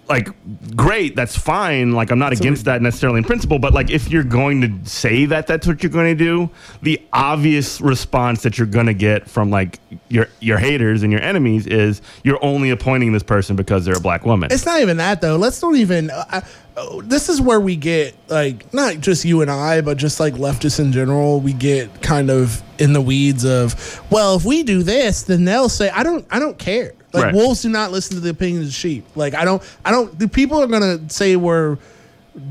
like 0.09 0.28
great 0.74 1.14
that's 1.14 1.36
fine 1.36 1.92
like 1.92 2.11
i'm 2.11 2.18
not 2.18 2.32
against 2.32 2.64
that 2.64 2.80
necessarily 2.80 3.18
in 3.18 3.24
principle 3.24 3.59
but 3.59 3.74
like 3.74 3.90
if 3.90 4.11
you're 4.11 4.24
going 4.24 4.61
to 4.61 4.88
say 4.88 5.26
that 5.26 5.46
that's 5.46 5.66
what 5.66 5.82
you're 5.82 5.92
going 5.92 6.16
to 6.16 6.24
do 6.24 6.48
the 6.82 7.00
obvious 7.12 7.80
response 7.80 8.42
that 8.42 8.56
you're 8.56 8.66
going 8.66 8.86
to 8.86 8.94
get 8.94 9.28
from 9.28 9.50
like 9.50 9.78
your 10.09 10.26
your 10.40 10.56
haters 10.59 11.02
and 11.02 11.12
your 11.12 11.20
enemies 11.20 11.66
is 11.66 12.00
you're 12.24 12.42
only 12.42 12.70
appointing 12.70 13.12
this 13.12 13.22
person 13.22 13.54
because 13.54 13.84
they're 13.84 13.96
a 13.96 14.00
black 14.00 14.24
woman 14.24 14.50
It's 14.50 14.64
not 14.64 14.80
even 14.80 14.96
that 14.96 15.20
though. 15.20 15.36
Let's 15.36 15.61
don't 15.61 15.76
even. 15.76 16.11
Uh, 16.11 16.40
uh, 16.76 17.00
this 17.02 17.28
is 17.28 17.40
where 17.40 17.61
we 17.61 17.74
get 17.76 18.14
like 18.28 18.72
not 18.72 19.00
just 19.00 19.24
you 19.24 19.42
and 19.42 19.50
I, 19.50 19.80
but 19.80 19.96
just 19.96 20.20
like 20.20 20.34
leftists 20.34 20.78
in 20.78 20.92
general. 20.92 21.40
We 21.40 21.52
get 21.52 22.02
kind 22.02 22.30
of 22.30 22.62
in 22.78 22.92
the 22.92 23.00
weeds 23.00 23.44
of, 23.44 24.00
well, 24.11 24.36
if 24.36 24.44
we 24.44 24.62
do 24.62 24.82
this, 24.82 25.22
then 25.22 25.44
they'll 25.44 25.68
say, 25.68 25.90
I 25.90 26.02
don't, 26.04 26.24
I 26.30 26.38
don't 26.38 26.59
care. 26.59 26.92
Like 27.12 27.24
Right. 27.24 27.34
wolves 27.34 27.62
do 27.62 27.68
not 27.70 27.90
listen 27.90 28.16
to 28.16 28.20
the 28.20 28.30
opinions 28.30 28.68
of 28.68 28.74
sheep. 28.74 29.04
Like 29.16 29.34
I 29.34 29.44
don't, 29.44 29.62
I 29.84 29.90
don't. 29.90 30.18
The 30.18 30.28
people 30.28 30.62
are 30.62 30.66
gonna 30.66 31.00
say 31.09 31.36
we're 31.36 31.78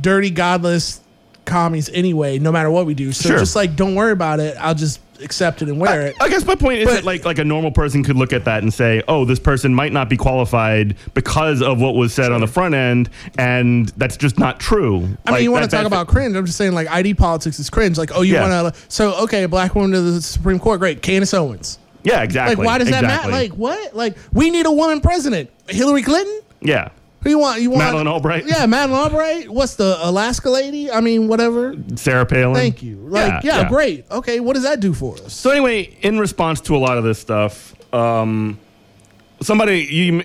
dirty, 0.01 0.29
godless 0.31 0.99
commies 1.45 1.89
anyway, 1.93 2.39
no 2.39 2.51
matter 2.51 2.69
what 2.69 2.85
we 2.85 2.93
do. 2.93 3.11
So 3.13 3.29
Sure. 3.29 3.39
just 3.39 3.55
like, 3.55 3.75
don't 3.75 3.95
worry 3.95 4.11
about 4.11 4.39
it. 4.39 4.57
I'll 4.59 4.75
just 4.75 4.99
accept 5.23 5.61
it 5.63 5.67
and 5.69 5.79
wear 5.79 6.01
it. 6.07 6.15
I 6.21 6.27
guess 6.29 6.45
my 6.45 6.53
point 6.55 6.79
is 6.79 6.85
But- 6.85 6.93
that 6.95 7.03
like 7.05 7.23
like 7.25 7.39
a 7.39 7.43
normal 7.43 7.71
person 7.71 8.03
could 8.03 8.15
look 8.17 8.33
at 8.33 8.45
that 8.45 8.61
and 8.63 8.71
say, 8.73 9.01
"Oh, 9.07 9.25
this 9.25 9.39
person 9.39 9.73
might 9.73 9.93
not 9.93 10.09
be 10.09 10.17
qualified 10.17 10.95
because 11.13 11.61
of 11.61 11.79
what 11.79 11.95
was 11.95 12.13
said 12.13 12.31
on 12.31 12.41
the 12.41 12.47
front 12.47 12.75
end," 12.75 13.09
and 13.37 13.91
that's 13.97 14.17
just 14.17 14.37
not 14.37 14.59
true. 14.59 15.07
I 15.25 15.31
mean, 15.33 15.43
you 15.43 15.51
want 15.51 15.63
to 15.63 15.69
talk 15.75 15.85
about 15.85 16.07
cringe? 16.07 16.35
I'm 16.35 16.45
just 16.45 16.57
saying, 16.57 16.73
like 16.73 16.89
ID 16.91 17.13
politics 17.13 17.59
is 17.59 17.69
cringe. 17.69 17.97
Like, 17.97 18.11
oh, 18.13 18.21
you 18.23 18.33
Yeah. 18.35 18.47
want 18.49 18.75
to? 18.75 18.81
So, 18.89 19.13
okay, 19.23 19.43
a 19.43 19.47
black 19.47 19.73
woman 19.75 19.91
to 19.91 20.01
the 20.01 20.21
Supreme 20.21 20.59
Court, 20.59 20.79
great. 20.79 21.01
Candace 21.01 21.33
Owens. 21.33 21.77
Yeah, 22.07 22.23
exactly. 22.23 22.55
Like, 22.55 22.65
why 22.65 22.77
does 22.77 22.89
that 22.89 23.03
matter? 23.03 23.29
Like, 23.29 23.51
what? 23.51 23.93
Like, 23.93 24.15
we 24.31 24.49
need 24.49 24.65
a 24.65 24.71
woman 24.71 25.01
president. 25.01 25.49
Hillary 25.67 26.03
Clinton? 26.03 26.39
yeah, 26.61 26.89
Who 27.23 27.29
you 27.31 27.37
want? 27.39 27.61
You 27.61 27.69
want 27.71 27.83
Madeleine 27.83 28.07
Albright? 28.07 28.45
Yeah, 28.47 28.65
Madeleine 28.65 29.01
Albright. 29.03 29.49
What's 29.49 29.75
the 29.75 29.97
Alaska 30.01 30.49
lady? 30.49 30.89
I 30.89 31.01
mean, 31.01 31.27
whatever. 31.27 31.75
Sarah 31.95 32.25
Palin. 32.25 32.55
Thank 32.55 32.81
you. 32.81 32.95
Like, 32.95 33.43
yeah, 33.43 33.67
great. 33.67 34.09
Okay, 34.09 34.39
what 34.39 34.53
does 34.53 34.63
that 34.63 34.79
do 34.79 34.93
for 34.93 35.15
us? 35.15 35.33
So 35.33 35.51
anyway, 35.51 35.97
in 36.01 36.17
response 36.17 36.61
to 36.61 36.75
a 36.75 36.79
lot 36.79 36.97
of 36.97 37.03
this 37.03 37.19
stuff, 37.19 37.75
um, 37.93 38.57
somebody 39.41 39.81
you, 39.83 40.23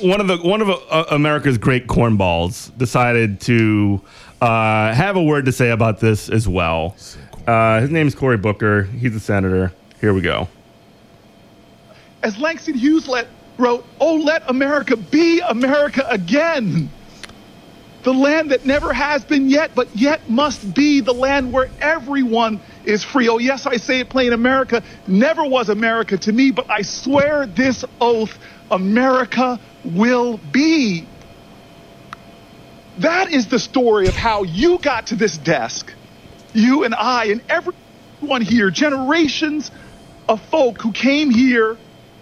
one 0.00 0.22
of 0.22 0.26
the 0.26 0.38
one 0.38 0.62
of 0.62 0.70
uh, 0.70 1.04
America's 1.10 1.58
great 1.58 1.86
cornballs 1.86 2.76
decided 2.78 3.42
to 3.42 4.00
uh, 4.40 4.94
have 4.94 5.16
a 5.16 5.22
word 5.22 5.44
to 5.44 5.52
say 5.52 5.70
about 5.70 6.00
this 6.00 6.30
as 6.30 6.48
well. 6.48 6.96
Uh, 7.46 7.80
his 7.80 7.90
name 7.90 8.06
is 8.06 8.14
Cory 8.14 8.38
Booker. 8.38 8.84
He's 8.84 9.14
a 9.14 9.20
senator. 9.20 9.72
Here 10.00 10.14
we 10.14 10.20
go. 10.22 10.48
As 12.22 12.38
Langston 12.38 12.74
Hughes 12.74 13.08
let, 13.08 13.28
wrote, 13.58 13.84
Oh, 14.00 14.16
let 14.16 14.48
America 14.48 14.96
be 14.96 15.40
America 15.40 16.06
again. 16.08 16.90
The 18.02 18.12
land 18.14 18.52
that 18.52 18.64
never 18.64 18.92
has 18.92 19.24
been 19.24 19.50
yet, 19.50 19.74
but 19.74 19.88
yet 19.94 20.30
must 20.30 20.74
be 20.74 21.00
the 21.00 21.12
land 21.12 21.52
where 21.52 21.68
everyone 21.80 22.60
is 22.84 23.04
free. 23.04 23.28
Oh, 23.28 23.38
yes, 23.38 23.66
I 23.66 23.76
say 23.76 24.00
it 24.00 24.08
plain 24.08 24.32
America 24.32 24.82
never 25.06 25.44
was 25.44 25.68
America 25.68 26.16
to 26.16 26.32
me, 26.32 26.52
but 26.52 26.70
I 26.70 26.82
swear 26.82 27.46
this 27.46 27.84
oath 28.00 28.38
America 28.70 29.60
will 29.84 30.38
be. 30.38 31.04
That 32.98 33.30
is 33.32 33.48
the 33.48 33.58
story 33.58 34.08
of 34.08 34.16
how 34.16 34.44
you 34.44 34.78
got 34.78 35.08
to 35.08 35.16
this 35.16 35.36
desk. 35.36 35.92
You 36.54 36.84
and 36.84 36.94
I 36.94 37.26
and 37.26 37.42
everyone 37.48 38.42
here, 38.42 38.70
generations 38.70 39.70
of 40.28 40.40
folk 40.50 40.80
who 40.80 40.92
came 40.92 41.30
here 41.30 41.78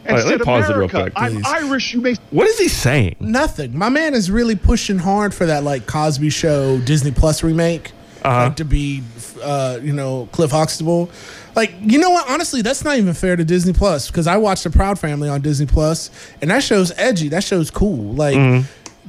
and 0.09 0.17
Wait, 0.17 0.25
let 0.25 0.25
me 0.27 0.31
said, 0.39 0.41
pause 0.45 0.65
it 0.71 0.77
real 0.77 0.89
America, 0.89 1.03
quick, 1.03 1.13
I'm 1.17 1.33
please. 1.37 1.45
Irish, 1.47 1.95
you 1.95 2.01
may 2.01 2.15
What 2.31 2.47
is 2.49 2.59
he 2.59 2.69
saying? 2.69 3.17
Nothing. 3.21 3.77
My 3.77 3.89
man 3.89 4.15
is 4.15 4.31
really 4.31 4.57
pushing 4.57 4.99
hard 4.99 5.35
for 5.35 5.47
that 5.47 5.65
like 5.65 5.87
Cosby 5.87 6.31
Show 6.31 6.79
Disney 6.81 7.11
Plus 7.11 7.43
remake, 7.43 7.93
Uh-huh. 8.23 8.45
like 8.45 8.57
to 8.57 8.65
be, 8.65 9.03
uh, 9.43 9.79
you 9.83 9.93
know, 9.93 10.29
Cliff 10.33 10.51
Huxtable. 10.51 11.11
Like, 11.55 11.73
you 11.81 11.99
know 11.99 12.11
what? 12.11 12.29
Honestly, 12.29 12.61
that's 12.63 12.85
not 12.85 12.99
even 12.99 13.15
fair 13.15 13.35
to 13.37 13.45
Disney 13.45 13.73
Plus 13.73 14.09
because 14.09 14.27
I 14.27 14.37
watched 14.37 14.65
The 14.65 14.71
Proud 14.71 14.99
Family 14.99 15.29
on 15.29 15.41
Disney 15.41 15.65
Plus, 15.67 16.11
and 16.43 16.51
that 16.51 16.63
show's 16.63 16.93
edgy. 16.99 17.29
That 17.29 17.45
show's 17.45 17.71
cool. 17.71 18.13
Like, 18.15 18.37
Mm-hmm. 18.37 18.67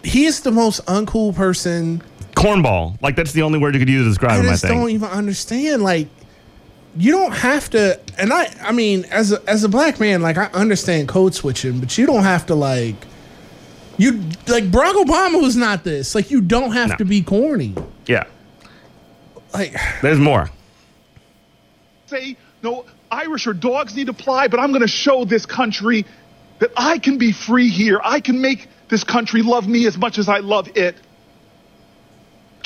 he 0.07 0.25
is 0.25 0.39
the 0.41 0.51
most 0.51 0.85
uncool 0.85 1.35
person. 1.35 2.01
Cornball. 2.35 2.97
Like 3.01 3.15
that's 3.15 3.31
the 3.33 3.41
only 3.41 3.57
word 3.59 3.73
you 3.73 3.79
could 3.79 3.89
use 3.89 4.03
to 4.05 4.09
describe 4.09 4.31
I 4.33 4.37
him. 4.39 4.45
I 4.45 4.49
just 4.51 4.63
don't 4.63 4.89
even 4.91 5.09
understand. 5.09 5.81
Like, 5.83 6.07
you 6.97 7.11
don't 7.11 7.31
have 7.33 7.69
to. 7.71 7.99
And 8.17 8.31
I, 8.33 8.53
I 8.61 8.71
mean, 8.71 9.05
as 9.05 9.31
a, 9.31 9.41
as 9.49 9.63
a 9.63 9.69
black 9.69 9.99
man, 9.99 10.21
like 10.21 10.37
I 10.37 10.45
understand 10.47 11.07
code 11.07 11.33
switching, 11.35 11.79
but 11.79 11.97
you 11.97 12.05
don't 12.05 12.23
have 12.23 12.45
to 12.47 12.55
like. 12.55 12.95
You 13.99 14.13
like 14.47 14.65
Barack 14.65 14.93
Obama 15.03 15.41
was 15.41 15.55
not 15.55 15.83
this. 15.83 16.13
Like, 16.13 16.29
you 16.29 16.39
don't 16.41 16.71
have 16.73 16.89
No. 16.89 16.95
to 16.97 17.05
be 17.05 17.23
corny. 17.23 17.73
Yeah. 18.05 18.25
Like, 19.53 19.75
There's 20.03 20.19
more. 20.19 20.51
say, 22.05 22.37
no, 22.61 22.85
Irish 23.09 23.47
or 23.47 23.53
dogs 23.53 23.95
need 23.95 24.05
to 24.07 24.13
fly, 24.13 24.47
but 24.47 24.59
I'm 24.59 24.69
going 24.69 24.81
to 24.81 24.87
show 24.87 25.25
this 25.25 25.45
country 25.47 26.05
that 26.59 26.71
I 26.77 26.99
can 26.99 27.17
be 27.17 27.31
free 27.31 27.69
here. 27.69 27.99
I 28.03 28.19
can 28.19 28.39
make 28.39 28.67
this 28.89 29.03
country 29.03 29.41
love 29.41 29.67
me 29.67 29.87
as 29.87 29.97
much 29.97 30.17
as 30.19 30.29
I 30.29 30.39
love 30.39 30.69
it. 30.75 30.95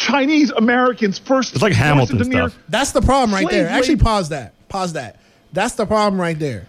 Chinese 0.07 0.51
Americans 0.51 1.19
first. 1.19 1.53
It's 1.53 1.61
like 1.61 1.73
Hamilton 1.73 2.17
voiced 2.17 2.31
the 2.31 2.49
stuff. 2.49 2.59
that's 2.69 2.91
the 2.91 3.01
problem 3.01 3.33
right 3.33 3.49
there. 3.49 3.67
Actually, 3.67 3.95
labor- 3.95 4.03
pause 4.03 4.29
that. 4.29 4.53
Pause 4.69 4.93
that. 4.93 5.19
That's 5.53 5.75
the 5.75 5.85
problem 5.85 6.19
right 6.19 6.37
there. 6.37 6.67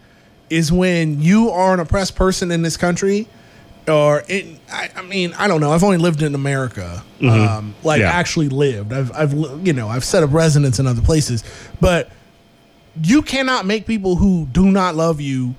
Is 0.50 0.70
when 0.70 1.20
you 1.22 1.50
are 1.50 1.72
an 1.72 1.80
oppressed 1.80 2.14
person 2.14 2.50
in 2.50 2.60
this 2.62 2.76
country, 2.76 3.26
or 3.88 4.22
it, 4.28 4.46
I, 4.70 4.90
I 4.96 5.02
mean, 5.02 5.32
I 5.38 5.48
don't 5.48 5.60
know. 5.62 5.72
I've 5.72 5.82
only 5.82 5.96
lived 5.96 6.22
in 6.22 6.34
America, 6.34 7.02
um, 7.22 7.74
like 7.82 8.00
Mm-hmm. 8.00 8.00
Yeah. 8.02 8.10
actually 8.10 8.48
lived. 8.50 8.92
I've, 8.92 9.10
I've, 9.12 9.32
you 9.66 9.72
know, 9.72 9.88
I've 9.88 10.04
set 10.04 10.22
up 10.22 10.32
residence 10.32 10.78
in 10.78 10.86
other 10.86 11.00
places, 11.00 11.42
but 11.80 12.10
you 13.02 13.22
cannot 13.22 13.64
make 13.64 13.86
people 13.86 14.16
who 14.16 14.46
do 14.52 14.70
not 14.70 14.94
love 14.94 15.20
you 15.20 15.54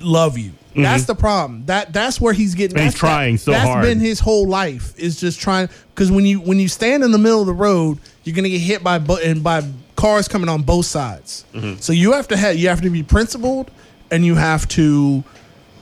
love 0.00 0.36
you. 0.38 0.52
That's 0.74 1.04
the 1.04 1.14
problem. 1.14 1.66
That 1.66 1.92
that's 1.92 2.20
where 2.20 2.32
he's 2.32 2.54
getting. 2.54 2.76
Mm-hmm. 2.76 2.84
And 2.84 2.92
he's 2.92 2.98
trying 2.98 3.38
so 3.38 3.50
That's 3.50 3.64
hard. 3.64 3.84
That's 3.84 3.88
been 3.88 4.00
his 4.00 4.20
whole 4.20 4.46
life 4.46 4.98
is 4.98 5.18
just 5.20 5.40
trying. 5.40 5.68
Because 5.94 6.10
when 6.10 6.24
you 6.26 6.40
when 6.40 6.58
you 6.58 6.68
stand 6.68 7.02
in 7.02 7.10
the 7.10 7.18
middle 7.18 7.40
of 7.40 7.46
the 7.46 7.54
road, 7.54 7.98
you're 8.24 8.36
gonna 8.36 8.48
get 8.48 8.60
hit 8.60 8.84
by 8.84 8.96
and 8.96 9.42
by 9.42 9.62
cars 9.96 10.28
coming 10.28 10.48
on 10.48 10.62
both 10.62 10.86
sides. 10.86 11.44
Mm-hmm. 11.52 11.80
So 11.80 11.92
you 11.92 12.12
have 12.12 12.28
to 12.28 12.36
have 12.36 12.56
you 12.56 12.68
have 12.68 12.82
to 12.82 12.90
be 12.90 13.02
principled, 13.02 13.70
and 14.10 14.24
you 14.24 14.34
have 14.36 14.68
to 14.68 15.24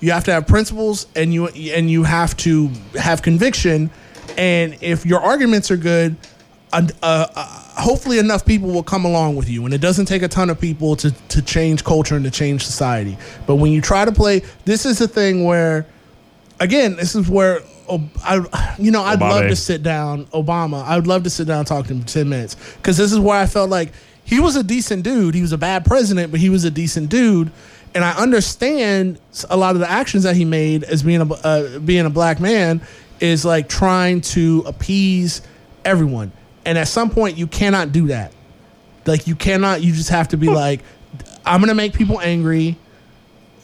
you 0.01 0.11
have 0.13 0.25
to 0.25 0.33
have 0.33 0.47
principles, 0.47 1.07
and 1.15 1.33
you 1.33 1.49
and 1.49 1.91
you 1.91 2.05
have 2.05 2.37
to 2.39 2.71
have 2.99 3.23
conviction. 3.23 3.91
And 4.37 4.77
if 4.81 5.07
your 5.07 5.21
arguments 5.21 5.71
are 5.71 5.77
good, 5.77 6.17
uh, 6.73 6.87
uh, 7.03 7.27
hopefully 7.81 8.19
enough 8.19 8.45
people 8.45 8.71
will 8.71 8.83
come 8.83 9.05
along 9.05 9.37
with 9.37 9.49
you. 9.49 9.65
And 9.65 9.73
it 9.73 9.81
doesn't 9.81 10.07
take 10.07 10.23
a 10.23 10.29
ton 10.29 10.51
of 10.51 10.61
people 10.61 10.97
to, 10.97 11.11
to 11.11 11.43
change 11.43 11.85
culture 11.85 12.17
and 12.17 12.25
to 12.25 12.31
change 12.31 12.65
society. 12.65 13.17
But 13.47 13.57
when 13.57 13.73
you 13.73 13.81
try 13.81 14.05
to 14.05 14.13
play, 14.13 14.43
this 14.65 14.85
is 14.85 15.01
a 15.01 15.09
thing 15.09 15.45
where, 15.45 15.87
again, 16.61 16.97
this 16.97 17.15
is 17.15 17.29
where. 17.29 17.61
Oh, 17.89 18.03
I, 18.25 18.75
you 18.81 18.91
know, 18.91 19.03
I'd 19.03 19.21
Obama. 19.21 19.31
love 19.31 19.49
to 19.51 19.57
sit 19.57 19.85
down, 19.85 20.25
Obama. 20.27 20.83
I 20.85 20.97
would 20.97 21.07
love 21.07 21.23
to 21.23 21.31
sit 21.31 21.47
down 21.47 21.61
and 21.61 21.67
talk 21.69 21.87
to 21.87 21.95
him 21.95 22.01
for 22.01 22.09
10 22.09 22.29
minutes. 22.29 22.57
Because 22.77 22.97
this 22.97 23.13
is 23.13 23.21
where 23.21 23.39
I 23.39 23.47
felt 23.47 23.71
like 23.71 23.93
he 24.25 24.41
was 24.41 24.57
a 24.57 24.65
decent 24.65 25.05
dude. 25.05 25.37
He 25.37 25.41
was 25.41 25.53
a 25.53 25.59
bad 25.59 25.85
president, 25.85 26.33
but 26.33 26.41
he 26.41 26.51
was 26.51 26.65
a 26.65 26.71
decent 26.71 27.11
dude. 27.11 27.53
And 27.95 28.05
I 28.05 28.11
understand 28.21 29.21
a 29.49 29.57
lot 29.57 29.77
of 29.77 29.81
the 29.81 29.89
actions 29.89 30.25
that 30.25 30.35
he 30.35 30.45
made 30.45 30.83
as 30.83 31.05
being 31.05 31.21
a, 31.21 31.33
uh, 31.33 31.79
being 31.79 32.07
a 32.07 32.11
black 32.11 32.41
man 32.41 32.81
is 33.21 33.45
like 33.45 33.69
trying 33.69 34.21
to 34.23 34.65
appease 34.67 35.43
everyone. 35.85 36.33
And 36.67 36.77
at 36.77 36.89
some 36.89 37.11
point, 37.11 37.39
you 37.39 37.47
cannot 37.47 37.93
do 37.93 38.09
that. 38.09 38.33
Like, 39.07 39.27
you 39.27 39.37
cannot, 39.37 39.83
you 39.83 39.93
just 39.93 40.11
have 40.11 40.29
to 40.29 40.37
be 40.37 40.49
hmm. 40.49 40.55
like, 40.55 40.81
I'm 41.47 41.61
going 41.61 41.69
to 41.69 41.75
make 41.75 41.95
people 41.95 42.21
angry. 42.21 42.77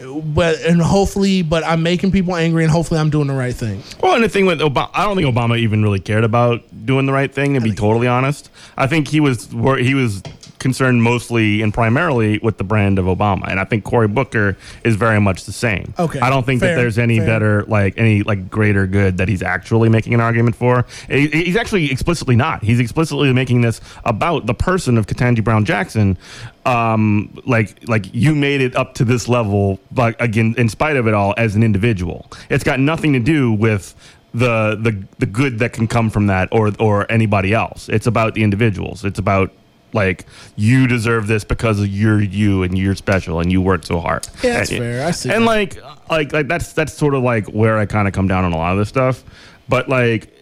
But 0.00 0.60
and 0.62 0.82
hopefully, 0.82 1.42
but 1.42 1.64
I'm 1.64 1.84
making 1.84 2.10
people 2.10 2.34
angry, 2.34 2.64
and 2.64 2.72
hopefully, 2.72 2.98
I'm 2.98 3.10
doing 3.10 3.28
the 3.28 3.34
right 3.34 3.54
thing. 3.54 3.84
Well, 4.02 4.16
and 4.16 4.24
the 4.24 4.28
thing 4.28 4.46
with 4.46 4.58
Obama, 4.58 4.90
I 4.94 5.04
don't 5.04 5.16
think 5.16 5.32
Obama 5.32 5.56
even 5.56 5.80
really 5.84 6.00
cared 6.00 6.24
about 6.24 6.64
doing 6.84 7.06
the 7.06 7.12
right 7.12 7.32
thing. 7.32 7.54
To 7.54 7.60
be 7.60 7.72
totally 7.72 8.08
honest, 8.08 8.50
I 8.76 8.88
think 8.88 9.06
he 9.06 9.20
was 9.20 9.54
wor- 9.54 9.78
he 9.78 9.94
was 9.94 10.20
concerned 10.62 11.02
mostly 11.02 11.60
and 11.60 11.74
primarily 11.74 12.38
with 12.38 12.56
the 12.56 12.64
brand 12.64 12.98
of 12.98 13.04
Obama, 13.04 13.48
and 13.50 13.60
I 13.60 13.64
think 13.64 13.84
Cory 13.84 14.08
Booker 14.08 14.56
is 14.84 14.96
very 14.96 15.20
much 15.20 15.44
the 15.44 15.52
same. 15.52 15.92
Okay, 15.98 16.20
I 16.20 16.30
don't 16.30 16.46
think 16.46 16.60
fair, 16.60 16.74
that 16.74 16.80
there's 16.80 16.98
any 16.98 17.18
fair. 17.18 17.26
better 17.26 17.64
like 17.64 17.98
any 17.98 18.22
like 18.22 18.48
greater 18.48 18.86
good 18.86 19.18
that 19.18 19.28
he's 19.28 19.42
actually 19.42 19.90
making 19.90 20.14
an 20.14 20.20
argument 20.20 20.56
for. 20.56 20.86
He- 21.08 21.28
He's 21.42 21.56
actually 21.56 21.90
explicitly 21.90 22.36
not. 22.36 22.62
He's 22.62 22.80
explicitly 22.80 23.32
making 23.32 23.60
this 23.60 23.80
about 24.04 24.46
the 24.46 24.54
person 24.54 24.96
of 24.96 25.06
Ketanji 25.06 25.42
Brown 25.44 25.64
Jackson. 25.64 26.16
Um, 26.64 27.36
like 27.44 27.76
like 27.88 28.06
you 28.14 28.34
made 28.34 28.60
it 28.60 28.76
up 28.76 28.94
to 28.94 29.04
this 29.04 29.28
level, 29.28 29.80
but 29.90 30.14
again, 30.22 30.54
in 30.56 30.68
spite 30.68 30.96
of 30.96 31.08
it 31.08 31.14
all, 31.14 31.34
as 31.36 31.56
an 31.56 31.62
individual, 31.64 32.30
it's 32.48 32.62
got 32.64 32.78
nothing 32.78 33.12
to 33.14 33.18
do 33.18 33.52
with 33.52 33.94
the 34.32 34.76
the 34.80 35.02
the 35.18 35.26
good 35.26 35.58
that 35.58 35.72
can 35.72 35.88
come 35.88 36.08
from 36.08 36.28
that 36.28 36.48
or 36.52 36.70
or 36.78 37.10
anybody 37.10 37.52
else. 37.52 37.88
It's 37.88 38.06
about 38.06 38.34
the 38.34 38.44
individuals. 38.44 39.04
It's 39.04 39.18
about 39.18 39.50
like 39.94 40.26
you 40.56 40.86
deserve 40.86 41.26
this 41.26 41.44
because 41.44 41.86
you're 41.86 42.20
you 42.20 42.62
and 42.62 42.76
you're 42.78 42.94
special 42.94 43.40
and 43.40 43.50
you 43.52 43.60
work 43.60 43.84
so 43.84 44.00
hard. 44.00 44.26
Yeah, 44.42 44.54
that's 44.58 44.70
and, 44.70 44.78
fair. 44.78 45.06
I 45.06 45.10
see 45.10 45.30
And 45.30 45.42
that. 45.42 45.46
like, 45.46 45.76
like, 46.10 46.32
like 46.32 46.48
that's 46.48 46.72
that's 46.72 46.92
sort 46.92 47.14
of 47.14 47.22
like 47.22 47.46
where 47.48 47.78
I 47.78 47.86
kind 47.86 48.08
of 48.08 48.14
come 48.14 48.26
down 48.28 48.44
on 48.44 48.52
a 48.52 48.56
lot 48.56 48.72
of 48.72 48.78
this 48.78 48.88
stuff. 48.88 49.22
But 49.68 49.88
like, 49.88 50.32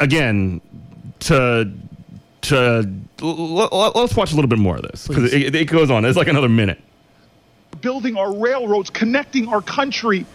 again, 0.00 0.60
to 1.20 1.70
to 2.42 2.88
l- 3.22 3.68
l- 3.72 3.92
let's 3.94 4.16
watch 4.16 4.32
a 4.32 4.34
little 4.34 4.48
bit 4.48 4.58
more 4.58 4.76
of 4.76 4.82
this 4.82 5.06
because 5.06 5.32
it, 5.32 5.54
it 5.54 5.64
goes 5.66 5.90
on. 5.90 6.04
It's 6.04 6.16
like 6.16 6.28
another 6.28 6.48
minute. 6.48 6.80
building 7.80 8.16
our 8.16 8.34
railroads, 8.34 8.90
connecting 8.90 9.48
our 9.48 9.62
country. 9.62 10.26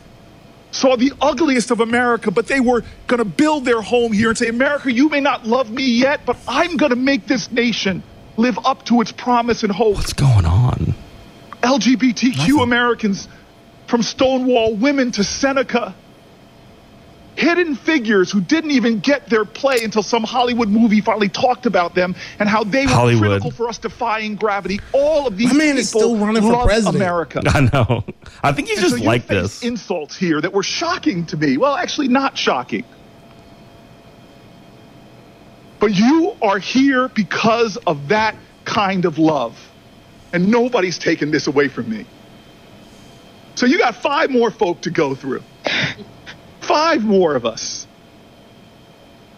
Saw 0.72 0.95
the 0.95 1.13
ugliest 1.22 1.72
of 1.72 1.80
America, 1.80 2.30
but 2.30 2.47
they 2.47 2.59
were 2.59 2.84
going 3.07 3.20
to 3.20 3.26
build 3.26 3.65
their 3.65 3.82
home 3.82 4.11
here 4.11 4.30
and 4.30 4.38
say, 4.38 4.47
America, 4.47 4.91
you 4.91 5.09
may 5.09 5.22
not 5.22 5.45
love 5.45 5.72
me 5.72 5.84
yet, 5.84 6.26
but 6.26 6.38
I'm 6.47 6.78
going 6.78 6.91
to 6.91 6.97
make 6.97 7.26
this 7.26 7.51
nation 7.51 8.03
live 8.36 8.59
up 8.65 8.86
to 8.86 9.01
its 9.01 9.11
promise 9.11 9.63
and 9.63 9.72
hope. 9.72 9.95
What's 9.95 10.13
going 10.13 10.45
on? 10.45 10.93
LGBTQ 11.61 12.61
Americans, 12.61 13.28
from 13.88 14.03
Stonewall 14.03 14.76
women 14.76 15.11
to 15.13 15.24
Seneca, 15.24 15.95
hidden 17.38 17.75
figures 17.75 18.31
who 18.31 18.41
didn't 18.41 18.71
even 18.71 18.99
get 18.99 19.29
their 19.29 19.45
play 19.45 19.77
until 19.83 20.01
some 20.01 20.23
Hollywood 20.23 20.69
movie 20.69 21.01
finally 21.01 21.29
talked 21.29 21.67
about 21.67 21.93
them 21.93 22.15
and 22.39 22.49
how 22.49 22.63
they 22.63 22.85
were 22.85 22.91
Hollywood. 22.91 23.21
critical 23.23 23.51
for 23.51 23.69
us 23.69 23.77
defying 23.77 24.35
gravity. 24.35 24.79
All 24.91 25.27
of 25.27 25.38
these 25.38 25.53
My 25.53 25.57
man 25.59 25.67
people 25.75 25.79
is 25.81 25.89
still 25.89 26.17
running 26.17 26.41
for 26.41 26.63
president. 26.65 26.95
America. 26.95 27.41
I 27.47 27.61
know. 27.61 28.03
I 28.43 28.51
think 28.53 28.69
he's 28.69 28.79
And 28.79 28.85
just 28.85 28.95
so 28.97 29.01
you 29.01 29.07
like 29.07 29.27
this. 29.27 29.61
insults 29.63 30.17
here 30.17 30.41
that 30.41 30.51
were 30.51 30.63
shocking 30.63 31.25
to 31.27 31.38
me. 31.38 31.57
Well, 31.57 31.75
actually, 31.75 32.07
not 32.07 32.38
shocking. 32.38 32.83
But 35.79 35.93
you 35.93 36.35
are 36.41 36.57
here 36.57 37.07
because 37.09 37.77
of 37.85 38.07
that 38.07 38.35
kind 38.65 39.05
of 39.05 39.19
love. 39.19 39.55
And 40.33 40.49
nobody's 40.49 40.97
taken 40.97 41.29
this 41.29 41.45
away 41.45 41.67
from 41.67 41.88
me. 41.89 42.05
So 43.55 43.67
you 43.67 43.77
got 43.77 43.95
five 43.95 44.31
more 44.31 44.49
folk 44.49 44.81
to 44.81 44.89
go 44.89 45.13
through. 45.15 45.43
Five 46.68 47.03
more 47.03 47.36
of 47.36 47.45
us. 47.45 47.88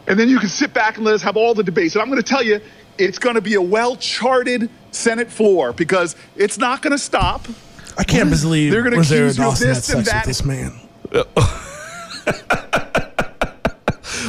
And 0.08 0.20
then 0.20 0.28
you 0.28 0.40
can 0.40 0.50
sit 0.50 0.74
back 0.74 0.98
and 0.98 1.06
let 1.06 1.14
us 1.14 1.22
have 1.22 1.38
all 1.38 1.54
the 1.54 1.64
debates. 1.64 1.96
And 1.96 2.02
I'm 2.02 2.10
going 2.10 2.22
to 2.22 2.28
tell 2.28 2.44
you, 2.44 2.60
it's 2.98 3.20
going 3.20 3.36
to 3.36 3.42
be 3.42 3.54
a 3.54 3.62
well 3.62 3.96
charted 3.96 4.70
Senate 4.92 5.30
floor 5.30 5.72
because 5.72 6.16
it's 6.36 6.58
not 6.58 6.82
going 6.82 6.92
to 6.92 6.98
stop. 6.98 7.48
I 7.98 8.04
can't 8.04 8.30
believe 8.30 8.72
They're 8.72 8.84
gonna 8.84 8.98
Rosario 8.98 9.26
accuse 9.26 9.38
you 9.38 9.44
of 9.44 9.50
Dawson 9.50 9.68
had 9.68 9.76
this 9.76 9.90
and 9.90 10.06
sex 10.06 10.06
with 10.06 10.06
that. 10.06 10.26
this 10.26 10.46
man. 10.46 10.80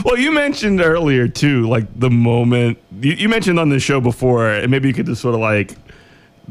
Well, 0.05 0.17
you 0.17 0.33
mentioned 0.33 0.81
earlier 0.81 1.29
too, 1.29 1.69
like 1.69 1.85
the 1.99 2.11
moment 2.11 2.79
you, 3.01 3.13
you 3.13 3.29
mentioned 3.29 3.59
on 3.59 3.69
the 3.69 3.79
show 3.79 4.01
before, 4.01 4.49
and 4.49 4.71
maybe 4.71 4.89
you 4.89 4.95
could 4.95 5.07
just 5.07 5.21
sort 5.21 5.35
of 5.35 5.41
like 5.41 5.77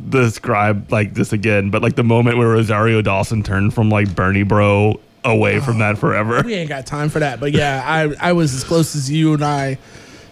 describe 0.10 0.91
like 0.91 1.14
this 1.14 1.34
again, 1.34 1.70
but 1.70 1.82
like 1.82 1.95
the 1.95 2.04
moment 2.04 2.38
where 2.38 2.47
Rosario 2.47 3.02
Dawson 3.02 3.43
turned 3.43 3.74
from 3.74 3.89
like 3.89 4.14
Bernie 4.16 4.43
Bro 4.43 5.00
away 5.24 5.59
from 5.59 5.80
that 5.80 5.97
forever. 5.97 6.41
We 6.43 6.53
ain't 6.53 6.70
got 6.70 6.86
time 6.86 7.09
for 7.09 7.20
that. 7.20 7.39
But 7.39 7.51
yeah, 7.51 7.84
I 8.20 8.30
I 8.30 8.34
was 8.34 8.53
as 8.53 8.63
close 8.63 8.95
as 8.95 9.11
you 9.11 9.34
and 9.34 9.43
I 9.43 9.78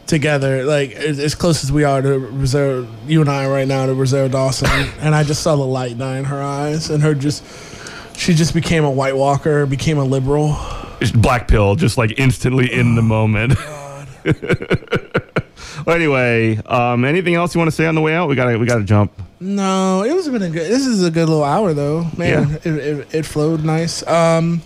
together, 0.05 0.63
like 0.63 0.91
as 0.91 1.19
as 1.19 1.35
close 1.35 1.63
as 1.63 1.71
we 1.71 1.83
are 1.83 2.01
to 2.01 2.19
reserve 2.19 2.87
you 3.07 3.21
and 3.21 3.29
I 3.29 3.47
right 3.47 3.67
now 3.67 3.85
to 3.85 3.93
Rosario 3.93 4.29
Dawson, 4.29 4.69
and 4.99 5.13
I 5.13 5.23
just 5.23 5.43
saw 5.43 5.55
the 5.55 5.65
light 5.65 5.97
die 5.97 6.17
in 6.17 6.25
her 6.25 6.41
eyes, 6.41 6.89
and 6.89 7.03
her 7.03 7.13
just 7.13 7.43
she 8.17 8.33
just 8.33 8.53
became 8.53 8.83
a 8.83 8.91
White 8.91 9.15
Walker, 9.15 9.65
became 9.65 9.97
a 9.97 10.03
liberal. 10.03 10.57
Black 11.13 11.47
pill, 11.47 11.75
just 11.75 11.97
like 11.97 12.17
instantly 12.17 12.71
in 12.73 12.95
the 12.95 13.03
moment. 13.03 13.53
well, 15.85 15.95
anyway, 15.95 16.57
um, 16.65 17.05
anything 17.05 17.35
else 17.35 17.53
you 17.53 17.59
want 17.59 17.69
to 17.69 17.75
say 17.75 17.85
on 17.85 17.93
the 17.93 18.01
way 18.01 18.15
out? 18.15 18.27
We 18.27 18.35
gotta 18.35 18.57
we 18.57 18.65
gotta 18.65 18.83
jump. 18.83 19.11
No, 19.39 20.03
it 20.03 20.13
was 20.13 20.27
been 20.27 20.41
a 20.41 20.49
good. 20.49 20.71
This 20.71 20.87
is 20.87 21.03
a 21.03 21.11
good 21.11 21.29
little 21.29 21.43
hour 21.43 21.73
though, 21.73 22.07
man. 22.17 22.49
Yeah. 22.49 22.55
It, 22.55 22.65
it, 22.65 23.15
it 23.15 23.25
flowed 23.25 23.63
nice. 23.63 24.05
Um, 24.07 24.63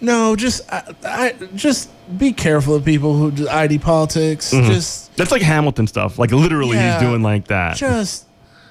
no, 0.00 0.36
just 0.36 0.62
I, 0.72 0.82
I 1.04 1.34
just 1.54 1.90
be 2.18 2.32
careful 2.32 2.74
of 2.74 2.84
people 2.84 3.16
who 3.16 3.30
do 3.30 3.48
ID 3.48 3.78
politics. 3.78 4.52
Mm-hmm. 4.52 4.66
Just 4.72 5.14
That's 5.16 5.30
like 5.30 5.42
Hamilton 5.42 5.86
stuff. 5.86 6.18
Like 6.18 6.30
literally, 6.32 6.76
Yeah. 6.76 6.94
he's 6.98 7.02
doing 7.08 7.22
like 7.22 7.48
that. 7.48 7.76
just 7.76 8.26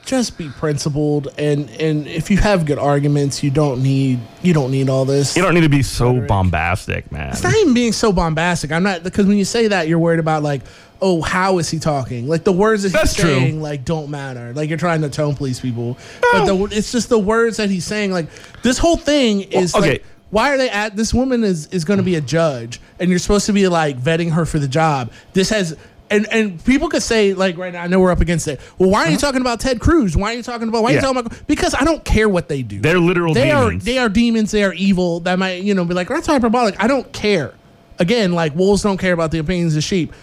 just 0.06 0.40
be 0.40 0.50
principled 0.50 1.28
and 1.38 1.70
and 1.80 2.08
if 2.08 2.32
you 2.32 2.38
have 2.38 2.66
good 2.66 2.80
arguments, 2.80 3.44
you 3.44 3.52
don't 3.52 3.84
need 3.84 4.20
you 4.42 4.54
don't 4.54 4.72
need 4.72 4.90
all 4.90 5.06
this. 5.06 5.36
you 5.38 5.44
don't 5.44 5.54
need 5.54 5.62
to 5.62 5.70
be 5.70 5.84
so 5.84 6.20
bombastic, 6.22 7.12
man. 7.12 7.30
It's 7.30 7.44
not 7.44 7.56
even 7.58 7.74
being 7.76 7.92
so 7.94 8.12
bombastic. 8.12 8.72
I'm 8.72 8.82
not 8.82 9.04
because 9.04 9.28
when 9.28 9.38
you 9.38 9.46
say 9.46 9.68
that, 9.68 9.88
you're 9.88 10.00
worried 10.00 10.20
about 10.20 10.42
like, 10.42 10.62
oh, 11.00 11.22
how 11.22 11.60
is 11.60 11.70
he 11.70 11.78
talking? 11.78 12.28
Like 12.28 12.44
the 12.44 12.52
words 12.52 12.84
that 12.84 12.92
That's 12.92 13.14
he's 13.16 13.24
true. 13.24 13.36
saying 13.36 13.62
like 13.62 13.86
don't 13.86 14.10
matter. 14.10 14.52
Like 14.54 14.70
you're 14.70 14.80
trying 14.80 15.02
to 15.04 15.10
tone 15.10 15.36
police 15.36 15.60
people, 15.60 15.96
but 16.32 16.46
the, 16.46 16.56
it's 16.76 16.92
just 16.92 17.10
the 17.10 17.20
words 17.20 17.58
that 17.58 17.70
he's 17.70 17.86
saying. 17.86 18.12
Like 18.12 18.30
this 18.64 18.80
whole 18.80 18.98
thing 18.98 19.42
is 19.42 19.74
Well, 19.74 19.84
okay. 19.84 19.92
like. 19.92 20.06
Why 20.32 20.54
are 20.54 20.58
they 20.58 20.70
at 20.70 20.96
this 20.96 21.14
woman 21.14 21.44
is 21.44 21.68
is 21.68 21.86
going 21.86 21.98
to 21.98 22.04
be 22.04 22.16
a 22.16 22.22
judge 22.22 22.80
and 23.00 23.10
you're 23.10 23.20
supposed 23.20 23.46
to 23.48 23.54
be 23.54 23.68
like 23.68 23.98
vetting 24.00 24.32
her 24.32 24.46
for 24.46 24.60
the 24.60 24.68
job. 24.68 25.12
This 25.34 25.50
has 25.50 25.76
and 26.12 26.28
and 26.32 26.64
people 26.66 26.88
could 26.90 27.04
say 27.04 27.34
like 27.34 27.58
right 27.58 27.74
now 27.74 27.84
I 27.84 27.88
know 27.88 28.00
we're 28.00 28.12
up 28.12 28.22
against 28.22 28.48
it. 28.48 28.60
Well, 28.78 28.90
why 28.90 29.06
are 29.06 29.10
you 29.10 29.18
talking 29.18 29.42
about 29.42 29.60
Ted 29.60 29.80
Cruz? 29.80 30.16
Why 30.16 30.34
are 30.34 30.38
you 30.38 30.44
talking 30.44 30.68
about 30.68 30.84
why 30.84 30.94
are 30.94 30.98
Uh-huh. 30.98 31.08
Yeah. 31.08 31.10
you 31.10 31.14
talking 31.24 31.32
about 31.38 31.48
because 31.48 31.74
I 31.74 31.84
don't 31.84 32.04
care 32.06 32.30
what 32.30 32.48
they 32.48 32.62
do. 32.62 32.80
They're 32.80 33.00
literal 33.00 33.34
They 33.34 33.48
demons. 33.50 33.82
are 33.84 33.86
they 33.86 33.98
are 33.98 34.10
demons. 34.10 34.52
They 34.52 34.64
are 34.64 34.74
evil. 34.74 35.20
That 35.22 35.40
might 35.40 35.64
you 35.64 35.74
know 35.74 35.86
be 35.86 35.94
like 35.94 36.08
that's 36.08 36.28
hyperbolic. 36.28 36.76
I 36.84 36.88
don't 36.88 37.12
care. 37.14 37.54
Again, 38.00 38.32
like 38.34 38.56
wolves 38.56 38.82
don't 38.84 38.98
care 38.98 39.14
about 39.14 39.32
the 39.32 39.40
opinions 39.40 39.76
of 39.76 39.84
sheep. 39.84 40.14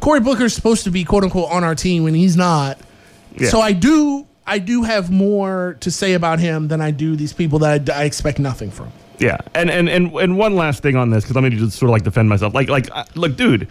Cory 0.00 0.20
Booker's 0.20 0.52
supposed 0.54 0.84
to 0.84 0.90
be 0.90 1.04
quote 1.04 1.22
unquote 1.22 1.50
on 1.52 1.62
our 1.64 1.74
team 1.76 2.02
when 2.02 2.14
he's 2.14 2.36
not. 2.36 2.78
Yeah. 3.36 3.48
So 3.48 3.60
I 3.60 3.72
do 3.72 4.26
I 4.46 4.58
do 4.58 4.82
have 4.82 5.08
more 5.10 5.76
to 5.80 5.90
say 5.92 6.14
about 6.14 6.40
him 6.40 6.66
than 6.68 6.80
I 6.80 6.90
do 6.90 7.14
these 7.16 7.32
people 7.32 7.60
that 7.60 7.88
I, 7.90 8.00
I 8.00 8.04
expect 8.04 8.38
nothing 8.40 8.70
from. 8.72 8.92
Yeah, 9.22 9.38
and 9.54 9.70
and 9.70 9.88
and 9.88 10.12
and 10.12 10.36
one 10.36 10.56
last 10.56 10.82
thing 10.82 10.96
on 10.96 11.10
this 11.10 11.22
because 11.24 11.36
I'm 11.36 11.42
going 11.42 11.52
to 11.52 11.58
just 11.58 11.78
sort 11.78 11.88
of 11.88 11.92
like 11.92 12.02
defend 12.02 12.28
myself. 12.28 12.54
Like 12.54 12.68
like 12.68 12.88
uh, 12.92 13.04
look, 13.14 13.36
dude. 13.36 13.68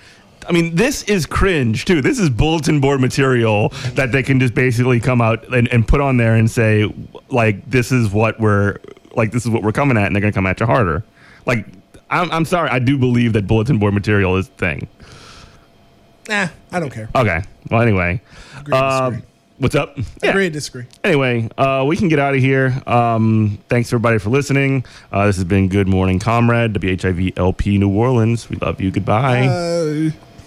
I 0.49 0.53
mean, 0.53 0.73
this 0.73 1.03
is 1.03 1.27
cringe 1.27 1.85
too. 1.85 2.01
This 2.01 2.17
is 2.17 2.29
bulletin 2.29 2.79
board 2.79 2.99
material 2.99 3.69
that 3.93 4.11
they 4.11 4.23
can 4.23 4.39
just 4.39 4.55
basically 4.55 4.99
come 4.99 5.21
out 5.21 5.53
and, 5.53 5.67
and 5.67 5.87
put 5.87 6.01
on 6.01 6.17
there 6.17 6.33
and 6.33 6.49
say, 6.49 6.91
like, 7.29 7.69
this 7.69 7.91
is 7.91 8.09
what 8.09 8.39
we're 8.39 8.79
like, 9.15 9.31
this 9.31 9.45
is 9.45 9.51
what 9.51 9.61
we're 9.61 9.71
coming 9.71 9.97
at, 9.97 10.07
and 10.07 10.15
they're 10.15 10.21
gonna 10.21 10.33
come 10.33 10.47
at 10.47 10.59
you 10.59 10.65
harder. 10.65 11.03
Like, 11.45 11.67
I'm, 12.09 12.31
I'm 12.31 12.45
sorry, 12.45 12.71
I 12.71 12.79
do 12.79 12.97
believe 12.97 13.33
that 13.33 13.45
bulletin 13.45 13.77
board 13.77 13.93
material 13.93 14.35
is 14.37 14.47
a 14.47 14.51
thing. 14.53 14.87
Nah, 16.27 16.47
I 16.71 16.79
don't 16.79 16.89
care. 16.89 17.09
Okay. 17.15 17.43
Well, 17.69 17.81
anyway, 17.81 18.21
uh. 18.71 19.11
What's 19.61 19.75
up? 19.75 19.97
Yeah. 20.21 20.31
Agree 20.31 20.49
disagree. 20.49 20.85
Anyway, 21.03 21.47
uh, 21.57 21.85
we 21.87 21.95
can 21.95 22.07
get 22.07 22.19
out 22.19 22.33
of 22.33 22.41
here. 22.41 22.81
Um, 22.85 23.59
thanks 23.69 23.89
everybody 23.89 24.17
for 24.17 24.29
listening. 24.29 24.85
Uh, 25.11 25.27
this 25.27 25.35
has 25.37 25.45
been 25.45 25.67
Good 25.67 25.87
Morning 25.87 26.19
Comrade, 26.19 26.73
WHIV 26.73 27.37
LP 27.37 27.77
New 27.77 27.89
Orleans. 27.89 28.49
We 28.49 28.57
love 28.57 28.81
you. 28.81 28.91
Goodbye. 28.91 29.47
Uh, 29.47 30.11